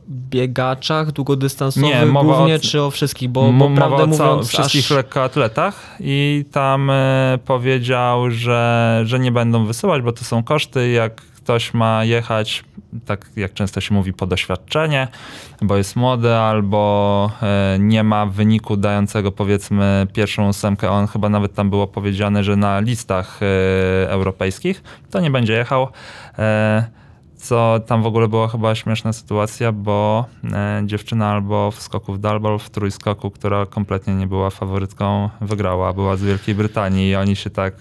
biegaczach 0.09 1.11
długodystansowych 1.11 1.89
Nie, 1.89 2.05
mowa 2.05 2.33
o- 2.33 2.37
głównie, 2.37 2.59
czy 2.59 2.81
o 2.81 2.91
wszystkich? 2.91 3.29
Bo, 3.29 3.53
bo 3.53 3.69
prawdę 3.69 4.03
o 4.03 4.07
mówiąc, 4.07 4.47
wszystkich 4.47 4.85
aż, 4.85 4.91
lekkoatletach 4.91 5.95
i 5.99 6.45
tam 6.51 6.89
e, 6.89 7.39
powiedział, 7.45 8.31
że, 8.31 9.01
że 9.05 9.19
nie 9.19 9.31
będą 9.31 9.65
wysyłać, 9.65 10.01
bo 10.01 10.11
to 10.11 10.23
są 10.25 10.43
koszty. 10.43 10.89
Jak 10.89 11.21
ktoś 11.47 11.73
ma 11.73 12.03
jechać, 12.03 12.63
tak 13.05 13.29
jak 13.35 13.53
często 13.53 13.81
się 13.81 13.93
mówi, 13.93 14.13
po 14.13 14.27
doświadczenie, 14.27 15.07
bo 15.61 15.77
jest 15.77 15.95
młody 15.95 16.35
albo 16.35 17.31
e, 17.41 17.77
nie 17.79 18.03
ma 18.03 18.25
wyniku 18.25 18.77
dającego 18.77 19.31
powiedzmy 19.31 20.07
pierwszą 20.13 20.49
ósemkę, 20.49 20.89
on 20.89 21.07
chyba 21.07 21.29
nawet 21.29 21.53
tam 21.53 21.69
było 21.69 21.87
powiedziane, 21.87 22.43
że 22.43 22.55
na 22.55 22.79
listach 22.79 23.39
e, 23.41 24.09
europejskich, 24.09 24.83
to 25.11 25.19
nie 25.19 25.31
będzie 25.31 25.53
jechał. 25.53 25.87
E, 27.37 27.41
co 27.41 27.79
tam 27.87 28.03
w 28.03 28.05
ogóle 28.05 28.27
była 28.27 28.47
chyba 28.47 28.75
śmieszna 28.75 29.13
sytuacja, 29.13 29.71
bo 29.71 30.25
e, 30.53 30.81
dziewczyna 30.85 31.31
albo 31.31 31.71
w 31.71 31.81
skoku 31.81 32.13
w 32.13 32.19
dalbol, 32.19 32.59
w 32.59 32.69
trójskoku, 32.69 33.31
która 33.31 33.65
kompletnie 33.65 34.15
nie 34.15 34.27
była 34.27 34.49
faworytką, 34.49 35.29
wygrała, 35.41 35.93
była 35.93 36.15
z 36.15 36.23
Wielkiej 36.23 36.55
Brytanii 36.55 37.09
i 37.09 37.15
oni 37.15 37.35
się 37.35 37.49
tak 37.49 37.73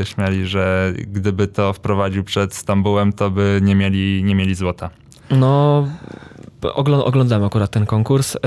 e, 0.00 0.04
śmiali, 0.04 0.46
że 0.46 0.92
gdyby 0.96 1.48
to 1.48 1.72
wprowadził 1.72 2.24
przed 2.24 2.54
Stambułem, 2.54 3.12
to 3.12 3.30
by 3.30 3.60
nie 3.62 3.74
mieli, 3.74 4.24
nie 4.24 4.34
mieli 4.34 4.54
złota. 4.54 4.90
No, 5.30 5.86
oglą- 6.62 7.04
oglądam 7.04 7.44
akurat 7.44 7.70
ten 7.70 7.86
konkurs. 7.86 8.34
Y, 8.34 8.38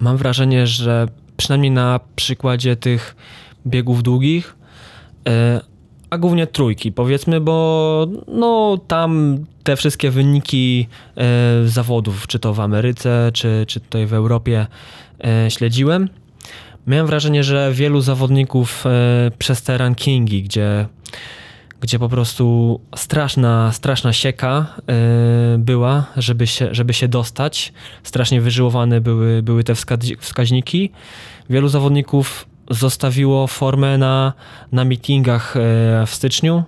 Mam 0.00 0.16
wrażenie, 0.16 0.66
że 0.66 1.06
przynajmniej 1.36 1.70
na 1.70 2.00
przykładzie 2.16 2.76
tych 2.76 3.16
biegów 3.66 4.02
długich, 4.02 4.56
a 6.10 6.18
głównie 6.18 6.46
trójki, 6.46 6.92
powiedzmy, 6.92 7.40
bo 7.40 8.06
no 8.28 8.78
tam 8.88 9.38
te 9.64 9.76
wszystkie 9.76 10.10
wyniki 10.10 10.88
y, 11.64 11.68
zawodów, 11.68 12.26
czy 12.26 12.38
to 12.38 12.54
w 12.54 12.60
Ameryce, 12.60 13.30
czy, 13.34 13.64
czy 13.68 13.80
tutaj 13.80 14.06
w 14.06 14.14
Europie 14.14 14.66
y, 15.46 15.50
śledziłem. 15.50 16.08
Miałem 16.86 17.06
wrażenie, 17.06 17.44
że 17.44 17.72
wielu 17.72 18.00
zawodników 18.00 18.84
y, 18.86 19.30
przez 19.38 19.62
te 19.62 19.78
rankingi, 19.78 20.42
gdzie 20.42 20.86
gdzie 21.80 21.98
po 21.98 22.08
prostu 22.08 22.80
straszna, 22.96 23.72
straszna 23.72 24.12
sieka 24.12 24.74
była, 25.58 26.06
żeby 26.16 26.46
się, 26.46 26.68
żeby 26.74 26.92
się 26.94 27.08
dostać. 27.08 27.72
Strasznie 28.02 28.40
wyżyłowane 28.40 29.00
były, 29.00 29.42
były 29.42 29.64
te 29.64 29.74
wskaźniki. 30.20 30.90
Wielu 31.50 31.68
zawodników 31.68 32.46
zostawiło 32.70 33.46
formę 33.46 33.98
na, 33.98 34.32
na 34.72 34.84
meetingach 34.84 35.56
y, 35.56 35.60
w 36.06 36.10
styczniu, 36.10 36.64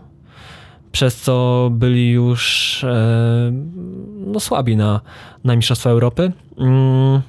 przez 0.92 1.16
co 1.16 1.68
byli 1.72 2.11
już 2.11 2.82
y, 2.84 2.86
no, 4.26 4.40
słabi 4.40 4.76
na, 4.76 5.01
na 5.44 5.57
Mistrzostwa 5.57 5.90
Europy. 5.90 6.32
Mm. 6.59 7.22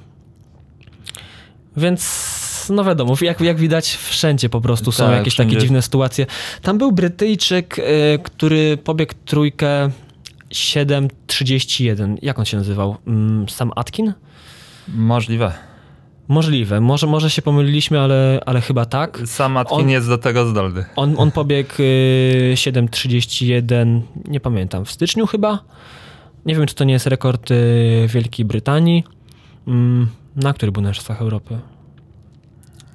Więc 1.76 2.30
no 2.70 2.84
wiadomo, 2.84 3.14
jak, 3.20 3.40
jak 3.40 3.56
widać 3.56 3.96
wszędzie 3.96 4.48
po 4.48 4.60
prostu 4.60 4.92
są 4.92 5.04
Tak, 5.04 5.12
jakieś 5.12 5.34
takie 5.34 5.48
wszędzie. 5.48 5.66
dziwne 5.66 5.82
sytuacje. 5.82 6.26
Tam 6.62 6.78
był 6.78 6.92
Brytyjczyk, 6.92 7.78
y, 7.78 7.82
który 8.22 8.76
pobiegł 8.76 9.12
trójkę 9.24 9.90
7.31. 10.50 12.16
Jak 12.22 12.38
on 12.38 12.44
się 12.44 12.56
nazywał? 12.56 12.96
Mm, 13.06 13.48
Sam 13.48 13.72
Atkin? 13.76 14.12
Możliwe. 14.88 15.69
Możliwe. 16.34 16.80
Może, 16.80 17.06
może 17.06 17.30
się 17.30 17.42
pomyliliśmy, 17.42 18.00
ale, 18.00 18.40
ale 18.46 18.60
chyba 18.60 18.84
tak. 18.84 19.20
Sam 19.24 19.56
Atkin 19.56 19.78
On- 19.78 19.88
jest 19.90 20.08
do 20.08 20.18
tego 20.18 20.46
zdolny. 20.46 20.84
On, 20.96 21.14
on 21.18 21.30
pobiegł 21.30 21.70
y, 21.80 22.52
7.31, 22.54 24.00
nie 24.28 24.40
pamiętam, 24.40 24.84
w 24.84 24.90
styczniu 24.90 25.26
chyba. 25.26 25.58
Nie 26.46 26.54
wiem, 26.56 26.66
czy 26.66 26.74
to 26.74 26.84
nie 26.84 26.92
jest 26.92 27.06
rekord 27.06 27.50
y, 27.50 28.06
Wielkiej 28.08 28.44
Brytanii. 28.46 29.04
Mm, 29.68 30.08
Na 30.36 30.52
który 30.52 30.72
był 30.72 30.82
na 30.82 30.88
Mistrzostwach 30.88 31.20
Europy? 31.22 31.58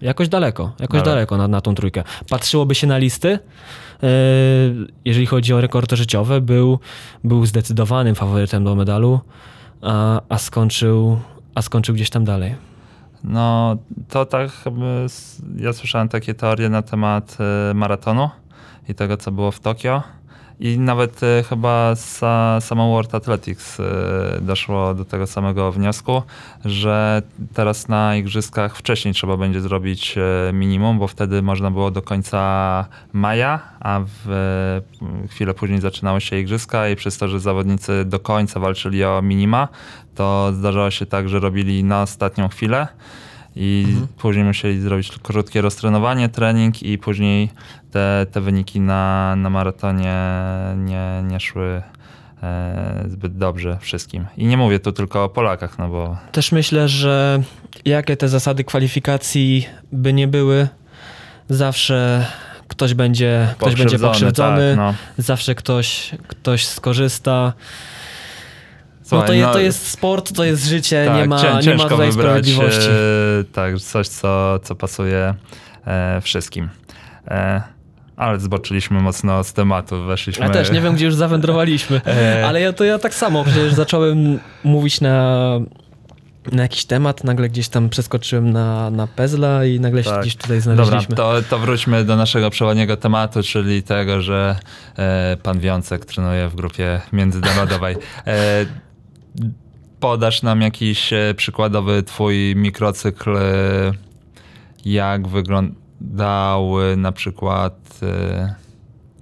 Jakoś 0.01 0.29
daleko, 0.29 0.63
jakoś 0.79 0.99
Daleko. 1.01 1.09
daleko 1.09 1.37
na, 1.37 1.47
na 1.47 1.61
tą 1.61 1.75
trójkę. 1.75 2.03
Patrzyłoby 2.29 2.75
się 2.75 2.87
na 2.87 2.97
listy. 2.97 3.27
y, 3.29 4.07
Jeżeli 5.05 5.25
chodzi 5.25 5.53
o 5.53 5.61
rekordy 5.61 5.95
życiowe, 5.95 6.41
był, 6.41 6.79
był 7.23 7.45
zdecydowanym 7.45 8.15
faworytem 8.15 8.63
do 8.63 8.75
medalu, 8.75 9.19
a, 9.81 10.21
a, 10.29 10.37
skończył, 10.37 11.19
a 11.55 11.61
skończył 11.61 11.95
gdzieś 11.95 12.09
tam 12.09 12.25
dalej. 12.25 12.55
No, 13.27 13.77
to 14.09 14.25
tak 14.25 14.51
ja 15.57 15.73
słyszałem 15.73 16.09
takie 16.09 16.33
teorie 16.33 16.69
na 16.69 16.81
temat 16.81 17.37
e, 17.69 17.73
maratonu 17.73 18.29
i 18.89 18.95
tego, 18.95 19.17
co 19.17 19.31
było 19.31 19.51
w 19.51 19.59
Tokio. 19.59 20.03
I 20.59 20.79
nawet 20.79 21.23
e, 21.23 21.43
chyba 21.43 21.95
sa, 21.95 22.61
samo 22.61 22.89
World 22.91 23.15
Athletics 23.15 23.79
e, 23.79 23.83
doszło 24.41 24.93
do 24.93 25.05
tego 25.05 25.27
samego 25.27 25.71
wniosku, 25.71 26.23
że 26.65 27.21
teraz 27.53 27.87
na 27.87 28.15
igrzyskach 28.15 28.77
wcześniej 28.77 29.13
trzeba 29.13 29.37
będzie 29.37 29.61
zrobić 29.61 30.15
e, 30.17 30.53
minimum, 30.53 30.99
bo 30.99 31.07
wtedy 31.07 31.41
można 31.41 31.71
było 31.71 31.91
do 31.91 32.01
końca 32.01 32.85
maja, 33.13 33.59
a 33.79 34.01
w 34.25 34.81
chwilę 35.29 35.53
później 35.53 35.81
zaczynały 35.81 36.21
się 36.21 36.39
igrzyska 36.39 36.89
i 36.89 36.95
przez 36.95 37.17
to, 37.17 37.27
że 37.27 37.39
zawodnicy 37.39 38.05
do 38.05 38.19
końca 38.19 38.59
walczyli 38.59 39.03
o 39.03 39.21
minima, 39.21 39.67
to 40.15 40.53
zdarzało 40.53 40.91
się 40.91 41.05
tak, 41.05 41.29
że 41.29 41.39
robili 41.39 41.83
na 41.83 42.01
ostatnią 42.01 42.47
chwilę 42.47 42.87
I 43.55 43.85
Mhm. 43.89 44.07
później 44.17 44.45
musieli 44.45 44.81
zrobić 44.81 45.11
krótkie 45.23 45.61
roztrenowanie, 45.61 46.29
trening 46.29 46.83
i 46.83 46.97
później 46.97 47.49
te, 47.91 48.25
te 48.31 48.41
wyniki 48.41 48.79
na, 48.79 49.35
na 49.35 49.49
maratonie 49.49 50.15
nie, 50.77 51.23
nie 51.23 51.39
szły 51.39 51.81
e, 52.43 53.03
zbyt 53.07 53.37
dobrze 53.37 53.77
wszystkim. 53.81 54.25
I 54.37 54.45
nie 54.45 54.57
mówię 54.57 54.79
tu 54.79 54.91
tylko 54.91 55.23
o 55.23 55.29
Polakach, 55.29 55.77
no 55.79 55.89
bo 55.89 56.17
Też 56.31 56.51
myślę, 56.51 56.87
że 56.87 57.41
jakie 57.85 58.17
te 58.17 58.29
zasady 58.29 58.63
kwalifikacji 58.63 59.67
by 59.91 60.13
nie 60.13 60.27
były, 60.27 60.67
zawsze 61.49 62.25
ktoś 62.67 62.93
będzie, 62.93 63.47
ktoś 63.57 63.75
będzie 63.75 63.99
pokrzywdzony, 63.99 64.69
Tak, 64.69 64.77
no. 64.77 64.93
zawsze 65.17 65.55
ktoś, 65.55 66.11
ktoś 66.27 66.65
skorzysta. 66.67 67.53
No 69.05 69.09
Słuchaj, 69.09 69.27
to, 69.27 69.33
je, 69.33 69.45
no, 69.45 69.53
to 69.53 69.59
jest 69.59 69.87
sport, 69.87 70.33
to 70.33 70.43
jest 70.43 70.65
życie, 70.65 71.05
tak, 71.05 71.17
nie 71.17 71.27
ma, 71.27 71.61
nie 71.61 71.75
ma 71.75 71.83
tutaj 71.83 72.11
wybrać, 72.11 72.13
sprawiedliwości. 72.13 72.89
E, 72.89 73.43
tak, 73.53 73.79
coś, 73.79 74.07
co, 74.07 74.59
co 74.63 74.75
pasuje 74.75 75.33
e, 75.87 76.21
wszystkim. 76.21 76.69
E, 77.27 77.61
ale 78.17 78.39
zboczyliśmy 78.39 79.01
mocno 79.01 79.43
z 79.43 79.53
tematu, 79.53 80.03
weszliśmy... 80.03 80.45
Ja 80.45 80.51
też 80.51 80.71
nie 80.71 80.81
wiem, 80.81 80.95
gdzie 80.95 81.05
już 81.05 81.15
zawędrowaliśmy, 81.15 82.01
E. 82.05 82.47
ale 82.47 82.61
ja 82.61 82.73
to 82.73 82.83
ja 82.83 82.99
tak 82.99 83.13
samo, 83.13 83.43
przecież 83.43 83.73
zacząłem 83.73 84.39
mówić 84.63 85.01
na, 85.01 85.39
na 86.51 86.61
jakiś 86.61 86.85
temat, 86.85 87.23
nagle 87.23 87.49
gdzieś 87.49 87.69
tam 87.69 87.89
przeskoczyłem 87.89 88.51
na, 88.51 88.89
na 88.89 89.07
Pezla 89.07 89.65
i 89.65 89.79
nagle 89.79 90.03
się 90.03 90.09
Tak. 90.09 90.21
gdzieś 90.21 90.35
tutaj 90.35 90.61
Dobra, 90.61 90.85
znaleźliśmy. 90.85 91.15
to, 91.15 91.33
to 91.49 91.59
wróćmy 91.59 92.03
do 92.03 92.15
naszego 92.15 92.49
przewodniego 92.49 92.97
tematu, 92.97 93.43
czyli 93.43 93.83
tego, 93.83 94.21
że 94.21 94.55
e, 94.97 95.37
pan 95.43 95.59
Wiącek 95.59 96.05
trenuje 96.05 96.49
w 96.49 96.55
grupie 96.55 97.01
międzynarodowej. 97.13 97.95
E, 98.27 98.65
podasz 99.99 100.41
nam 100.41 100.61
jakiś 100.61 101.13
e, 101.13 101.33
przykładowy 101.37 102.03
twój 102.03 102.53
mikrocykl, 102.55 103.37
e, 103.37 103.41
jak 104.85 105.27
wyglądały 105.27 106.97
na 106.97 107.11
przykład 107.11 107.99
e, 108.03 108.55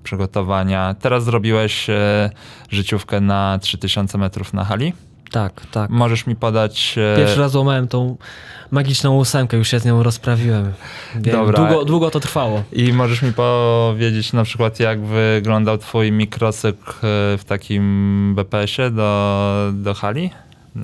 przygotowania. 0.04 0.96
Teraz 1.00 1.24
zrobiłeś 1.24 1.90
e, 1.90 2.30
życiówkę 2.70 3.22
na 3.22 3.60
3000 3.62 4.18
metrów 4.18 4.54
na 4.54 4.66
hali. 4.66 4.94
Tak, 5.34 5.66
tak. 5.72 5.90
Możesz 5.90 6.28
mi 6.28 6.36
podać... 6.36 6.96
e, 6.98 7.18
Pierwszy 7.18 7.40
raz 7.40 7.52
złamałem 7.52 7.88
tą 7.88 8.18
magiczną 8.72 9.18
ósemkę, 9.18 9.58
już 9.58 9.68
się 9.68 9.80
z 9.80 9.86
nią 9.86 10.04
rozprawiłem. 10.04 10.74
Wiem, 11.16 11.36
Dobra. 11.36 11.58
Długo, 11.58 11.86
długo 11.86 12.12
to 12.12 12.20
trwało. 12.20 12.64
I 12.72 12.94
możesz 12.94 13.22
mi 13.22 13.34
powiedzieć 13.34 14.34
na 14.34 14.44
przykład, 14.44 14.80
jak 14.80 15.02
wyglądał 15.06 15.78
twój 15.78 16.12
mikrocykl 16.12 16.90
e, 16.92 16.98
w 17.38 17.44
takim 17.48 18.34
BPS-ie 18.36 18.92
do, 18.92 19.72
do 19.74 19.94
hali, 19.94 20.30
e, 20.76 20.82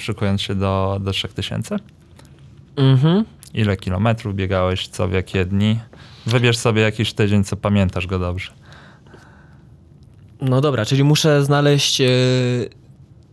szykując 0.00 0.42
się 0.42 0.54
do, 0.54 0.98
do 1.00 1.12
3000? 1.12 1.76
Mhm. 2.76 3.24
Ile 3.54 3.76
kilometrów 3.76 4.34
biegałeś, 4.34 4.88
co 4.88 5.08
w 5.08 5.12
jakie 5.12 5.44
dni? 5.44 5.78
Wybierz 6.26 6.58
sobie 6.58 6.82
jakiś 6.82 7.12
tydzień, 7.12 7.44
co 7.44 7.56
pamiętasz 7.56 8.06
go 8.06 8.18
dobrze. 8.18 8.52
No 10.40 10.60
dobra, 10.60 10.84
czyli 10.84 11.04
muszę 11.04 11.44
znaleźć 11.44 12.02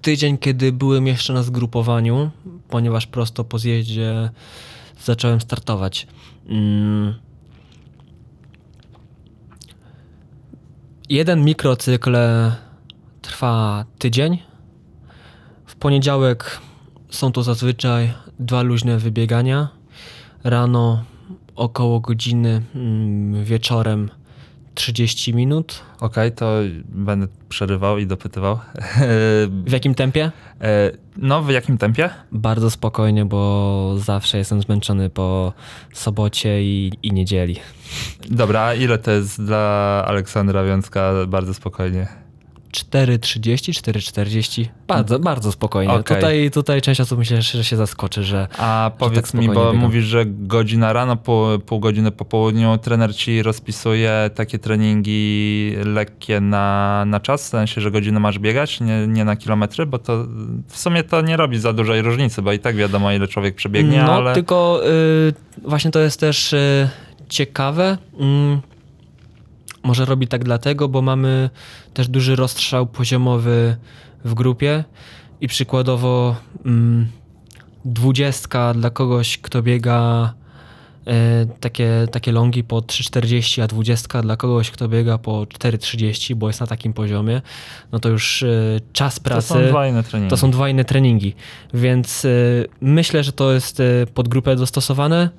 tydzień, 0.02 0.38
kiedy 0.38 0.72
byłem 0.72 1.08
jeszcze 1.08 1.34
na 1.34 1.44
zgrupowaniu, 1.44 2.30
ponieważ 2.70 3.08
prosto 3.08 3.44
po 3.44 3.60
zjeździe 3.60 4.30
zacząłem 5.04 5.42
startować. 5.42 6.08
Mm. 6.50 7.14
Jeden 11.10 11.46
mikrocykl 11.46 12.18
trwa 13.22 13.86
tydzień. 14.00 14.38
W 15.66 15.76
poniedziałek 15.76 16.60
są 17.10 17.32
to 17.32 17.44
zazwyczaj 17.44 18.14
dwa 18.40 18.62
luźne 18.62 18.98
wybiegania. 18.98 19.68
Rano 20.44 21.04
około 21.56 22.00
godziny, 22.00 22.62
mm, 22.76 23.44
wieczorem 23.44 24.10
30 24.80 25.34
minut. 25.34 25.82
Okej, 26.00 26.32
to 26.32 26.52
będę 26.86 27.28
przerywał 27.50 27.98
i 27.98 28.08
dopytywał. 28.08 28.60
W 29.66 29.72
jakim 29.72 29.96
tempie? 29.96 30.32
E, 30.62 30.92
no, 31.18 31.44
w 31.44 31.50
jakim 31.50 31.78
tempie? 31.78 32.10
Bardzo 32.32 32.72
spokojnie, 32.72 33.26
bo 33.26 33.96
zawsze 33.98 34.38
jestem 34.38 34.62
zmęczony 34.62 35.10
po 35.10 35.54
sobocie 35.94 36.64
i, 36.64 36.92
i 37.04 37.12
niedzieli. 37.12 37.56
Dobra, 38.30 38.74
ile 38.74 38.98
to 38.98 39.12
jest 39.12 39.44
dla 39.44 39.58
Aleksandra 40.08 40.64
Wiącka 40.64 41.14
bardzo 41.28 41.54
spokojnie? 41.54 42.08
4.30, 42.72 43.72
4.40. 43.72 44.66
Bardzo, 44.88 45.20
bardzo 45.20 45.52
spokojnie. 45.52 45.94
Okej. 45.94 46.18
Tutaj, 46.18 46.52
tutaj 46.52 46.82
część 46.82 47.02
osób 47.02 47.20
myślę, 47.20 47.42
że 47.42 47.64
się 47.64 47.76
zaskoczy, 47.76 48.24
że 48.24 48.48
A 48.58 48.92
powiedz 48.98 49.32
tak 49.32 49.42
mi, 49.42 49.48
bo 49.48 49.54
biegam. 49.66 49.78
mówisz, 49.78 50.06
że 50.06 50.26
godzina 50.26 50.94
rano, 50.94 51.16
pół, 51.16 51.60
pół 51.60 51.80
godziny 51.80 52.12
po 52.12 52.26
południu, 52.26 52.78
trener 52.78 53.16
ci 53.16 53.44
rozpisuje 53.44 54.30
takie 54.36 54.60
treningi 54.60 55.74
lekkie 55.86 56.42
na, 56.42 57.04
na 57.08 57.20
czas, 57.20 57.46
w 57.46 57.48
sensie, 57.48 57.82
że 57.82 57.92
godzinę 57.92 58.20
masz 58.20 58.40
biegać, 58.40 58.80
nie, 58.80 59.08
nie 59.08 59.26
na 59.26 59.36
kilometry, 59.36 59.86
bo 59.86 60.00
to 60.00 60.26
w 60.68 60.78
sumie 60.78 61.04
to 61.04 61.22
nie 61.22 61.38
robi 61.38 61.60
za 61.60 61.74
dużej 61.74 62.02
różnicy, 62.02 62.42
bo 62.42 62.54
i 62.54 62.60
tak 62.60 62.76
wiadomo, 62.76 63.12
ile 63.12 63.28
człowiek 63.28 63.56
przebiegnie, 63.56 64.04
no 64.04 64.14
ale... 64.14 64.34
tylko 64.34 64.82
y, 64.88 65.34
właśnie 65.62 65.92
to 65.92 66.00
jest 66.00 66.20
też 66.20 66.54
y, 66.54 66.90
ciekawe. 67.30 67.98
Mm, 68.20 68.62
może 69.84 70.06
robi 70.06 70.28
tak 70.28 70.44
dlatego, 70.44 70.88
bo 70.88 71.02
mamy 71.02 71.50
też 71.94 72.08
duży 72.08 72.36
rozstrzał 72.36 72.88
poziomowy 72.88 73.78
w 74.26 74.34
grupie 74.34 74.84
i 75.42 75.48
przykładowo 75.48 76.36
mm, 76.66 77.08
dwudziestka 77.86 78.74
dla 78.74 78.90
kogoś, 78.90 79.38
kto 79.38 79.62
biega 79.64 80.34
e, 81.08 81.46
takie, 81.60 82.08
takie 82.12 82.32
longi 82.32 82.64
po 82.64 82.80
3,40, 82.80 83.62
a 83.62 83.68
dwudziestka 83.68 84.22
dla 84.22 84.38
kogoś, 84.38 84.72
kto 84.72 84.88
biega 84.88 85.18
po 85.18 85.42
4,30, 85.42 86.36
bo 86.36 86.48
jest 86.48 86.60
na 86.60 86.68
takim 86.68 86.94
poziomie, 86.94 87.42
no 87.92 88.00
to 88.00 88.10
już 88.10 88.44
e, 88.44 88.80
czas 88.94 89.16
To 89.16 89.22
pracy... 89.22 89.48
są 89.48 89.68
dwa 89.68 89.88
inne 89.88 90.04
treningi. 90.04 90.30
To 90.30 90.38
są 90.38 90.52
dwa 90.52 90.70
inne 90.70 90.86
treningi, 90.86 91.36
więc 91.74 92.26
y, 92.26 92.68
myślę, 92.82 93.24
że 93.24 93.32
to 93.32 93.54
jest 93.54 93.82
pod 94.14 94.28
grupę 94.28 94.56
dostosowane, 94.56 95.30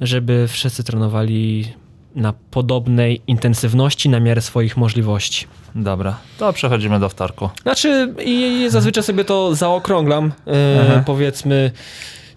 żeby 0.00 0.48
wszyscy 0.48 0.84
trenowali 0.84 1.72
na 2.14 2.32
podobnej 2.50 3.20
intensywności 3.26 4.08
na 4.08 4.20
miarę 4.20 4.40
swoich 4.40 4.76
możliwości. 4.76 5.46
Dobra, 5.74 6.16
to 6.38 6.52
przechodzimy 6.52 7.00
do 7.00 7.08
wtorku. 7.08 7.50
Znaczy, 7.62 8.14
i, 8.24 8.62
i 8.62 8.70
zazwyczaj 8.70 9.04
sobie 9.04 9.24
to 9.24 9.54
zaokrąglam, 9.54 10.26
y, 10.26 10.50
Aha. 10.90 11.02
powiedzmy, 11.06 11.70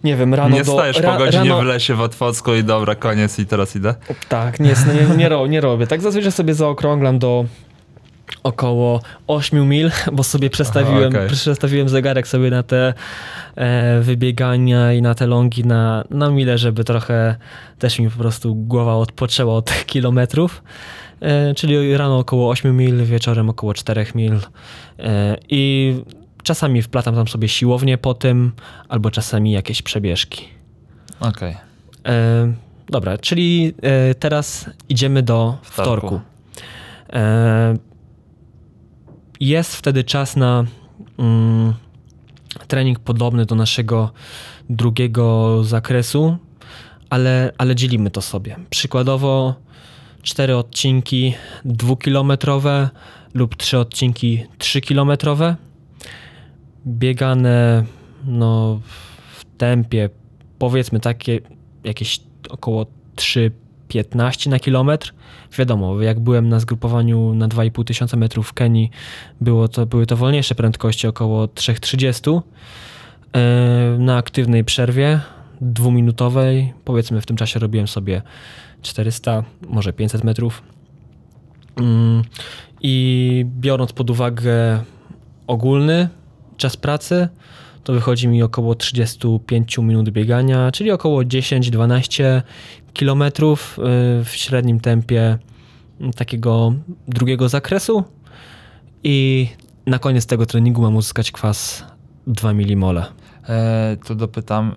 nie 0.03 0.15
wiem, 0.15 0.33
rano 0.33 0.55
nie 0.55 0.63
do... 0.63 0.73
stajesz 0.73 0.99
ra- 0.99 1.11
po 1.13 1.17
godzinie 1.17 1.49
rano, 1.49 1.61
w 1.61 1.65
lesie 1.65 1.93
w 1.95 2.01
Otwocku 2.01 2.53
i 2.53 2.63
dobra, 2.63 2.95
koniec 2.95 3.39
i 3.39 3.45
teraz 3.45 3.75
idę. 3.75 3.95
Tak, 4.29 4.59
nie, 4.59 4.73
nie, 5.09 5.17
nie, 5.29 5.49
nie 5.49 5.61
robię. 5.61 5.87
Tak 5.87 6.01
zazwyczaj 6.01 6.31
sobie 6.31 6.53
zaokrąglam 6.53 7.19
do 7.19 7.45
około 8.43 9.01
8 9.27 9.69
mil, 9.69 9.91
bo 10.13 10.23
sobie 10.23 10.49
przestawiłem, 10.49 11.09
Aha, 11.13 11.23
okej. 11.23 11.29
przestawiłem 11.29 11.89
zegarek 11.89 12.27
sobie 12.27 12.49
na 12.49 12.63
te 12.63 12.93
e, 13.55 13.99
wybiegania 14.01 14.93
i 14.93 15.01
na 15.01 15.15
te 15.15 15.27
longi 15.27 15.65
na, 15.65 16.03
na 16.09 16.29
mile, 16.29 16.57
żeby 16.57 16.83
trochę 16.83 17.35
też 17.79 17.99
mi 17.99 18.09
po 18.09 18.17
prostu 18.17 18.55
głowa 18.55 18.95
odpoczęła 18.95 19.55
od 19.55 19.65
tych 19.65 19.85
kilometrów. 19.85 20.63
E, 21.21 21.53
czyli 21.53 21.97
rano 21.97 22.17
około 22.19 22.49
8 22.49 22.77
mil, 22.77 23.05
wieczorem 23.05 23.49
około 23.49 23.73
4 23.73 24.05
mil. 24.15 24.39
E, 24.99 25.37
I 25.49 25.95
czasami 26.43 26.81
wplatam 26.81 27.15
tam 27.15 27.27
sobie 27.27 27.47
siłownię 27.47 27.97
po 27.97 28.13
tym, 28.13 28.51
albo 28.89 29.11
czasami 29.11 29.51
jakieś 29.51 29.81
przebieżki. 29.81 30.47
Okej. 31.19 31.57
E, 32.05 32.53
dobra, 32.89 33.17
czyli 33.17 33.73
e, 33.81 34.15
teraz 34.15 34.69
idziemy 34.89 35.23
do 35.23 35.57
Wtorku. 35.61 36.07
wtorku. 36.07 36.21
Jest 39.39 39.75
wtedy 39.75 40.03
czas 40.03 40.35
na 40.35 40.65
mm, 41.17 41.73
trening 42.67 42.99
podobny 42.99 43.45
do 43.45 43.55
naszego 43.55 44.11
drugiego 44.69 45.63
zakresu, 45.63 46.37
ale, 47.09 47.51
ale 47.57 47.75
dzielimy 47.75 48.11
to 48.11 48.21
sobie. 48.21 48.55
Przykładowo 48.69 49.55
cztery 50.21 50.57
odcinki 50.57 51.33
dwukilometrowe 51.65 52.89
lub 53.33 53.55
trzy 53.55 53.77
odcinki 53.79 54.43
trzykilometrowe. 54.57 55.55
Biegane 56.87 57.85
no, 58.25 58.79
w 59.35 59.45
tempie 59.57 60.09
powiedzmy 60.59 60.99
takie 60.99 61.39
jakieś 61.83 62.19
około 62.49 62.85
3,15 63.87 64.49
na 64.49 64.59
kilometr. 64.59 65.13
Wiadomo, 65.57 66.01
jak 66.01 66.19
byłem 66.19 66.49
na 66.49 66.59
zgrupowaniu 66.59 67.33
na 67.33 67.47
2,5 67.47 67.83
tysiąca 67.83 68.17
metrów 68.17 68.47
w 68.49 68.53
Kenii, 68.53 68.91
było 69.41 69.67
to, 69.67 69.85
były 69.85 70.05
to 70.05 70.17
wolniejsze 70.17 70.55
prędkości, 70.55 71.07
około 71.07 71.45
3,30. 71.45 72.41
E, 73.33 73.97
Na 73.99 74.17
aktywnej 74.17 74.63
przerwie 74.63 75.19
dwuminutowej, 75.61 76.73
powiedzmy 76.85 77.21
w 77.21 77.25
tym 77.25 77.37
czasie 77.37 77.59
robiłem 77.59 77.87
sobie 77.87 78.21
400, 78.81 79.43
może 79.67 79.93
500 79.93 80.23
metrów. 80.23 80.61
Mm, 81.77 82.23
I 82.81 83.45
biorąc 83.59 83.93
pod 83.93 84.09
uwagę 84.09 84.79
ogólny 85.47 86.09
czas 86.57 86.77
pracy, 86.77 87.27
to 87.83 87.93
wychodzi 87.93 88.27
mi 88.27 88.43
około 88.43 88.75
35 88.75 89.77
minut 89.77 90.09
biegania, 90.09 90.71
czyli 90.71 90.91
około 90.91 91.21
10-12 91.21 92.41
kilometrów 93.01 93.79
y, 93.79 94.23
w 94.23 94.29
średnim 94.31 94.79
tempie 94.79 95.37
takiego 96.15 96.73
drugiego 97.07 97.49
zakresu 97.49 98.03
i 99.03 99.47
na 99.85 99.99
koniec 99.99 100.25
tego 100.25 100.45
treningu 100.45 100.81
mam 100.81 100.95
uzyskać 100.95 101.31
kwas 101.31 101.85
2 102.27 102.53
milimole. 102.53 103.05
E, 103.49 103.97
tu 104.07 104.15
dopytam, 104.15 104.75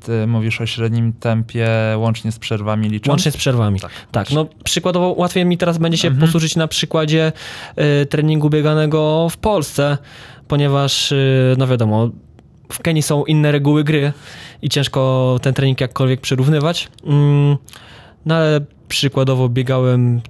ty 0.00 0.26
mówisz 0.26 0.60
o 0.60 0.66
średnim 0.66 1.12
tempie 1.12 1.68
łącznie 1.96 2.32
z 2.32 2.38
przerwami 2.38 2.88
licząc? 2.88 3.08
Łącznie 3.08 3.32
z 3.32 3.36
przerwami. 3.36 3.80
Tak. 3.80 3.90
Tak, 4.12 4.30
no 4.30 4.46
przykładowo 4.64 5.14
łatwiej 5.18 5.44
mi 5.44 5.58
teraz 5.58 5.78
będzie 5.78 5.98
się 5.98 6.08
Mhm. 6.08 6.26
posłużyć 6.26 6.56
na 6.56 6.68
przykładzie 6.68 7.32
y, 8.02 8.06
treningu 8.06 8.50
bieganego 8.50 9.28
w 9.30 9.36
Polsce, 9.36 9.98
ponieważ 10.48 11.12
y, 11.12 11.54
no 11.58 11.66
wiadomo, 11.66 12.10
w 12.72 12.78
Kenii 12.82 13.02
są 13.02 13.24
inne 13.24 13.52
reguły 13.52 13.84
gry 13.84 14.12
i 14.62 14.68
ciężko 14.68 15.38
ten 15.42 15.54
trening 15.54 15.80
jakkolwiek 15.80 16.20
przyrównywać. 16.20 16.88
Mm, 17.04 17.56
no 18.26 18.34
ale 18.34 18.60
przykładowo 18.88 19.48
biegałem 19.48 20.20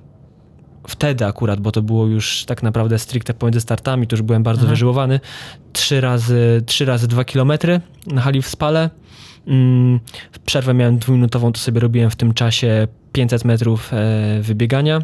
wtedy 0.89 1.27
akurat, 1.27 1.61
bo 1.61 1.73
to 1.73 1.83
było 1.83 2.07
już 2.07 2.45
tak 2.45 2.63
naprawdę 2.63 2.99
stricte 2.99 3.35
pomiędzy 3.35 3.61
startami, 3.61 4.07
to 4.07 4.17
już 4.17 4.23
byłem 4.23 4.43
bardzo 4.43 4.61
Mhm. 4.61 4.71
wyżyłowany. 4.75 5.21
Trzy 5.73 6.01
razy, 6.01 6.63
trzy 6.67 6.85
razy 6.85 7.09
dwa 7.09 7.25
kilometry 7.25 7.81
na 8.07 8.21
hali 8.21 8.43
w 8.43 8.49
Spale. 8.49 8.91
Mm, 9.47 10.01
w 10.33 10.39
przerwę 10.39 10.75
miałem 10.75 10.99
dwuminutową, 10.99 11.53
to 11.53 11.61
sobie 11.61 11.81
robiłem 11.81 12.11
w 12.11 12.17
tym 12.17 12.35
czasie 12.35 12.89
500 13.13 13.45
metrów 13.45 13.91
e, 13.93 14.41
wybiegania 14.43 15.03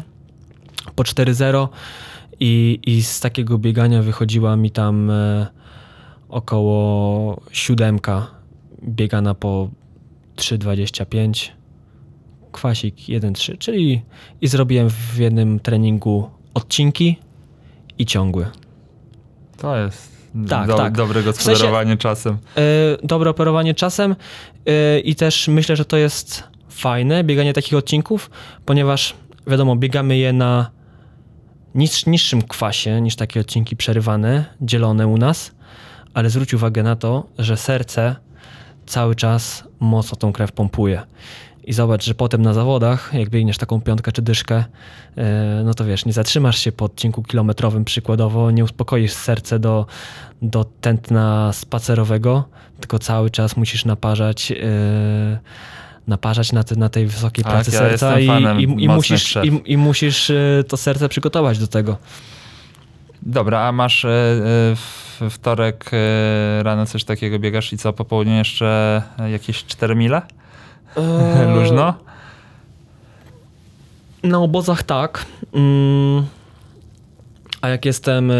po 0.95 1.03
4.0 1.03 1.67
i, 2.39 2.79
i 2.85 3.03
z 3.03 3.19
takiego 3.19 3.57
biegania 3.57 4.01
wychodziła 4.01 4.55
mi 4.55 4.71
tam 4.71 5.09
e, 5.09 5.47
około 6.35 7.41
siódemka 7.51 8.27
biegana 8.83 9.33
po 9.35 9.69
3.25 10.35 11.49
kwasik 12.51 12.95
1.3, 12.95 13.57
czyli 13.57 14.01
i 14.41 14.47
zrobiłem 14.47 14.89
w 14.89 15.17
jednym 15.17 15.59
treningu 15.59 16.29
odcinki 16.53 17.17
i 17.97 18.05
ciągły. 18.05 18.45
To 19.57 19.77
jest 19.77 20.11
Tak, 20.49 20.67
do, 20.67 20.77
tak. 20.77 20.93
dobre 20.97 21.21
sensie- 21.21 21.25
gospodarowanie 21.25 21.97
czasem. 21.97 22.37
E, 22.57 22.61
dobre 23.03 23.29
operowanie 23.29 23.73
czasem 23.73 24.15
e, 24.65 24.99
i 24.99 25.15
też 25.15 25.47
myślę, 25.47 25.75
że 25.75 25.85
to 25.85 25.97
jest 25.97 26.43
fajne, 26.69 27.23
bieganie 27.23 27.53
takich 27.53 27.73
odcinków, 27.73 28.29
ponieważ 28.65 29.15
wiadomo, 29.47 29.75
biegamy 29.75 30.17
je 30.17 30.33
na 30.33 30.71
niż, 31.75 32.05
niższym 32.05 32.41
kwasie 32.41 33.01
niż 33.01 33.15
takie 33.15 33.39
odcinki 33.39 33.75
przerywane, 33.75 34.45
dzielone 34.61 35.07
u 35.07 35.17
nas, 35.17 35.55
ale 36.15 36.29
zwróć 36.29 36.53
uwagę 36.53 36.83
na 36.83 36.95
to, 36.95 37.25
że 37.37 37.57
serce 37.57 38.15
cały 38.85 39.15
czas 39.15 39.63
mocno 39.79 40.17
tą 40.17 40.33
krew 40.33 40.51
pompuje. 40.51 41.01
I 41.63 41.73
zobacz, 41.73 42.05
że 42.05 42.15
potem 42.15 42.41
na 42.41 42.53
zawodach, 42.53 43.11
jak 43.13 43.29
biegniesz 43.29 43.57
taką 43.57 43.81
piątkę 43.81 44.11
czy 44.11 44.21
dyszkę, 44.21 44.63
e, 45.17 45.61
no 45.65 45.73
to 45.73 45.85
wiesz, 45.85 46.05
nie 46.05 46.13
zatrzymasz 46.13 46.59
się 46.59 46.71
po 46.71 46.85
odcinku 46.85 47.23
kilometrowym 47.23 47.85
przykładowo, 47.85 48.51
nie 48.51 48.63
uspokoisz 48.63 49.13
serce 49.13 49.59
do, 49.59 49.85
do 50.41 50.63
tętna 50.81 51.53
spacerowego, 51.53 52.43
tylko 52.79 52.99
cały 52.99 53.29
czas 53.29 53.57
musisz 53.57 53.85
naparzać, 53.85 54.51
e, 54.51 54.55
naparzać 56.07 56.51
na, 56.51 56.63
te, 56.63 56.75
na 56.75 56.89
tej 56.89 57.07
wysokiej 57.07 57.43
Tak, 57.43 57.53
pracy 57.53 57.71
ja 57.71 57.79
serca 57.79 58.19
i, 58.19 58.27
i, 58.59 58.83
i, 58.83 58.89
musisz, 58.89 59.37
i, 59.43 59.71
i 59.71 59.77
musisz 59.77 60.29
e, 60.29 60.63
to 60.67 60.77
serce 60.77 61.09
przygotować 61.09 61.59
do 61.59 61.67
tego. 61.67 61.97
Dobra, 63.21 63.67
a 63.67 63.71
masz 63.71 64.05
e, 64.05 64.09
e, 64.09 64.75
w 65.21 65.29
wtorek 65.29 65.91
e, 65.93 66.63
rano 66.63 66.85
coś 66.85 67.03
takiego 67.03 67.39
biegasz 67.39 67.73
i 67.73 67.77
co, 67.77 67.93
po 67.93 68.05
południu 68.05 68.33
jeszcze 68.33 69.01
jakieś 69.31 69.65
4 69.65 69.95
mile? 69.95 70.21
Luźno? 71.55 71.93
Na 74.23 74.39
obozach 74.39 74.83
tak. 74.83 75.25
Mm, 75.53 76.25
A 77.61 77.69
jak 77.69 77.85
jestem 77.85 78.31
e, 78.31 78.33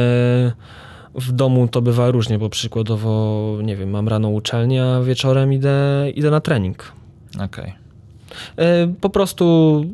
w 1.15 1.31
domu, 1.31 1.67
to 1.67 1.81
bywa 1.81 2.11
różnie, 2.11 2.39
bo 2.39 2.49
przykładowo, 2.49 3.57
nie 3.63 3.75
wiem, 3.75 3.89
mam 3.89 4.07
rano 4.07 4.29
uczelnię, 4.29 4.83
a 4.85 5.01
wieczorem 5.01 5.53
idę, 5.53 6.09
idę 6.15 6.29
na 6.31 6.41
trening. 6.41 6.91
Okej, 7.43 7.73
E, 8.57 8.87
Po 9.01 9.09
prostu 9.09 9.85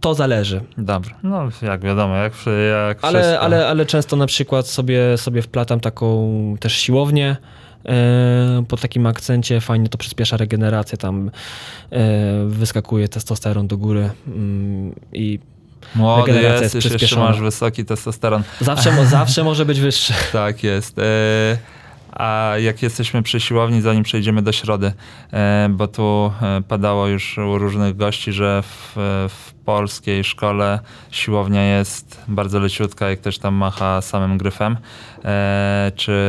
to 0.00 0.14
zależy. 0.14 0.60
dobra. 0.78 1.14
No 1.22 1.48
jak 1.62 1.80
wiadomo, 1.80 2.16
jak, 2.16 2.32
przy- 2.32 2.70
jak 2.88 2.98
Ale, 3.04 3.20
wszystko. 3.20 3.40
ale, 3.40 3.68
ale 3.68 3.86
często 3.86 4.16
na 4.16 4.26
przykład 4.26 4.66
sobie, 4.66 5.18
sobie 5.18 5.42
wplatam 5.42 5.80
taką 5.80 6.56
też 6.60 6.72
siłownię 6.72 7.36
e, 7.86 8.64
po 8.68 8.76
takim 8.76 9.06
akcencie. 9.06 9.60
Fajnie 9.60 9.88
to 9.88 9.98
przyspiesza 9.98 10.36
regenerację, 10.36 10.98
tam 10.98 11.30
e, 11.90 12.44
wyskakuje 12.46 13.08
testosteron 13.08 13.66
do 13.66 13.76
góry 13.78 14.10
mm, 14.26 14.94
i 15.12 15.38
Młody 15.94 16.26
regeneracja 16.32 16.62
jesteś, 16.62 16.74
jest 16.74 16.74
jeszcze 16.84 16.88
przyspieszona. 16.98 17.26
masz 17.30 17.40
wysoki 17.40 17.84
testosteron. 17.84 18.42
zawsze, 18.60 19.06
zawsze 19.06 19.44
może 19.50 19.64
być 19.64 19.80
wyższy. 19.80 20.12
Tak 20.32 20.64
jest. 20.64 20.96
A 22.18 22.52
jak 22.58 22.82
jesteśmy 22.82 23.22
przy 23.22 23.40
siłowni, 23.40 23.80
zanim 23.80 24.02
przejdziemy 24.02 24.42
do 24.42 24.52
środy, 24.52 24.92
e, 25.32 25.68
bo 25.70 25.88
tu 25.88 26.32
e, 26.42 26.62
padało 26.68 27.06
już 27.06 27.38
u 27.38 27.58
różnych 27.58 27.96
gości, 27.96 28.32
że 28.32 28.62
w, 28.62 28.92
w 29.28 29.54
polskiej 29.64 30.24
szkole 30.24 30.80
siłownia 31.10 31.76
jest 31.76 32.24
bardzo 32.28 32.58
leciutka 32.60 33.10
i 33.10 33.16
ktoś 33.16 33.38
tam 33.38 33.54
macha 33.54 34.00
samym 34.00 34.38
gryfem. 34.38 34.76
E, 35.24 35.92
Czy 35.96 36.20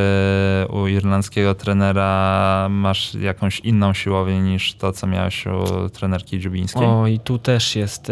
u 0.70 0.88
irlandzkiego 0.88 1.56
trenera 1.56 2.68
masz 2.70 3.14
jakąś 3.16 3.60
inną 3.60 3.94
siłownię 3.94 4.42
niż 4.42 4.74
to, 4.74 4.92
co 4.92 5.08
miałeś 5.08 5.46
u 5.46 5.90
trenerki 5.90 6.40
Dziubińskiej? 6.40 6.88
O, 6.88 7.08
i 7.08 7.20
tu 7.20 7.40
też 7.40 7.76
jest 7.76 8.12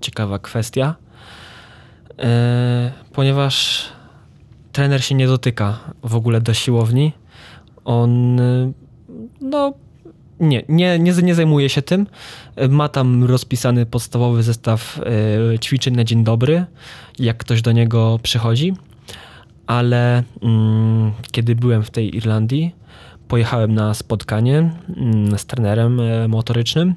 ciekawa 0.00 0.38
kwestia, 0.38 0.94
ponieważ 3.12 3.84
trener 4.78 5.04
się 5.04 5.14
nie 5.14 5.26
dotyka 5.26 5.78
w 6.02 6.14
ogóle 6.14 6.40
do 6.40 6.54
siłowni. 6.54 7.12
On, 7.84 8.36
no, 9.40 9.72
nie, 10.40 10.62
nie, 10.68 10.98
nie, 10.98 11.12
nie 11.12 11.34
zajmuje 11.34 11.68
się 11.68 11.82
tym. 11.82 12.06
Ma 12.68 12.88
tam 12.88 13.24
rozpisany 13.24 13.86
podstawowy 13.86 14.42
zestaw 14.42 15.00
e, 15.54 15.58
ćwiczeń 15.58 15.96
na 15.96 16.04
dzień 16.04 16.24
dobry, 16.24 16.64
jak 17.18 17.36
ktoś 17.36 17.62
do 17.62 17.72
niego 17.72 18.18
przychodzi. 18.22 18.74
Ale 19.66 20.22
mm, 20.42 21.12
kiedy 21.32 21.54
byłem 21.54 21.82
w 21.82 21.90
tej 21.90 22.16
Irlandii, 22.16 22.74
pojechałem 23.28 23.74
na 23.74 23.94
spotkanie 23.94 24.70
mm, 24.96 25.38
z 25.38 25.46
trenerem 25.46 26.00
e, 26.00 26.28
motorycznym. 26.28 26.94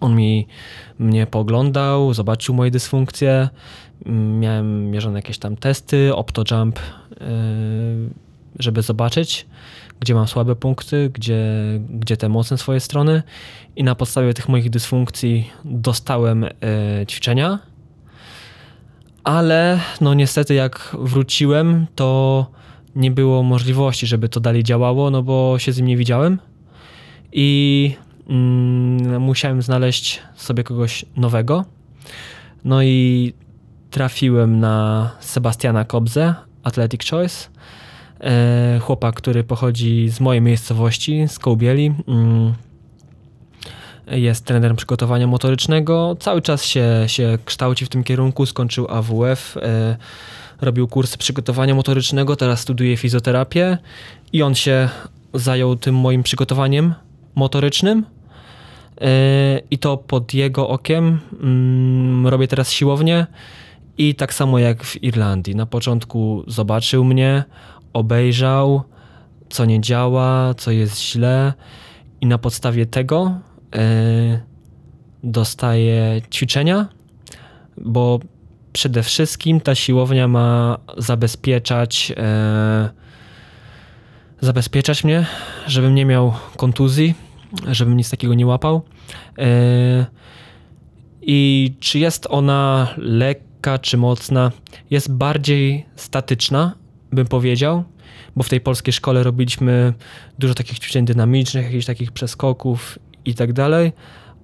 On 0.00 0.16
mi 0.16 0.46
mnie 0.98 1.26
poglądał, 1.26 2.14
zobaczył 2.14 2.54
moje 2.54 2.70
dysfunkcje. 2.70 3.48
Miałem 4.38 4.90
mierzone 4.90 5.18
jakieś 5.18 5.38
tam 5.38 5.56
testy, 5.56 6.14
OptoJump, 6.14 6.78
yy, 7.10 7.26
żeby 8.58 8.82
zobaczyć, 8.82 9.46
gdzie 10.00 10.14
mam 10.14 10.28
słabe 10.28 10.56
punkty, 10.56 11.10
gdzie, 11.14 11.44
gdzie 11.90 12.16
te 12.16 12.28
mocne 12.28 12.58
swoje 12.58 12.80
strony. 12.80 13.22
I 13.76 13.84
na 13.84 13.94
podstawie 13.94 14.34
tych 14.34 14.48
moich 14.48 14.70
dysfunkcji 14.70 15.50
dostałem 15.64 16.42
yy, 16.42 17.06
ćwiczenia. 17.06 17.58
Ale 19.24 19.80
no 20.00 20.14
niestety 20.14 20.54
jak 20.54 20.96
wróciłem, 20.98 21.86
to 21.94 22.46
nie 22.96 23.10
było 23.10 23.42
możliwości, 23.42 24.06
żeby 24.06 24.28
to 24.28 24.40
dalej 24.40 24.64
działało, 24.64 25.10
no 25.10 25.22
bo 25.22 25.58
się 25.58 25.72
z 25.72 25.76
nim 25.76 25.86
nie 25.86 25.96
widziałem. 25.96 26.38
I 27.32 27.92
mm, 28.28 29.22
musiałem 29.22 29.62
znaleźć 29.62 30.20
sobie 30.34 30.64
kogoś 30.64 31.04
nowego. 31.16 31.64
No 32.64 32.82
i 32.82 33.32
trafiłem 33.90 34.60
na 34.60 35.10
Sebastiana 35.20 35.84
Kobzę, 35.84 36.34
Athletic 36.62 37.10
Choice. 37.10 37.48
E, 38.20 38.78
chłopak, 38.82 39.14
który 39.14 39.44
pochodzi 39.44 40.08
z 40.08 40.20
mojej 40.20 40.42
miejscowości, 40.42 41.28
z 41.28 41.38
Kołbieli. 41.38 41.94
Mm, 42.08 42.54
jest 44.10 44.44
trenerem 44.44 44.76
przygotowania 44.76 45.26
motorycznego. 45.26 46.16
Cały 46.20 46.42
czas 46.42 46.64
się, 46.64 47.04
się 47.06 47.38
kształci 47.44 47.84
w 47.84 47.88
tym 47.88 48.04
kierunku. 48.04 48.46
Skończył 48.46 48.86
AWF. 48.90 49.56
E, 49.56 49.96
robił 50.60 50.88
kursy 50.88 51.18
przygotowania 51.18 51.74
motorycznego. 51.74 52.36
Teraz 52.36 52.60
studiuje 52.60 52.96
fizjoterapię. 52.96 53.78
I 54.32 54.42
on 54.42 54.54
się 54.54 54.88
zajął 55.34 55.76
tym 55.76 55.94
moim 55.94 56.22
przygotowaniem 56.22 56.94
motorycznym. 57.34 58.04
Yy, 59.00 59.06
I 59.70 59.78
to 59.78 59.96
pod 59.96 60.34
jego 60.34 60.68
okiem 60.68 61.20
mm, 61.42 62.26
robię 62.26 62.48
teraz 62.48 62.72
siłownię. 62.72 63.26
I 64.00 64.14
tak 64.14 64.34
samo 64.34 64.58
jak 64.58 64.84
w 64.84 65.02
Irlandii. 65.02 65.56
Na 65.56 65.66
początku 65.66 66.44
zobaczył 66.46 67.04
mnie, 67.04 67.44
obejrzał, 67.92 68.82
co 69.50 69.64
nie 69.64 69.80
działa, 69.80 70.54
co 70.54 70.70
jest 70.70 71.02
źle, 71.02 71.52
i 72.20 72.26
na 72.26 72.38
podstawie 72.38 72.86
tego 72.86 73.34
yy, 73.74 73.80
dostaję 75.24 76.20
ćwiczenia, 76.34 76.88
bo 77.76 78.20
przede 78.72 79.02
wszystkim 79.02 79.60
ta 79.60 79.74
siłownia 79.74 80.28
ma 80.28 80.78
zabezpieczać. 80.96 82.10
Yy, 82.10 82.16
zabezpieczać 84.40 85.04
mnie, 85.04 85.26
żebym 85.66 85.94
nie 85.94 86.06
miał 86.06 86.32
kontuzji, 86.56 87.14
żebym 87.68 87.96
nic 87.96 88.10
takiego 88.10 88.34
nie 88.34 88.46
łapał. 88.46 88.82
E, 89.38 90.06
I 91.22 91.72
czy 91.80 91.98
jest 91.98 92.26
ona 92.30 92.88
lekka, 92.96 93.49
czy 93.78 93.96
mocna? 93.96 94.52
Jest 94.90 95.12
bardziej 95.12 95.86
statyczna, 95.96 96.74
bym 97.12 97.26
powiedział, 97.26 97.84
bo 98.36 98.42
w 98.42 98.48
tej 98.48 98.60
polskiej 98.60 98.92
szkole 98.92 99.22
robiliśmy 99.22 99.94
dużo 100.38 100.54
takich 100.54 100.78
ćwiczeń 100.78 101.04
dynamicznych, 101.04 101.64
jakichś 101.64 101.86
takich 101.86 102.12
przeskoków 102.12 102.98
i 103.24 103.34
tak 103.34 103.52
dalej. 103.52 103.92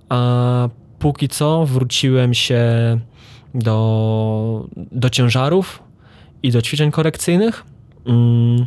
A 0.09 0.69
póki 0.99 1.29
co 1.29 1.67
wróciłem 1.67 2.35
się 2.35 2.63
do, 3.55 4.67
do 4.77 5.11
ciężarów 5.11 5.83
i 6.43 6.51
do 6.51 6.63
ćwiczeń 6.63 6.91
korekcyjnych. 6.91 7.65
Mm. 8.07 8.67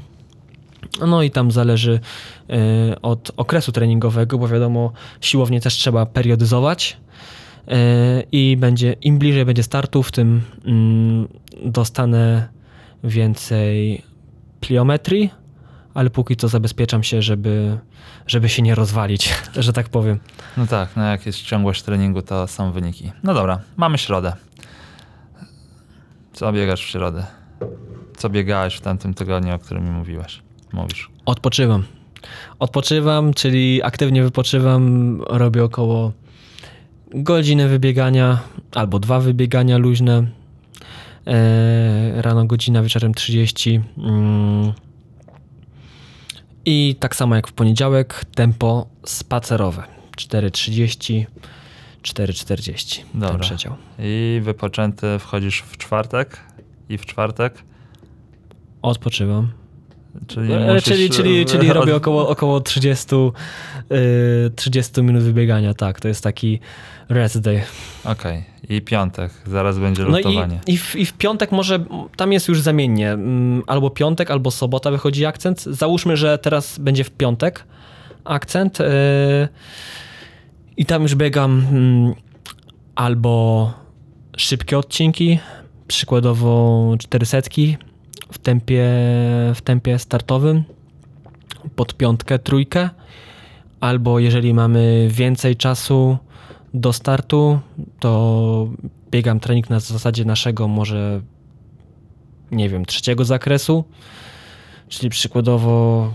No 1.08 1.24
i 1.24 1.32
tam 1.32 1.52
zależy 1.52 2.00
y, 2.92 3.02
od 3.02 3.32
okresu 3.38 3.72
treningowego, 3.72 4.38
bo 4.38 4.48
wiadomo, 4.48 4.92
siłownie 5.22 5.62
też 5.62 5.74
trzeba 5.74 6.06
periodyzować. 6.06 6.98
Y, 7.70 8.28
I 8.32 8.58
będzie, 8.58 8.96
im 9.02 9.20
bliżej 9.20 9.46
będzie 9.46 9.64
startów, 9.64 10.12
tym 10.12 10.42
mm, 10.66 11.28
dostanę 11.66 12.48
więcej 13.04 14.04
pliometrii, 14.60 15.30
ale 15.94 16.10
póki 16.10 16.36
co 16.36 16.48
zabezpieczam 16.48 17.04
się, 17.04 17.22
żeby, 17.22 17.78
żeby 18.28 18.50
się 18.50 18.62
nie 18.62 18.76
rozwalić, 18.76 19.34
że 19.56 19.74
tak 19.74 19.90
powiem. 19.90 20.20
No 20.58 20.68
tak, 20.68 20.90
no 20.96 21.04
jak 21.04 21.26
jest 21.26 21.42
ciągłość 21.42 21.84
treningu, 21.84 22.22
to 22.22 22.48
są 22.48 22.72
wyniki. 22.72 23.12
No 23.24 23.34
dobra, 23.34 23.60
mamy 23.78 23.98
środę. 23.98 24.34
Co 26.34 26.54
biegasz 26.54 26.86
w 26.86 26.90
środę? 26.90 27.26
Co 28.18 28.30
biegałeś 28.30 28.76
w 28.76 28.82
tamtym 28.82 29.14
tygodniu, 29.14 29.56
o 29.56 29.60
którym 29.60 29.84
mi 29.86 29.92
mówiłeś? 29.92 30.42
Mówisz. 30.74 31.10
Odpoczywam. 31.26 31.84
Odpoczywam, 32.60 33.34
czyli 33.34 33.84
aktywnie 33.84 34.24
wypoczywam, 34.24 35.22
robię 35.28 35.64
około 35.64 36.12
godziny 37.14 37.68
wybiegania 37.68 38.40
albo 38.72 39.00
dwa 39.00 39.20
wybiegania 39.20 39.78
luźne. 39.78 40.28
E, 41.28 42.22
rano 42.22 42.46
godzina, 42.46 42.84
wieczorem 42.84 43.14
30. 43.14 43.82
Mm. 43.98 44.74
I 46.66 46.96
tak 47.00 47.16
samo 47.16 47.36
jak 47.36 47.48
w 47.48 47.54
poniedziałek, 47.54 48.26
tempo 48.36 48.88
spacerowe. 49.06 49.84
4.30, 50.18 51.26
4.40. 52.04 53.02
Ten 53.12 53.22
Dobra. 53.22 53.40
przedział. 53.40 53.76
I 54.00 54.42
wypoczęty 54.44 55.20
wchodzisz 55.20 55.62
w 55.62 55.78
czwartek? 55.78 56.40
I 56.90 56.98
w 56.98 57.06
czwartek? 57.06 57.64
Odpoczywam. 58.82 59.52
Czyli, 60.28 60.54
E, 60.54 60.74
musisz, 60.74 60.84
czyli, 60.84 61.10
czyli, 61.10 61.46
czyli 61.46 61.70
od- 61.70 61.76
robię 61.76 61.96
około, 61.96 62.30
około 62.30 62.62
30, 62.62 63.16
y, 63.92 64.52
30 64.56 65.02
minut 65.04 65.24
wybiegania, 65.24 65.74
tak, 65.74 66.00
to 66.00 66.08
jest 66.08 66.24
taki 66.24 66.60
rest 67.10 67.40
day. 67.40 67.62
Okej. 68.04 68.44
I 68.70 68.82
piątek. 68.82 69.32
Zaraz 69.48 69.80
będzie 69.80 70.04
No 70.04 70.20
i, 70.20 70.24
lutowanie. 70.24 70.60
i, 70.68 70.78
w, 70.78 70.96
i 70.96 71.06
w 71.06 71.14
piątek 71.14 71.52
może, 71.52 71.86
tam 72.16 72.34
jest 72.34 72.48
już 72.48 72.62
zamiennie, 72.62 73.12
mm, 73.12 73.64
albo 73.68 73.90
piątek, 73.90 74.32
albo 74.32 74.52
sobota 74.52 74.92
wychodzi 74.92 75.26
akcent. 75.26 75.62
Załóżmy, 75.64 76.18
że 76.18 76.38
teraz 76.38 76.80
będzie 76.80 77.04
w 77.04 77.12
piątek 77.12 77.64
akcent 78.24 78.78
i 80.78 80.86
tam 80.86 81.02
już 81.02 81.16
biegam 81.16 81.66
mm, 81.72 82.14
albo 82.96 83.74
szybkie 84.38 84.78
odcinki, 84.78 85.40
przykładowo 85.88 86.96
400 87.00 87.38
w 88.32 88.38
tempie, 88.38 88.86
w 89.56 89.62
tempie 89.64 90.00
startowym 90.00 90.64
pod 91.76 91.94
piątkę, 91.94 92.40
trójkę, 92.40 92.90
albo 93.80 94.20
jeżeli 94.20 94.54
mamy 94.54 95.08
więcej 95.12 95.56
czasu 95.56 96.18
do 96.74 96.94
startu, 96.94 97.60
to 98.00 98.70
biegam 99.12 99.40
trening 99.40 99.70
na 99.70 99.80
zasadzie 99.80 100.26
naszego 100.26 100.68
może 100.68 101.22
nie 102.52 102.70
wiem, 102.70 102.86
trzeciego 102.86 103.26
zakresu, 103.26 103.84
czyli 104.90 105.10
przykładowo 105.10 106.14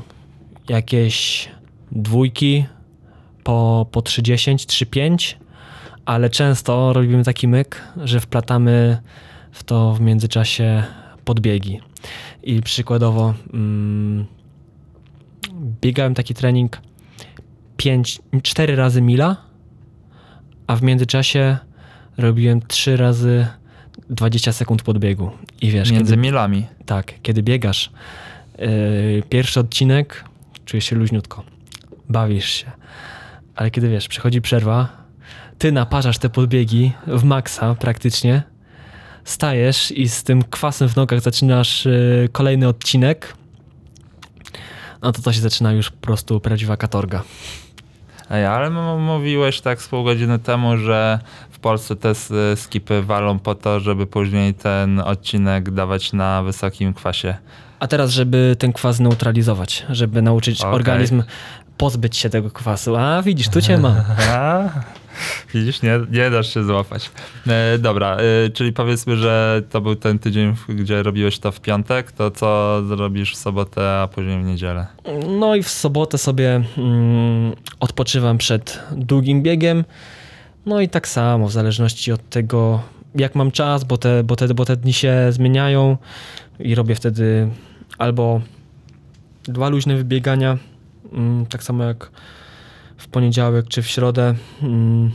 jakieś 0.69 1.49
dwójki 1.93 2.65
po, 3.45 3.87
po 3.93 4.01
3,10, 4.01 4.55
3,5, 4.55 5.35
ale 6.05 6.31
często 6.31 6.93
robimy 6.93 7.25
taki 7.25 7.49
myk, 7.49 7.83
że 8.05 8.21
wplatamy 8.21 8.99
w 9.53 9.65
to 9.65 9.93
w 9.93 10.01
międzyczasie 10.01 10.83
podbiegi. 11.25 11.81
I 12.45 12.63
przykładowo 12.63 13.35
mm, 13.55 14.27
biegałem 15.83 16.15
taki 16.15 16.35
trening 16.35 16.81
5, 17.77 18.21
4 18.43 18.77
razy 18.77 19.03
mila, 19.03 19.37
a 20.67 20.77
w 20.77 20.83
międzyczasie 20.83 21.59
robiłem 22.19 22.61
3 22.63 22.97
razy 22.97 23.47
20 24.11 24.53
sekund 24.53 24.83
podbiegu. 24.83 25.31
I 25.61 25.71
wiesz, 25.71 25.91
Między 25.91 26.13
kiedy, 26.13 26.23
milami. 26.23 26.67
tak, 26.87 27.15
kiedy 27.23 27.43
biegasz 27.43 27.91
yy, 28.59 29.23
pierwszy 29.29 29.61
odcinek, 29.61 30.25
czujesz 30.65 30.85
się 30.85 30.97
luźniutko, 30.97 31.45
bawisz 32.09 32.49
się, 32.49 32.73
ale 33.57 33.71
kiedy 33.71 33.89
wiesz, 33.89 34.09
przychodzi 34.09 34.41
przerwa, 34.43 34.89
ty 35.59 35.73
naparzasz 35.73 36.19
te 36.19 36.29
podbiegi 36.29 36.93
w 37.07 37.25
maksa 37.25 37.75
praktycznie, 37.75 38.43
stajesz 39.25 39.91
i 39.91 40.09
z 40.09 40.23
tym 40.23 40.43
kwasem 40.43 40.89
w 40.89 40.97
nogach 40.97 41.21
zaczynasz 41.21 41.85
yy, 41.85 42.29
kolejny 42.33 42.69
odcinek, 42.69 43.35
no 45.03 45.13
to 45.13 45.23
to 45.23 45.33
się 45.33 45.41
zaczyna 45.41 45.73
już 45.73 45.91
po 45.91 46.07
prostu 46.07 46.41
prawdziwa 46.41 46.77
katorga. 46.77 47.23
Ej, 48.31 48.47
ale 48.47 48.71
mówiłeś 48.99 49.61
tak 49.61 49.83
z 49.83 49.89
pół 49.89 50.05
godziny 50.05 50.39
temu, 50.39 50.77
że 50.77 51.19
w 51.51 51.59
Polsce 51.59 51.97
te 51.97 52.13
skipy 52.57 53.03
walą 53.03 53.39
po 53.39 53.55
to, 53.55 53.81
żeby 53.81 54.07
później 54.07 54.55
ten 54.55 55.01
odcinek 55.01 55.71
dawać 55.71 56.13
na 56.13 56.43
wysokim 56.43 56.95
kwasie. 56.95 57.37
A 57.81 57.87
teraz, 57.87 58.11
żeby 58.11 58.57
ten 58.59 58.73
kwas 58.73 59.01
neutralizować, 59.01 59.87
żeby 59.91 60.23
nauczyć 60.23 60.61
Okej. 60.61 60.75
organizm 60.75 61.23
pozbyć 61.77 62.17
się 62.17 62.31
tego 62.31 62.51
kwasu. 62.51 62.97
A 62.97 63.23
widzisz, 63.23 63.49
tu 63.49 63.63
cię 63.63 63.79
mam. 63.79 63.95
Widzisz, 65.55 65.83
nie, 65.83 66.01
nie 66.11 66.31
dasz 66.31 66.55
się 66.55 66.65
złapać. 66.65 67.11
E, 67.47 67.79
dobra, 67.79 68.17
e, 68.17 68.51
czyli 68.51 68.73
powiedzmy, 68.73 69.17
że 69.17 69.63
to 69.71 69.81
był 69.81 69.97
ten 69.97 70.19
tydzień, 70.19 70.55
gdzie 70.69 71.03
robiłeś 71.03 71.39
to 71.39 71.53
w 71.53 71.61
piątek, 71.61 72.13
to 72.13 72.31
co 72.31 72.83
zrobisz 72.89 73.33
w 73.33 73.37
sobotę, 73.37 74.01
a 74.01 74.09
później 74.09 74.43
w 74.43 74.45
niedzielę? 74.45 74.87
No 75.39 75.55
i 75.55 75.63
w 75.63 75.69
sobotę 75.69 76.19
sobie 76.19 76.63
mm, 76.79 77.53
odpoczywam 77.81 78.39
przed 78.39 78.81
długim 78.93 79.43
biegiem. 79.43 79.85
No 80.67 80.81
i 80.81 80.89
tak 80.89 81.09
samo, 81.09 81.49
w 81.49 81.53
zależności 81.53 82.13
od 82.13 82.29
tego, 82.29 82.83
jak 83.15 83.35
mam 83.35 83.51
czas, 83.51 83.85
bo 83.85 83.99
te, 83.99 84.25
bo 84.25 84.37
te, 84.37 84.55
bo 84.55 84.65
te 84.65 84.77
dni 84.77 84.93
się 84.93 85.27
zmieniają 85.31 85.97
i 86.59 86.75
robię 86.75 86.95
wtedy 86.95 87.49
albo 87.99 88.41
dwa 89.45 89.69
luźne 89.69 89.97
wybiegania, 89.97 90.59
mm, 91.13 91.47
tak 91.47 91.63
samo 91.63 91.85
jak 91.85 92.11
poniedziałek 93.19 93.69
czy 93.69 93.83
w 93.83 93.87
środę. 93.89 94.35
Mm, 94.63 95.11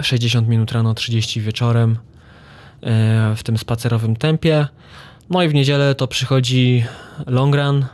60 0.00 0.48
minut 0.48 0.72
rano, 0.72 0.94
30 0.94 1.40
wieczorem 1.40 1.98
e, 2.82 3.34
w 3.36 3.42
tym 3.42 3.58
spacerowym 3.58 4.16
tempie. 4.16 4.66
No 5.30 5.42
i 5.42 5.48
w 5.48 5.54
niedzielę 5.54 5.94
to 5.94 6.08
przychodzi 6.08 6.84
long 7.26 7.54
run 7.54 7.86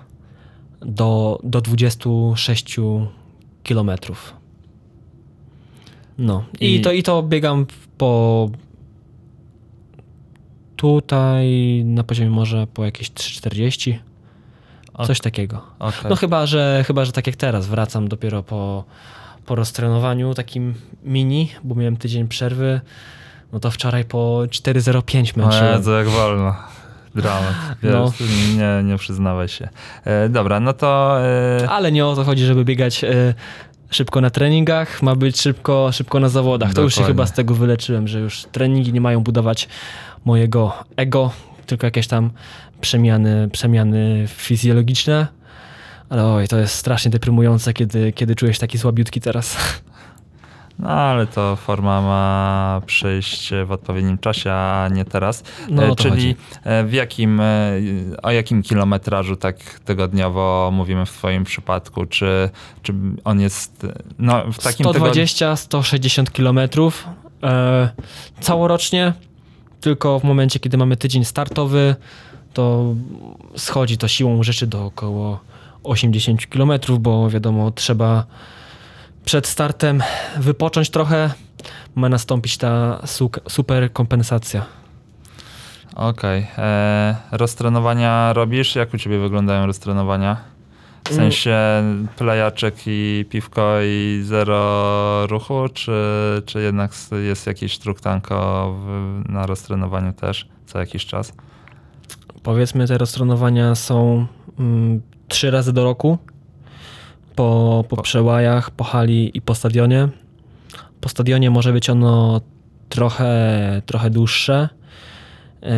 do, 0.80 1.38
do 1.44 1.60
26 1.60 2.76
kilometrów. 3.62 4.34
No 6.18 6.44
I, 6.60 6.74
I- 6.74 6.80
to, 6.80 6.92
i 6.92 7.02
to 7.02 7.22
biegam 7.22 7.66
po 7.98 8.50
tutaj 10.76 11.82
na 11.84 12.04
poziomie 12.04 12.30
może 12.30 12.66
po 12.66 12.84
jakieś 12.84 13.10
3,40, 13.10 13.98
O- 14.94 15.06
coś 15.06 15.20
takiego. 15.20 15.60
Okej. 15.78 16.10
No 16.10 16.16
chyba, 16.16 16.46
że 16.46 16.84
chyba, 16.86 17.04
że 17.04 17.12
tak 17.12 17.26
jak 17.26 17.36
teraz, 17.36 17.66
wracam 17.66 18.08
dopiero 18.08 18.42
po, 18.42 18.84
po 19.46 19.54
roztrenowaniu 19.54 20.34
takim 20.34 20.74
mini, 21.04 21.50
bo 21.64 21.74
miałem 21.74 21.96
tydzień 21.96 22.28
przerwy, 22.28 22.80
no 23.52 23.60
to 23.60 23.70
wczoraj 23.70 24.04
po 24.04 24.18
4,05 24.48 25.38
O 25.42 25.42
męczyłem. 25.46 25.76
Jezu, 25.76 25.92
jak 25.92 26.08
wolno. 26.08 26.54
Dramat. 27.14 27.54
Wiesz, 27.82 27.92
No. 27.92 28.12
nie, 28.56 28.82
nie 28.92 28.98
przyznawaj 28.98 29.48
się. 29.48 29.68
E, 30.04 30.28
dobra, 30.28 30.60
no 30.60 30.72
to... 30.72 31.16
E, 31.62 31.68
Ale 31.70 31.92
nie 31.92 32.06
o 32.06 32.14
to 32.16 32.24
chodzi, 32.24 32.44
żeby 32.44 32.64
biegać 32.64 33.04
e, 33.04 33.34
szybko 33.90 34.20
na 34.20 34.30
treningach, 34.30 35.02
ma 35.02 35.14
być 35.14 35.40
szybko, 35.40 35.92
szybko 35.92 36.20
na 36.20 36.28
zawodach. 36.28 36.74
To 36.74 36.80
już 36.82 36.94
się 36.94 37.00
Dokładnie. 37.00 37.14
chyba 37.14 37.26
z 37.26 37.32
tego 37.32 37.54
wyleczyłem, 37.54 38.08
że 38.08 38.20
już 38.20 38.44
treningi 38.52 38.92
nie 38.92 39.00
mają 39.00 39.20
budować 39.20 39.68
mojego 40.24 40.72
ego, 40.96 41.30
tylko 41.66 41.86
jakieś 41.86 42.06
tam 42.06 42.30
przemiany, 42.80 43.48
przemiany 43.52 44.24
fizjologiczne. 44.28 45.26
Ale 46.08 46.26
oj, 46.26 46.48
to 46.48 46.58
jest 46.58 46.74
strasznie 46.74 47.10
deprymujące, 47.10 47.72
kiedy, 47.72 48.12
kiedy 48.12 48.34
czujesz 48.34 48.58
taki 48.58 48.78
słabiutki 48.78 49.20
teraz. 49.20 49.56
No 50.78 50.90
ale 50.90 51.26
to 51.26 51.56
forma 51.56 52.02
ma 52.02 52.82
przyjść 52.86 53.50
w 53.66 53.72
odpowiednim 53.72 54.18
czasie, 54.18 54.52
a 54.52 54.88
nie 54.92 55.04
teraz. 55.04 55.42
No, 55.68 55.82
E, 55.84 55.96
Czyli 55.96 56.10
chodzi. 56.10 56.36
e, 56.64 56.84
w 56.84 56.92
jakim, 56.92 57.40
e, 57.40 57.72
o 58.22 58.30
jakim 58.30 58.62
kilometrażu 58.62 59.36
tak 59.36 59.56
tygodniowo 59.84 60.70
mówimy 60.72 61.06
w 61.06 61.10
twoim 61.12 61.44
przypadku? 61.44 62.06
Czy, 62.06 62.50
czy 62.82 62.94
on 63.24 63.40
jest 63.40 63.86
no, 64.18 64.52
w 64.52 64.58
takim 64.58 64.86
tygodniu? 64.92 65.24
120-160 65.24 66.30
kilometrów 66.32 67.08
całorocznie, 68.40 69.12
tylko 69.80 70.18
w 70.18 70.24
momencie, 70.24 70.60
kiedy 70.60 70.76
mamy 70.76 70.96
tydzień 70.96 71.24
startowy, 71.24 71.96
to 72.54 72.94
schodzi 73.56 73.98
to 73.98 74.08
siłą 74.08 74.42
rzeczy 74.42 74.66
do 74.66 74.84
około 74.86 75.40
80 75.82 76.46
kilometrów, 76.50 77.00
bo 77.00 77.30
wiadomo, 77.30 77.70
trzeba 77.70 78.24
przed 79.24 79.46
startem 79.46 80.02
wypocząć 80.38 80.90
trochę, 80.90 81.30
ma 81.94 82.08
nastąpić 82.08 82.58
ta 82.58 83.02
super 83.48 83.92
kompensacja. 83.92 84.62
Okej. 85.94 86.46
E, 86.58 87.16
Roztrenowania 87.32 88.32
robisz? 88.32 88.74
Jak 88.76 88.94
u 88.94 88.98
ciebie 88.98 89.18
wyglądają 89.18 89.66
roztrenowania? 89.66 90.36
W 91.04 91.10
Mm. 91.10 91.22
sensie 91.22 91.58
plejaczek 92.16 92.74
i 92.86 93.24
piwko 93.30 93.76
i 93.82 94.22
zero 94.24 95.26
ruchu, 95.26 95.68
czy, 95.74 95.92
czy 96.46 96.62
jednak 96.62 96.92
jest 97.24 97.46
jakiś 97.46 97.74
struktanko 97.74 98.74
w, 98.80 99.22
na 99.28 99.46
roztrenowaniu 99.46 100.12
też 100.12 100.48
co 100.66 100.78
jakiś 100.78 101.06
czas? 101.06 101.32
Powiedzmy, 102.44 102.86
te 102.86 102.98
roztronowania 102.98 103.74
są 103.74 104.26
mm, 104.58 105.02
trzy 105.28 105.50
razy 105.50 105.72
do 105.72 105.84
roku. 105.84 106.18
Po, 107.34 107.84
po 107.88 108.02
przełajach, 108.02 108.70
po 108.70 108.84
hali 108.84 109.38
i 109.38 109.42
po 109.42 109.54
stadionie. 109.54 110.08
Po 111.00 111.08
stadionie 111.08 111.50
może 111.50 111.72
być 111.72 111.90
ono 111.90 112.40
trochę, 112.88 113.82
trochę 113.86 114.10
dłuższe. 114.10 114.68
Yy, 115.62 115.68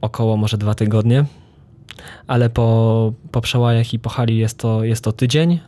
około 0.00 0.36
może 0.36 0.58
dwa 0.58 0.74
tygodnie. 0.74 1.24
Ale 2.26 2.50
po, 2.50 3.12
po 3.30 3.40
przełajach 3.40 3.94
i 3.94 3.98
po 3.98 4.10
hali 4.10 4.38
jest 4.38 4.58
to, 4.58 4.84
jest 4.84 5.04
to 5.04 5.12
tydzień. 5.12 5.60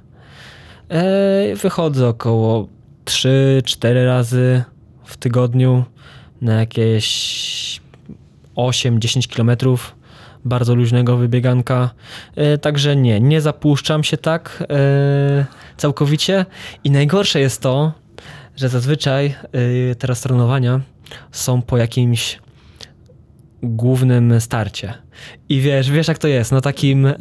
Yy, 0.90 1.56
wychodzę 1.56 2.08
około 2.08 2.68
3-4 3.04 4.06
razy 4.06 4.64
w 5.04 5.16
tygodniu 5.16 5.84
na 6.40 6.54
jakieś 6.54 7.83
8-10 8.56 9.28
kilometrów 9.28 9.96
bardzo 10.44 10.74
luźnego 10.74 11.16
wybieganka. 11.16 11.90
E, 12.36 12.58
Także 12.58 12.96
nie, 12.96 13.20
nie 13.20 13.40
zapuszczam 13.40 14.04
się 14.04 14.16
tak 14.16 14.64
e, 14.70 15.46
całkowicie. 15.76 16.46
I 16.84 16.90
najgorsze 16.90 17.40
jest 17.40 17.60
to, 17.60 17.92
że 18.56 18.68
zazwyczaj 18.68 19.26
e, 19.90 19.94
te 19.94 20.14
trenowania 20.14 20.80
są 21.32 21.62
po 21.62 21.76
jakimś 21.76 22.38
głównym 23.64 24.40
starcie. 24.40 24.94
I 25.48 25.60
wiesz, 25.60 25.90
wiesz 25.90 26.08
jak 26.08 26.18
to 26.18 26.28
jest, 26.28 26.52
na 26.52 26.60
takim, 26.60 27.06
e, 27.06 27.14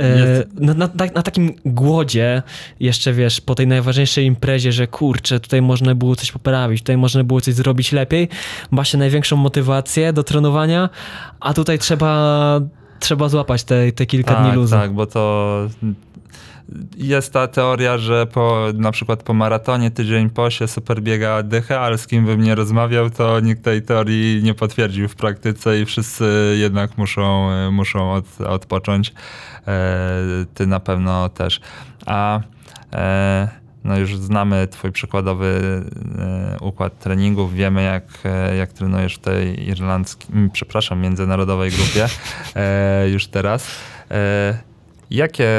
na, 0.54 0.74
na, 0.74 0.90
na, 0.94 1.06
na 1.16 1.22
takim 1.22 1.54
głodzie, 1.66 2.44
jeszcze 2.80 3.14
wiesz, 3.14 3.42
po 3.42 3.56
tej 3.56 3.68
najważniejszej 3.68 4.26
imprezie, 4.26 4.72
że 4.72 4.88
kurczę, 4.88 5.40
tutaj 5.40 5.62
można 5.62 5.96
było 5.96 6.16
coś 6.16 6.32
poprawić, 6.32 6.80
tutaj 6.82 6.98
można 6.98 7.24
było 7.24 7.42
coś 7.42 7.54
zrobić 7.54 7.92
lepiej, 7.92 8.30
ma 8.72 8.84
się 8.84 8.98
największą 8.98 9.36
motywację 9.36 10.14
do 10.14 10.24
trenowania, 10.24 10.90
a 11.40 11.54
tutaj 11.54 11.80
trzeba, 11.80 12.62
trzeba 13.00 13.30
złapać 13.30 13.64
te, 13.64 13.92
te 13.92 14.06
kilka 14.06 14.36
dni 14.36 14.48
tak, 14.48 14.56
luzu. 14.56 14.76
tak, 14.76 14.94
bo 14.94 15.06
to 15.06 15.68
jest 16.98 17.34
ta 17.34 17.48
teoria, 17.48 17.98
że 17.98 18.26
po, 18.26 18.66
na 18.74 18.92
przykład 18.92 19.24
po 19.24 19.34
maratonie 19.34 19.92
tydzień 19.92 20.30
po 20.30 20.50
się 20.50 20.68
super 20.68 21.02
biega 21.02 21.44
dycha, 21.44 21.80
ale 21.80 21.98
z 21.98 22.08
kim 22.08 22.26
bym 22.26 22.42
nie 22.42 22.56
rozmawiał, 22.56 23.10
to 23.10 23.40
nikt 23.40 23.64
tej 23.64 23.82
teorii 23.82 24.44
nie 24.44 24.54
potwierdził 24.54 25.08
w 25.08 25.16
praktyce 25.16 25.80
i 25.80 25.86
wszyscy 25.86 26.56
jednak 26.60 26.98
muszą, 26.98 27.50
muszą 27.72 28.14
od, 28.14 28.42
odpocząć. 28.42 29.14
E, 29.68 30.46
ty 30.54 30.68
na 30.68 30.80
pewno 30.80 31.30
też. 31.30 31.62
A 32.06 32.40
e, 32.94 33.64
no 33.84 33.98
już 33.98 34.18
znamy 34.18 34.68
twój 34.68 34.92
przykładowy 34.92 35.82
e, 36.20 36.58
układ 36.60 37.00
treningów, 37.00 37.54
wiemy 37.54 37.84
jak, 37.84 38.04
e, 38.26 38.56
jak 38.56 38.74
trenujesz 38.74 39.16
w 39.16 39.20
tej 39.20 39.68
irlandzkiej, 39.68 40.50
przepraszam, 40.54 41.02
międzynarodowej 41.02 41.72
grupie 41.72 42.08
e, 42.56 43.10
już 43.10 43.28
teraz. 43.28 43.68
Jakie 45.14 45.50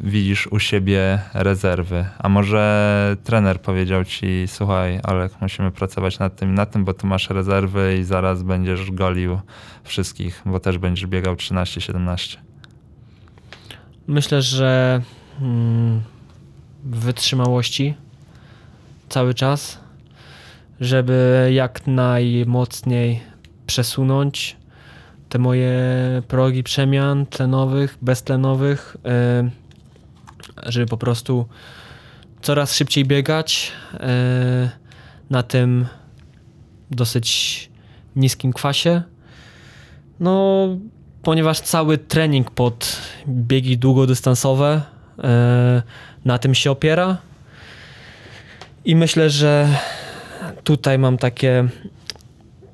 widzisz 0.00 0.46
u 0.46 0.58
siebie 0.58 1.18
rezerwy? 1.34 2.06
A 2.18 2.28
może 2.28 3.16
trener 3.24 3.60
powiedział 3.60 4.04
ci, 4.04 4.44
słuchaj, 4.46 5.00
Olek, 5.04 5.32
musimy 5.40 5.70
pracować 5.70 6.18
nad 6.18 6.36
tym, 6.36 6.54
nad 6.54 6.70
tym, 6.70 6.84
bo 6.84 6.94
tu 6.94 7.06
masz 7.06 7.30
rezerwy 7.30 7.96
i 8.00 8.04
zaraz 8.04 8.42
będziesz 8.42 8.90
golił 8.90 9.40
wszystkich, 9.84 10.42
bo 10.46 10.60
też 10.60 10.78
będziesz 10.78 11.06
biegał 11.06 11.34
13-17. 11.34 12.36
Myślę, 14.06 14.42
że 14.42 15.02
mm, 15.40 16.02
wytrzymałości 16.84 17.94
cały 19.08 19.34
czas, 19.34 19.80
żeby 20.80 21.50
jak 21.52 21.86
najmocniej 21.86 23.20
przesunąć 23.66 24.56
te 25.34 25.38
moje 25.38 25.72
progi 26.28 26.62
przemian 26.62 27.26
tlenowych, 27.26 27.98
beztlenowych, 28.02 28.96
y, 30.66 30.70
żeby 30.70 30.86
po 30.86 30.96
prostu 30.96 31.46
coraz 32.42 32.74
szybciej 32.74 33.04
biegać 33.04 33.72
y, 33.94 33.98
na 35.30 35.42
tym 35.42 35.86
dosyć 36.90 37.70
niskim 38.16 38.52
kwasie. 38.52 39.02
No, 40.20 40.68
ponieważ 41.22 41.60
cały 41.60 41.98
trening 41.98 42.50
pod 42.50 42.96
biegi 43.28 43.78
długodystansowe 43.78 44.82
e, 45.18 45.82
na 46.24 46.38
tym 46.38 46.54
się 46.54 46.70
opiera. 46.70 47.16
I 48.84 48.96
myślę, 48.96 49.30
że 49.30 49.68
tutaj 50.64 50.98
mam 50.98 51.18
takie 51.18 51.68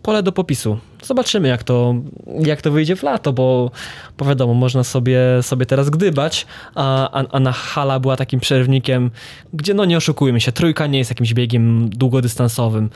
pole 0.03 0.23
do 0.23 0.33
popisu. 0.33 0.79
Zobaczymy, 1.03 1.49
jak 1.49 1.63
to, 1.63 1.95
jak 2.41 2.63
to 2.63 2.71
wyjdzie 2.71 2.97
w 2.97 3.03
lato, 3.03 3.33
bo, 3.33 3.71
bo 4.19 4.25
wiadomo, 4.25 4.55
można 4.55 4.85
sobie, 4.85 5.19
sobie 5.43 5.67
teraz 5.67 5.91
gdybać, 5.91 6.47
a, 6.75 7.11
a, 7.21 7.25
a 7.31 7.41
na 7.41 7.53
hala 7.53 8.01
była 8.01 8.17
takim 8.17 8.41
przerwnikiem, 8.41 9.11
gdzie 9.53 9.75
no 9.75 9.85
nie 9.85 9.97
oszukujmy 9.97 10.41
się, 10.41 10.53
trójka 10.53 10.87
nie 10.87 10.99
jest 10.99 11.11
jakimś 11.11 11.35
biegiem 11.35 11.91
długodystansowym. 11.91 12.91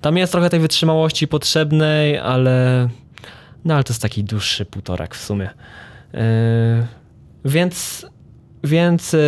Tam 0.00 0.16
jest 0.16 0.32
trochę 0.32 0.50
tej 0.50 0.60
wytrzymałości 0.60 1.28
potrzebnej, 1.28 2.18
ale 2.18 2.88
no 3.64 3.74
ale 3.74 3.84
to 3.84 3.92
jest 3.92 4.02
taki 4.02 4.24
dłuższy 4.24 4.64
półtorak 4.64 5.14
w 5.14 5.24
sumie. 5.24 5.50
Yy, 6.12 6.20
więc 7.44 8.06
więc 8.64 9.12
yy, 9.12 9.20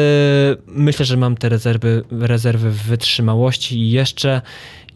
myślę, 0.66 1.04
że 1.04 1.16
mam 1.16 1.36
te 1.36 1.48
rezerwy, 1.48 2.04
rezerwy 2.10 2.70
wytrzymałości 2.70 3.78
i 3.78 3.90
jeszcze, 3.90 4.42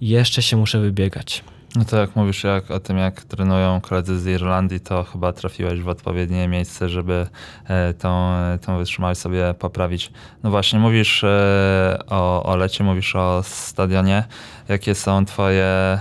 jeszcze 0.00 0.42
się 0.42 0.56
muszę 0.56 0.80
wybiegać. 0.80 1.44
No 1.74 1.84
to 1.84 1.96
jak 1.96 2.16
mówisz 2.16 2.44
jak, 2.44 2.70
o 2.70 2.80
tym, 2.80 2.98
jak 2.98 3.24
trenują 3.24 3.80
koledzy 3.80 4.18
z 4.18 4.26
Irlandii, 4.26 4.80
to 4.80 5.04
chyba 5.04 5.32
trafiłeś 5.32 5.80
w 5.80 5.88
odpowiednie 5.88 6.48
miejsce, 6.48 6.88
żeby 6.88 7.26
e, 7.64 7.94
tą, 7.94 8.32
e, 8.32 8.58
tą 8.58 8.78
wytrzymałość 8.78 9.20
sobie 9.20 9.54
poprawić. 9.58 10.12
No 10.42 10.50
właśnie, 10.50 10.78
mówisz 10.78 11.24
e, 11.24 11.98
o, 12.10 12.42
o 12.42 12.56
lecie, 12.56 12.84
mówisz 12.84 13.16
o 13.16 13.42
stadionie. 13.42 14.24
Jakie 14.68 14.94
są 14.94 15.24
twoje 15.24 15.98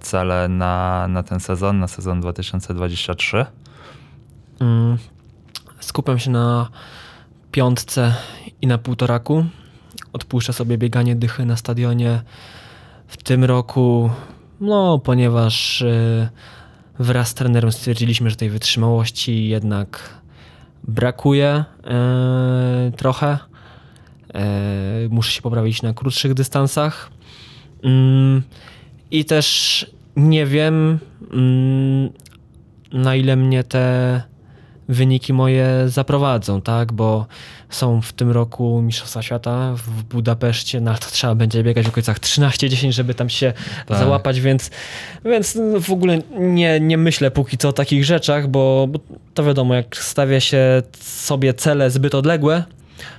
cele 0.00 0.48
na, 0.48 1.06
na 1.08 1.22
ten 1.22 1.40
sezon, 1.40 1.78
na 1.78 1.88
sezon 1.88 2.20
2023? 2.20 3.46
Mm, 4.60 4.98
skupiam 5.80 6.18
się 6.18 6.30
na 6.30 6.68
piątce 7.52 8.14
i 8.62 8.66
na 8.66 8.78
półtoraku. 8.78 9.44
Odpuszczę 10.12 10.52
sobie 10.52 10.78
bieganie 10.78 11.16
dychy 11.16 11.44
na 11.44 11.56
stadionie 11.56 12.22
w 13.06 13.16
tym 13.22 13.44
roku, 13.44 14.10
no 14.62 14.98
ponieważ 14.98 15.82
y, 15.82 16.28
wraz 16.98 17.28
z 17.28 17.34
trenerem 17.34 17.72
stwierdziliśmy, 17.72 18.30
że 18.30 18.36
tej 18.36 18.50
wytrzymałości 18.50 19.48
jednak 19.48 20.20
brakuje 20.84 21.64
y, 22.88 22.92
trochę. 22.92 23.38
Y, 25.04 25.08
muszę 25.08 25.32
się 25.32 25.42
poprawić 25.42 25.82
na 25.82 25.94
krótszych 25.94 26.34
dystansach. 26.34 27.10
Mm, 27.82 28.42
I 29.10 29.24
też 29.24 29.86
nie 30.16 30.46
wiem, 30.46 30.98
mm, 31.32 32.10
na 32.92 33.16
ile 33.16 33.36
mnie 33.36 33.64
te 33.64 34.22
wyniki 34.92 35.32
moje 35.32 35.66
zaprowadzą, 35.86 36.60
tak? 36.60 36.92
Bo 36.92 37.26
są 37.70 38.00
w 38.02 38.12
tym 38.12 38.30
roku 38.30 38.82
Mistrzostwa 38.82 39.22
Świata 39.22 39.74
w 39.76 40.02
Budapeszcie, 40.02 40.80
no 40.80 40.90
ale 40.90 40.98
to 41.00 41.06
trzeba 41.10 41.34
będzie 41.34 41.62
biegać 41.62 41.86
w 41.86 41.88
okolicach 41.88 42.18
13-10, 42.20 42.92
żeby 42.92 43.14
tam 43.14 43.28
się 43.30 43.52
Tak. 43.86 43.98
załapać, 43.98 44.40
więc, 44.40 44.70
więc 45.24 45.58
w 45.80 45.90
ogóle 45.92 46.18
nie, 46.38 46.80
nie 46.80 46.98
myślę 46.98 47.30
póki 47.30 47.58
co 47.58 47.68
o 47.68 47.72
takich 47.72 48.04
rzeczach, 48.04 48.48
bo, 48.48 48.86
bo 48.90 48.98
to 49.34 49.44
wiadomo, 49.44 49.74
jak 49.74 49.96
stawia 49.96 50.40
się 50.40 50.82
sobie 51.00 51.54
cele 51.54 51.90
zbyt 51.90 52.14
odległe, 52.14 52.64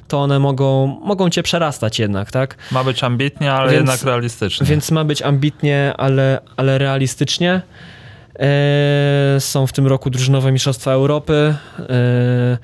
to 0.07 0.19
one 0.21 0.39
mogą, 0.39 0.87
mogą 1.03 1.29
cię 1.29 1.43
przerastać 1.43 1.99
jednak, 1.99 2.31
tak? 2.31 2.55
Ma 2.71 2.83
być 2.83 3.03
ambitnie, 3.03 3.53
ale 3.53 3.71
Więc- 3.71 3.79
jednak 3.89 4.03
realistycznie. 4.03 4.67
Więc 4.67 4.91
ma 4.91 5.03
być 5.03 5.21
ambitnie, 5.21 5.93
ale, 5.97 6.39
ale 6.57 6.77
realistycznie. 6.77 7.61
E, 8.39 9.35
są 9.39 9.67
w 9.67 9.73
tym 9.73 9.87
roku 9.87 10.09
drużynowe 10.09 10.51
Mistrzostwa 10.51 10.91
Europy. 10.91 11.55
E, 11.79 12.57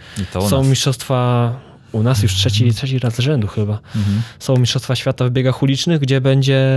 są 0.50 0.58
nas. 0.58 0.68
mistrzostwa 0.68 1.54
u 1.92 2.04
nas 2.04 2.24
już 2.24 2.34
trzeci, 2.34 2.74
trzeci 2.74 3.00
raz 3.00 3.16
z 3.16 3.20
rzędu 3.20 3.48
chyba. 3.48 3.74
Mhm. 3.96 4.22
Są 4.40 4.56
mistrzostwa 4.58 4.96
świata 4.96 5.26
w 5.26 5.30
biegach 5.32 5.64
ulicznych, 5.64 6.00
gdzie 6.00 6.22
będzie 6.22 6.68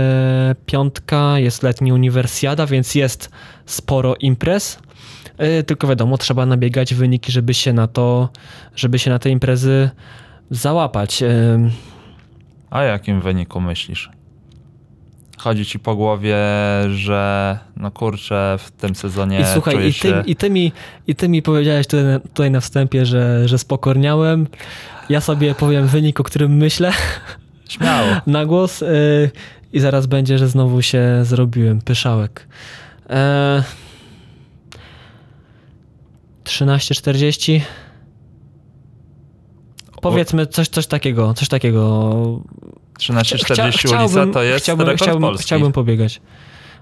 piątka, 0.65 1.39
jest 1.39 1.63
letni 1.63 1.93
uniwersjada, 1.93 2.65
więc 2.65 2.95
jest 2.95 3.29
sporo 3.65 4.15
imprez. 4.19 4.79
E, 5.37 5.63
Tylko 5.63 5.87
wiadomo, 5.87 6.17
trzeba 6.17 6.45
nabiegać 6.45 6.93
wyniki, 6.93 7.31
żeby 7.31 7.53
się 7.53 7.73
na 7.73 7.87
to, 7.87 8.29
żeby 8.75 8.99
się 8.99 9.09
na 9.11 9.19
te 9.19 9.29
imprezy 9.29 9.89
załapać. 10.49 11.23
E, 11.23 11.59
A 12.69 12.83
jakim 12.83 13.21
wyniku 13.21 13.61
myślisz? 13.61 14.09
Chodzi 15.37 15.65
ci 15.65 15.79
po 15.79 15.95
głowie, 15.95 16.37
że 16.95 17.57
no 17.77 17.91
kurczę, 17.91 18.57
w 18.59 18.71
tym 18.71 18.95
sezonie 18.95 19.39
I 19.39 19.45
słuchaj, 19.53 19.75
i 19.75 19.93
ty, 19.93 19.93
się... 19.93 20.23
i, 20.25 20.35
ty 20.35 20.49
mi, 20.49 20.71
i 21.07 21.15
ty 21.15 21.29
mi 21.29 21.41
powiedziałeś 21.41 21.87
tutaj, 21.87 22.05
na- 22.05 22.19
tutaj 22.19 22.51
na 22.51 22.59
wstępie, 22.59 23.05
że, 23.05 23.47
że 23.47 23.57
spokorniałem. 23.57 24.47
Ja 25.09 25.21
sobie 25.21 25.55
powiem 25.55 25.87
wynik, 25.87 26.19
o 26.19 26.23
którym 26.23 26.57
myślę 26.57 26.91
Śmiało. 27.69 28.07
na 28.27 28.45
głos 28.45 28.81
y, 28.81 29.31
i 29.73 29.79
zaraz 29.79 30.05
będzie, 30.05 30.37
że 30.37 30.47
znowu 30.47 30.81
się 30.81 31.19
zrobiłem. 31.23 31.81
Pyszałek. 31.81 32.47
E, 33.09 33.63
13.40 36.43 37.61
Powiedzmy 40.03 40.47
coś, 40.47 40.67
coś 40.67 40.87
takiego, 40.87 41.33
coś 41.33 41.47
takiego. 41.47 42.13
13.40 42.99 43.71
Chcia- 43.71 43.99
ulica 43.99 44.33
to 44.33 44.43
jest 44.43 44.63
chciałbym, 44.63 44.87
rekord 44.87 45.01
chciałbym, 45.01 45.21
Polski. 45.29 45.43
chciałbym 45.45 45.71
pobiegać. 45.71 46.21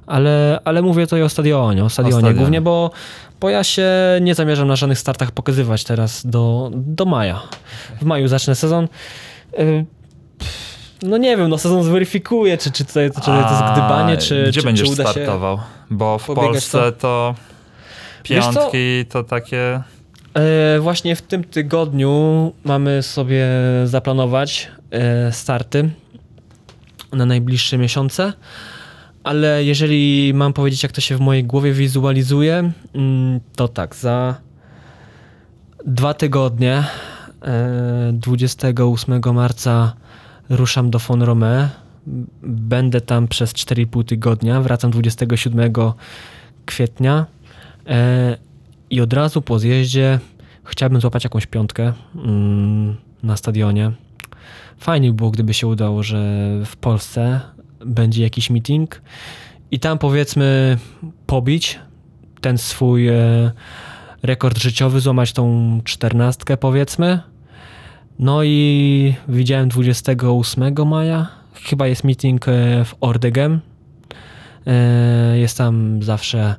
Ale, 0.07 0.59
ale 0.65 0.82
mówię 0.82 1.03
tutaj 1.07 1.24
o 1.24 1.30
stadionie, 1.30 1.84
o 1.84 1.89
stadionie, 1.89 2.13
stadionie. 2.13 2.38
głównie, 2.38 2.61
bo, 2.61 2.91
bo 3.41 3.49
ja 3.49 3.63
się 3.63 3.89
nie 4.22 4.36
zamierzam 4.36 4.67
na 4.67 4.76
żadnych 4.76 4.99
startach 4.99 5.32
pokazywać 5.32 5.84
teraz 5.84 6.26
do, 6.26 6.72
do 6.74 7.05
maja. 7.05 7.41
W 8.01 8.05
maju 8.05 8.28
zacznę 8.28 8.55
sezon. 8.55 8.88
No 11.03 11.17
nie 11.17 11.38
wiem, 11.38 11.49
no 11.49 11.57
sezon 11.57 11.84
zweryfikuje, 11.84 12.57
czy, 12.57 12.72
czy, 12.72 12.86
tutaj, 12.86 13.11
czy 13.11 13.22
to 13.22 13.36
jest 13.36 13.47
A 13.49 13.72
gdybanie, 13.72 14.17
czy, 14.17 14.43
Gdzie 14.43 14.61
czy, 14.61 14.65
będziesz 14.65 14.88
czy 14.88 14.93
uda 14.93 15.11
startował? 15.11 15.59
Bo 15.89 16.17
w 16.17 16.26
Polsce 16.26 16.91
to 16.91 17.36
piątki 18.24 19.05
to 19.09 19.24
takie... 19.24 19.82
E, 20.34 20.79
właśnie 20.79 21.15
w 21.15 21.21
tym 21.21 21.43
tygodniu 21.43 22.53
mamy 22.63 23.03
sobie 23.03 23.47
zaplanować 23.86 24.71
e, 24.91 25.32
starty 25.32 25.89
na 27.13 27.25
najbliższe 27.25 27.77
miesiące, 27.77 28.34
ale 29.23 29.63
jeżeli 29.63 30.32
mam 30.34 30.53
powiedzieć, 30.53 30.84
jak 30.84 30.91
to 30.91 31.01
się 31.01 31.17
w 31.17 31.19
mojej 31.19 31.43
głowie 31.43 31.73
wizualizuje, 31.73 32.71
mm, 32.95 33.39
to 33.55 33.67
tak, 33.67 33.95
za 33.95 34.36
dwa 35.86 36.13
tygodnie, 36.13 36.84
e, 37.41 38.11
28 38.13 39.34
marca 39.34 39.93
ruszam 40.49 40.89
do 40.89 40.99
Fon. 40.99 41.23
Będę 42.43 43.01
tam 43.01 43.27
przez 43.27 43.53
4,5 43.53 44.03
tygodnia, 44.03 44.61
wracam 44.61 44.91
27 44.91 45.93
kwietnia. 46.65 47.25
I 48.91 49.01
od 49.01 49.13
razu 49.13 49.41
po 49.41 49.59
zjeździe 49.59 50.19
chciałbym 50.63 51.01
złapać 51.01 51.23
jakąś 51.23 51.45
piątkę 51.45 51.93
mm, 52.15 52.95
na 53.23 53.37
stadionie. 53.37 53.91
Fajnie 54.77 55.07
by 55.07 55.13
było, 55.13 55.31
gdyby 55.31 55.53
się 55.53 55.67
udało, 55.67 56.03
że 56.03 56.17
w 56.65 56.75
Polsce 56.75 57.41
będzie 57.85 58.23
jakiś 58.23 58.49
meeting 58.49 59.01
i 59.71 59.79
tam 59.79 59.97
powiedzmy 59.97 60.77
pobić 61.27 61.79
ten 62.41 62.57
swój 62.57 63.07
e, 63.07 63.51
rekord 64.23 64.57
życiowy, 64.57 64.99
złamać 64.99 65.33
tą 65.33 65.79
czternastkę 65.83 66.57
powiedzmy. 66.57 67.19
No 68.19 68.43
i 68.43 69.15
widziałem 69.27 69.69
28 69.69 70.87
maja, 70.87 71.27
chyba 71.63 71.87
jest 71.87 72.03
meeting 72.03 72.47
e, 72.47 72.85
w 72.85 72.95
Ordegem. 73.01 73.59
E, 74.67 75.37
Jest 75.39 75.57
tam 75.57 76.03
zawsze 76.03 76.55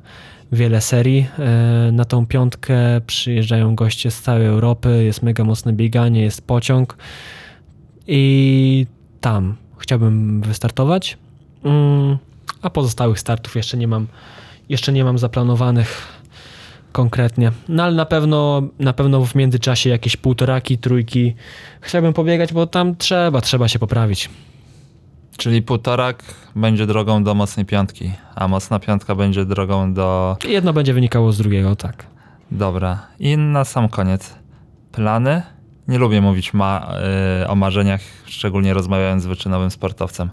wiele 0.53 0.81
serii. 0.81 1.27
E, 1.39 1.89
Na 1.91 2.05
tą 2.05 2.25
piątkę 2.25 3.01
przyjeżdżają 3.07 3.75
goście 3.75 4.11
z 4.11 4.21
całej 4.21 4.45
Europy, 4.45 5.03
jest 5.03 5.23
mega 5.23 5.43
mocne 5.43 5.73
bieganie, 5.73 6.21
jest 6.21 6.47
pociąg 6.47 6.97
i 8.07 8.87
tam 9.21 9.55
chciałbym 9.77 10.41
wystartować. 10.41 11.17
Mm, 11.63 12.17
A 12.61 12.69
pozostałych 12.69 13.19
startów 13.19 13.55
jeszcze 13.55 13.77
nie 13.77 13.87
mam, 13.87 14.07
jeszcze 14.69 14.93
nie 14.93 15.03
mam 15.03 15.17
zaplanowanych 15.17 16.07
konkretnie. 16.91 17.51
No 17.69 17.83
ale 17.83 17.95
na 17.95 18.05
pewno, 18.05 18.61
na 18.79 18.93
pewno 18.93 19.25
w 19.25 19.35
międzyczasie 19.35 19.89
jakieś 19.89 20.17
półtoraki, 20.17 20.77
trójki 20.77 21.35
chciałbym 21.81 22.13
pobiegać, 22.13 22.53
bo 22.53 22.67
tam 22.67 22.95
trzeba, 22.95 23.41
trzeba 23.41 23.67
się 23.67 23.79
poprawić. 23.79 24.29
Czyli 25.37 25.61
półtorak 25.61 26.23
będzie 26.55 26.85
drogą 26.87 27.23
do 27.23 27.35
mocnej 27.35 27.65
piątki, 27.65 28.11
a 28.35 28.47
mocna 28.47 28.79
piątka 28.79 29.15
będzie 29.15 29.45
drogą 29.45 29.93
do... 29.93 30.37
Jedno 30.47 30.73
będzie 30.73 30.93
wynikało 30.93 31.31
z 31.31 31.37
drugiego, 31.37 31.75
tak. 31.75 32.05
Dobra. 32.51 33.07
I 33.19 33.37
na 33.37 33.65
sam 33.65 33.89
koniec. 33.89 34.35
Plany? 34.91 35.41
Nie 35.87 35.97
lubię 35.97 36.21
mówić 36.21 36.53
ma, 36.53 36.93
y, 37.43 37.47
o 37.47 37.55
marzeniach, 37.55 38.01
szczególnie 38.25 38.73
rozmawiając 38.73 39.23
z 39.23 39.25
wyczynowym 39.25 39.71
sportowcem. 39.71 40.29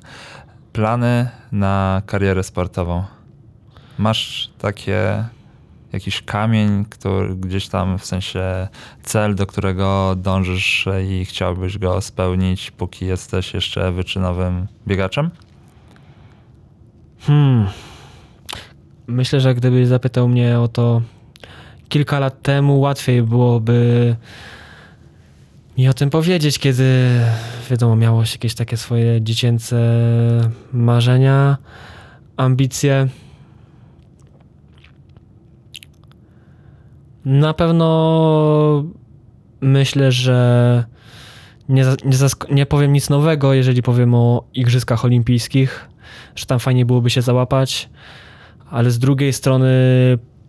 Plany 0.72 1.28
na 1.53 2.03
karierę 2.07 2.42
sportową. 2.42 3.05
Masz 3.98 4.51
takie 4.59 5.24
jakiś 5.93 6.22
kamień, 6.22 6.84
który 6.84 7.36
gdzieś 7.36 7.68
tam 7.68 7.99
w 7.99 8.05
sensie 8.05 8.68
cel, 9.03 9.34
do 9.34 9.47
którego 9.47 10.16
dążysz 10.16 10.88
i 11.09 11.24
chciałbyś 11.24 11.78
go 11.78 12.01
spełnić, 12.01 12.70
póki 12.70 13.07
jesteś 13.07 13.55
jeszcze 13.55 13.93
wyczynowym 13.93 14.66
biegaczem? 14.86 15.30
Hmm. 17.20 17.66
Myślę, 19.07 19.41
że 19.41 19.55
gdybyś 19.55 19.86
zapytał 19.86 20.28
mnie 20.28 20.59
o 20.59 20.68
to 20.68 21.03
kilka 21.88 22.18
lat 22.18 22.43
temu, 22.43 22.80
łatwiej 22.80 23.22
byłoby 23.22 24.16
mi 25.78 25.88
o 25.88 25.95
tym 25.95 26.11
powiedzieć, 26.11 26.59
kiedy 26.59 27.20
wiadomo, 27.70 27.97
miało 27.97 28.20
jakieś 28.20 28.55
takie 28.55 28.76
swoje 28.76 29.22
dziecięce 29.22 29.76
marzenia, 30.72 31.57
ambicje. 32.36 33.09
Na 37.25 37.55
pewno 37.55 38.85
myślę, 39.61 40.12
że 40.12 40.85
nie, 41.68 41.85
nie, 42.05 42.16
nie 42.51 42.66
powiem 42.66 42.93
nic 42.93 43.11
nowego, 43.11 43.55
jeżeli 43.55 43.83
powiem 43.83 44.14
o 44.14 44.45
Igrzyskach 44.55 45.05
Olimpijskich, 45.05 45.89
że 46.37 46.47
tam 46.47 46.59
fajnie 46.59 46.87
byłoby 46.87 47.11
się 47.11 47.23
załapać, 47.23 47.89
ale 48.71 48.91
z 48.91 48.99
drugiej 48.99 49.33
strony, 49.33 49.68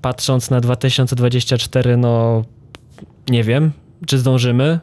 patrząc 0.02 0.50
na 0.50 0.62
2024, 0.62 1.98
no 1.98 2.44
nie 3.30 3.44
wiem, 3.44 3.72
czy 4.06 4.18
zdążymy. 4.18 4.80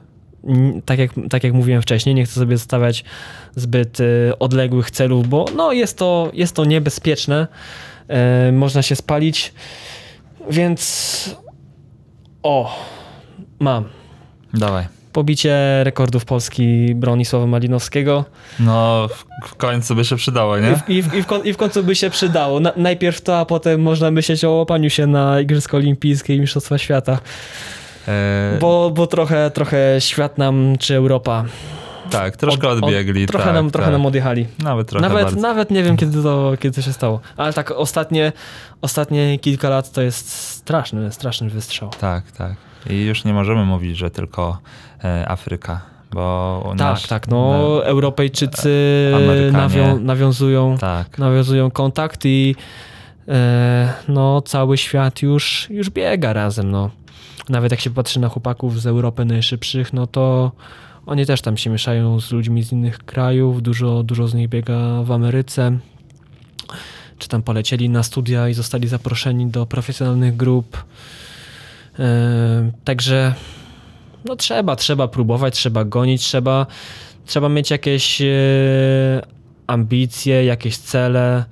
Tak 0.84 0.98
jak, 0.98 1.10
tak 1.30 1.44
jak 1.44 1.52
mówiłem 1.52 1.82
wcześniej, 1.82 2.14
nie 2.14 2.24
chcę 2.24 2.34
sobie 2.34 2.58
stawiać 2.58 3.04
zbyt 3.56 4.00
y, 4.00 4.32
odległych 4.38 4.90
celów, 4.90 5.28
bo 5.28 5.44
no, 5.56 5.72
jest, 5.72 5.98
to, 5.98 6.30
jest 6.32 6.54
to 6.54 6.64
niebezpieczne. 6.64 7.46
E, 8.08 8.52
można 8.52 8.82
się 8.82 8.96
spalić, 8.96 9.52
więc 10.50 11.36
o, 12.42 12.76
mam. 13.60 13.84
Dawaj. 14.54 14.86
Pobicie 15.12 15.56
rekordów 15.84 16.24
Polski 16.24 16.94
Bronisława 16.94 17.46
Malinowskiego. 17.46 18.24
No, 18.60 19.08
w, 19.08 19.24
w 19.48 19.54
końcu 19.54 19.94
by 19.94 20.04
się 20.04 20.16
przydało, 20.16 20.58
I 20.58 20.62
nie? 20.62 20.76
w, 20.76 20.90
i, 20.90 21.02
w, 21.02 21.14
i, 21.14 21.22
w, 21.22 21.26
kon- 21.26 21.44
I 21.44 21.52
w 21.52 21.56
końcu 21.56 21.82
by 21.84 21.94
się 21.94 22.10
przydało. 22.10 22.60
Na, 22.60 22.72
najpierw 22.76 23.20
to, 23.20 23.38
a 23.38 23.44
potem 23.44 23.82
można 23.82 24.10
myśleć 24.10 24.44
o 24.44 24.50
łapaniu 24.50 24.90
się 24.90 25.06
na 25.06 25.40
Igrzyska 25.40 25.76
Olimpijskie 25.76 26.34
i 26.34 26.40
Mistrzostwa 26.40 26.78
Świata. 26.78 27.18
E, 28.08 28.58
Bo, 28.60 28.90
bo 28.90 29.06
trochę, 29.06 29.50
trochę 29.50 29.96
świat 29.98 30.38
nam, 30.38 30.76
czy 30.78 30.94
Europa. 30.96 31.44
Tak, 32.10 32.36
troszkę 32.36 32.68
od- 32.68 32.78
od- 32.78 32.84
odbiegli. 32.84 33.26
trochę, 33.26 33.44
tak, 33.44 33.54
nam, 33.54 33.70
trochę 33.70 33.86
tak. 33.86 33.92
nam 33.92 34.06
odjechali. 34.06 34.46
Nawet 34.58 34.88
trochę 34.88 35.08
Nawet, 35.08 35.24
bardzo. 35.24 35.40
nawet 35.40 35.70
nie 35.70 35.82
wiem, 35.82 35.96
kiedy 35.96 36.22
to, 36.22 36.52
kiedy 36.60 36.74
to 36.76 36.82
się 36.82 36.92
stało. 36.92 37.20
Ale 37.36 37.52
tak, 37.52 37.70
ostatnie, 37.70 38.32
ostatnie 38.82 39.38
kilka 39.38 39.68
lat 39.68 39.92
to 39.92 40.02
jest 40.02 40.30
straszny, 40.32 41.12
straszny 41.12 41.50
wystrzał. 41.50 41.90
Tak, 42.00 42.32
tak. 42.32 42.56
I 42.90 43.04
już 43.04 43.24
nie 43.24 43.32
możemy 43.32 43.64
mówić, 43.64 43.96
że 43.96 44.10
tylko 44.10 44.58
e, 45.04 45.28
Afryka, 45.28 45.80
bo 46.12 46.64
Tak, 46.68 46.78
nas- 46.78 47.08
tak. 47.08 47.28
No, 47.28 47.80
Europejczycy 47.84 48.72
Amerykanie. 49.16 49.52
nawią, 49.52 49.98
nawiązują 50.00 50.76
tak. 50.78 51.18
nawiązują 51.18 51.70
kontakt 51.70 52.20
i 52.24 52.54
e, 53.28 53.92
no, 54.08 54.42
cały 54.42 54.78
świat 54.78 55.22
już, 55.22 55.66
już 55.70 55.90
biega 55.90 56.32
razem. 56.32 56.70
No. 56.70 56.90
Nawet 57.48 57.70
jak 57.70 57.80
się 57.80 57.90
patrzy 57.90 58.20
na 58.20 58.28
chłopaków 58.28 58.80
z 58.80 58.86
Europy 58.86 59.24
najszybszych, 59.24 59.92
no 59.92 60.06
to 60.06 60.52
Oni 61.08 61.26
też 61.26 61.40
tam 61.40 61.56
się 61.56 61.70
mieszają 61.70 62.20
z 62.20 62.32
ludźmi 62.32 62.62
z 62.62 62.72
innych 62.72 62.98
krajów, 62.98 63.62
dużo, 63.62 64.02
dużo 64.02 64.28
z 64.28 64.34
nich 64.34 64.48
biega 64.48 65.02
w 65.02 65.12
Ameryce. 65.12 65.78
Czy 67.18 67.28
tam 67.28 67.42
polecieli 67.42 67.88
na 67.88 68.02
studia 68.02 68.48
i 68.48 68.54
zostali 68.54 68.88
zaproszeni 68.88 69.46
do 69.46 69.66
profesjonalnych 69.66 70.36
grup. 70.36 70.84
Yy, 71.98 72.04
Także 72.84 73.34
no 74.24 74.36
trzeba, 74.36 74.76
trzeba 74.76 75.08
próbować, 75.08 75.54
trzeba 75.54 75.84
gonić, 75.84 76.22
trzeba, 76.22 76.66
trzeba 77.26 77.48
mieć 77.48 77.70
jakieś 77.70 78.22
e, 78.22 78.26
ambicje, 79.66 80.44
jakieś 80.44 80.76
cele 80.76 81.44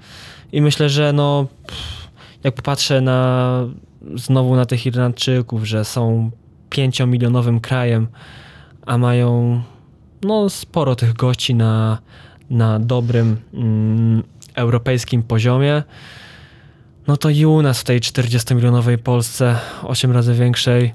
i 0.52 0.62
myślę, 0.62 0.88
że 0.88 1.12
no 1.12 1.46
jak 2.44 2.54
popatrzę 2.54 3.00
na 3.00 3.60
znowu 4.14 4.56
na 4.56 4.66
tych 4.66 4.86
Irlandczyków, 4.86 5.64
że 5.64 5.84
są 5.84 6.30
pięciomilionowym 6.70 7.60
krajem, 7.60 8.08
a 8.86 8.98
mają 8.98 9.62
no 10.22 10.50
sporo 10.50 10.96
tych 10.96 11.12
gości 11.12 11.54
na, 11.54 11.98
na 12.50 12.78
dobrym 12.78 13.36
mm, 13.54 14.22
europejskim 14.54 15.22
poziomie, 15.22 15.82
no 17.06 17.16
to 17.16 17.30
i 17.30 17.46
u 17.46 17.62
nas 17.62 17.80
w 17.80 17.84
tej 17.84 18.00
40-milionowej 18.00 18.98
Polsce, 18.98 19.58
8 19.82 20.12
razy 20.12 20.34
większej, 20.34 20.94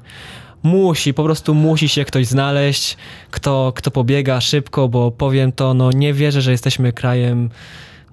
musi, 0.63 1.13
po 1.13 1.23
prostu 1.23 1.53
musi 1.53 1.89
się 1.89 2.05
ktoś 2.05 2.27
znaleźć, 2.27 2.97
kto, 3.31 3.73
kto 3.75 3.91
pobiega 3.91 4.41
szybko, 4.41 4.87
bo 4.87 5.11
powiem 5.11 5.51
to, 5.51 5.73
no 5.73 5.91
nie 5.91 6.13
wierzę, 6.13 6.41
że 6.41 6.51
jesteśmy 6.51 6.93
krajem, 6.93 7.49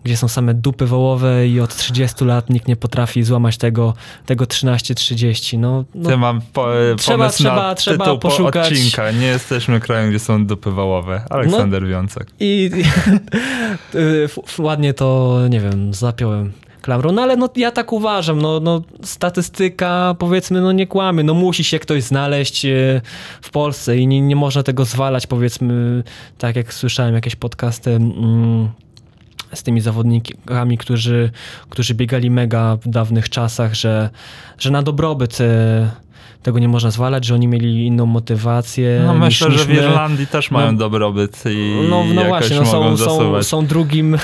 gdzie 0.08 0.16
są 0.16 0.28
same 0.28 0.54
dupy 0.54 0.86
wołowe 0.86 1.48
i 1.48 1.60
od 1.60 1.76
30 1.76 2.24
lat 2.24 2.50
nikt 2.50 2.68
nie 2.68 2.76
potrafi 2.76 3.22
złamać 3.22 3.56
tego, 3.56 3.94
tego 4.26 4.44
13-30. 4.44 5.58
No, 5.58 5.84
no 5.94 6.10
Ty 6.10 6.16
mam 6.16 6.40
po, 6.52 6.66
Trzeba- 6.98 7.18
pomysł 7.18 7.38
trzeba- 7.38 7.74
trzeba 7.74 8.04
tytuł 8.04 8.18
poszukać. 8.18 8.68
po 8.68 8.74
odcinka. 8.74 9.10
Nie 9.10 9.26
jesteśmy 9.26 9.80
krajem, 9.80 10.10
gdzie 10.10 10.18
są 10.18 10.46
dupy 10.46 10.70
wołowe. 10.70 11.22
Aleksander 11.30 11.86
Wiącek. 11.86 12.28
I 12.40 12.70
f- 14.24 14.38
f- 14.48 14.58
ładnie 14.58 14.94
to, 14.94 15.38
nie 15.50 15.60
wiem, 15.60 15.94
zapiąłem 15.94 16.52
klamrą, 16.82 17.12
no 17.12 17.22
ale 17.22 17.36
no, 17.36 17.48
ja 17.56 17.70
tak 17.70 17.92
uważam, 17.92 18.42
no, 18.42 18.60
no 18.60 18.82
statystyka 19.02 20.16
powiedzmy, 20.18 20.60
no 20.60 20.72
nie 20.72 20.86
kłamy, 20.86 21.24
no 21.24 21.34
musi 21.34 21.64
się 21.64 21.78
ktoś 21.78 22.02
znaleźć 22.02 22.64
y, 22.64 23.00
w 23.42 23.50
Polsce 23.50 23.96
i 23.98 24.06
nie, 24.06 24.20
nie 24.20 24.36
można 24.36 24.62
tego 24.62 24.84
zwalać 24.84 25.26
powiedzmy, 25.26 26.02
tak 26.38 26.56
jak 26.56 26.74
słyszałem 26.74 27.14
jakieś 27.14 27.36
podcasty 27.36 27.90
mm, 27.90 28.68
z 29.54 29.62
tymi 29.62 29.80
zawodnikami, 29.80 30.78
którzy, 30.78 31.30
którzy 31.68 31.94
biegali 31.94 32.30
mega 32.30 32.76
w 32.76 32.88
dawnych 32.88 33.28
czasach, 33.28 33.74
że, 33.74 34.10
że 34.58 34.70
na 34.70 34.82
dobrobyt 34.82 35.40
y, 35.40 35.44
tego 36.42 36.58
nie 36.58 36.68
można 36.68 36.90
zwalać, 36.90 37.24
że 37.24 37.34
oni 37.34 37.48
mieli 37.48 37.86
inną 37.86 38.06
motywację 38.06 39.02
No 39.06 39.14
myślę, 39.14 39.48
niż 39.50 39.58
że 39.58 39.64
w. 39.66 39.70
Irlandii 39.74 40.26
też 40.26 40.50
mają 40.50 40.72
No. 40.72 40.78
dobrobyt 40.78 41.44
i 41.50 41.86
No, 41.90 42.04
no 42.14 42.24
właśnie, 42.24 42.56
no 42.56 42.62
mogą 42.62 42.96
są, 42.96 43.06
są, 43.18 43.42
są 43.42 43.66
drugim, 43.66 44.16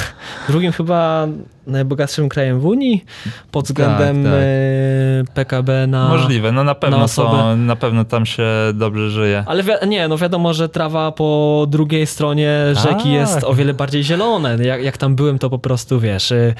drugim 0.48 0.72
chyba 0.72 1.26
najbogatszym 1.66 2.28
krajem 2.28 2.60
w 2.60 2.66
Unii 2.66 3.04
pod 3.50 3.64
względem 3.64 4.24
tak. 4.24 4.32
e, 4.34 5.34
PKB 5.34 5.86
na... 5.86 6.08
Możliwe, 6.08 6.52
no 6.52 6.64
na 6.64 6.74
pewno 6.74 7.02
osobę. 7.02 7.30
są, 7.30 7.56
na 7.56 7.76
pewno 7.76 8.04
tam 8.04 8.26
się 8.26 8.46
dobrze 8.74 9.10
żyje. 9.10 9.44
Ale 9.46 9.62
wi- 9.62 9.88
nie, 9.88 10.08
no 10.08 10.18
wiadomo, 10.18 10.54
że 10.54 10.68
trawa 10.68 11.12
po 11.12 11.66
drugiej 11.68 12.06
stronie 12.06 12.58
rzeki 12.72 12.94
Tak. 12.94 13.06
jest 13.06 13.44
o 13.44 13.54
wiele 13.54 13.74
bardziej 13.74 14.04
zielone. 14.04 14.56
Jak, 14.64 14.82
jak 14.82 14.96
tam 14.96 15.16
byłem, 15.16 15.38
to 15.38 15.50
po 15.50 15.58
prostu, 15.58 16.00
wiesz, 16.00 16.30
y, 16.30 16.54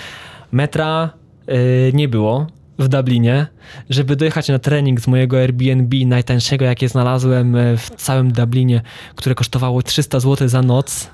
metra 0.52 1.10
y, 1.48 1.90
nie 1.94 2.08
było 2.08 2.46
w 2.78 2.88
Dublinie. 2.88 3.46
Żeby 3.90 4.16
dojechać 4.16 4.48
na 4.48 4.58
trening 4.58 5.00
z 5.00 5.06
mojego 5.06 5.38
Airbnb, 5.38 5.96
najtańszego, 6.06 6.64
jakie 6.64 6.88
znalazłem 6.88 7.56
y, 7.56 7.76
w 7.76 7.90
całym 7.90 8.32
Dublinie, 8.32 8.82
które 9.14 9.34
kosztowało 9.34 9.82
300 9.82 10.20
zł 10.20 10.48
za 10.48 10.62
noc, 10.62 11.10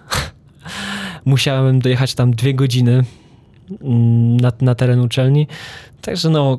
musiałem 1.24 1.80
dojechać 1.80 2.14
tam 2.14 2.30
dwie 2.30 2.54
godziny 2.54 3.04
mm, 3.82 4.36
na, 4.36 4.52
na 4.60 4.74
teren 4.74 5.00
uczelni. 5.00 5.46
Także 6.00 6.30
no, 6.30 6.58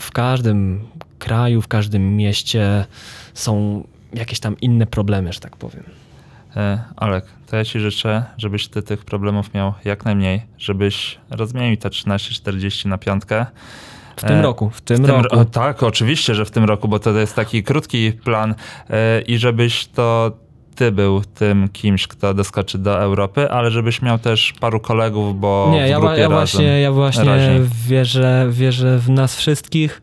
w 0.00 0.10
każdym 0.10 0.80
kraju, 1.18 1.62
w 1.62 1.68
każdym 1.68 2.16
mieście 2.16 2.84
są 3.34 3.84
jakieś 4.14 4.40
tam 4.40 4.60
inne 4.60 4.86
problemy, 4.86 5.32
że 5.32 5.40
tak 5.40 5.56
powiem. 5.56 5.84
E, 6.56 6.84
Alek, 6.96 7.24
to 7.46 7.56
ja 7.56 7.64
ci 7.64 7.80
życzę, 7.80 8.24
żebyś 8.38 8.68
ty 8.68 8.82
tych 8.82 9.04
problemów 9.04 9.54
miał 9.54 9.74
jak 9.84 10.04
najmniej, 10.04 10.42
żebyś 10.58 11.18
rozmienił 11.30 11.76
te 11.76 11.88
13-40 11.88 12.86
na 12.88 12.98
piątkę. 12.98 13.46
W 14.16 14.20
tym 14.22 14.36
E, 14.38 14.42
roku, 14.42 14.70
w 14.70 14.80
tym 14.80 14.96
W 15.02 15.06
tym 15.06 15.16
roku. 15.20 15.36
ro- 15.36 15.44
tak, 15.44 15.82
oczywiście, 15.82 16.34
że 16.34 16.44
w 16.44 16.50
tym 16.50 16.64
roku, 16.64 16.88
bo 16.88 16.98
to 16.98 17.10
jest 17.10 17.36
taki 17.36 17.62
krótki 17.62 18.12
plan 18.12 18.54
e, 18.90 19.20
i 19.20 19.38
żebyś 19.38 19.86
to 19.86 20.32
ty 20.74 20.92
był 20.92 21.22
tym 21.34 21.68
kimś, 21.68 22.06
kto 22.06 22.34
doskoczy 22.34 22.78
do 22.78 23.00
Europy, 23.00 23.50
ale 23.50 23.70
żebyś 23.70 24.02
miał 24.02 24.18
też 24.18 24.54
paru 24.60 24.80
kolegów, 24.80 25.40
bo 25.40 25.68
Nie, 25.72 25.78
w 25.78 25.88
ja, 25.88 25.88
ja 25.88 25.98
razem. 26.00 26.30
właśnie, 26.30 26.80
ja 26.80 26.92
właśnie 26.92 27.60
wierzę, 27.88 28.46
wierzę 28.50 28.98
w 28.98 29.10
nas 29.10 29.36
wszystkich. 29.36 30.02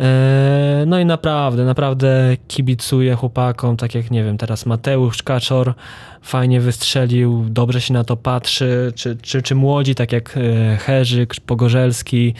E, 0.00 0.84
No 0.86 0.98
i 0.98 1.04
naprawdę, 1.04 1.64
naprawdę 1.64 2.36
kibicuję 2.48 3.14
chłopakom, 3.14 3.76
tak 3.76 3.94
jak 3.94 4.10
nie 4.10 4.24
wiem, 4.24 4.38
teraz 4.38 4.66
Mateusz 4.66 5.22
Kaczor 5.22 5.74
fajnie 6.22 6.60
wystrzelił, 6.60 7.44
dobrze 7.48 7.80
się 7.80 7.94
na 7.94 8.04
to 8.04 8.16
patrzy, 8.16 8.92
czy, 8.94 9.16
czy, 9.22 9.42
czy 9.42 9.54
młodzi, 9.54 9.94
tak 9.94 10.12
jak 10.12 10.36
e, 10.36 10.76
Herzyk, 10.76 11.34
Pogorzelski, 11.46 12.34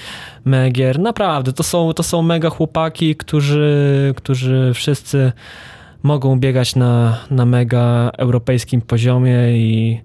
Megier, 0.44 0.98
naprawdę, 0.98 1.52
to 1.52 1.62
są, 1.62 1.92
to 1.92 2.02
są 2.02 2.22
mega 2.22 2.50
chłopaki, 2.50 3.16
którzy, 3.16 4.14
którzy 4.16 4.70
wszyscy 4.74 5.32
mogą 6.02 6.38
biegać 6.38 6.76
na, 6.76 7.18
na 7.30 7.46
mega 7.46 8.10
europejskim 8.18 8.80
poziomie 8.80 9.58
i, 9.58 10.00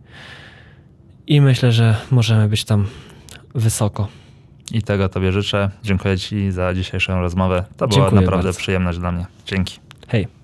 i 1.27 1.41
myślę, 1.41 1.71
że 1.71 1.95
możemy 2.11 2.47
być 2.47 2.63
tam 2.63 2.87
wysoko. 3.55 4.20
I 4.71 4.81
tego 4.81 5.09
tobie 5.09 5.31
życzę. 5.31 5.69
Dziękuję 5.83 6.17
ci 6.17 6.51
za 6.51 6.73
dzisiejszą 6.73 7.21
rozmowę. 7.21 7.63
To 7.77 7.87
była 7.87 8.01
Dziękuję 8.01 8.21
naprawdę 8.21 8.43
bardzo. 8.43 8.59
przyjemność 8.59 8.99
dla 8.99 9.11
mnie. 9.11 9.25
Dzięki. 9.45 9.79
Hej. 10.07 10.40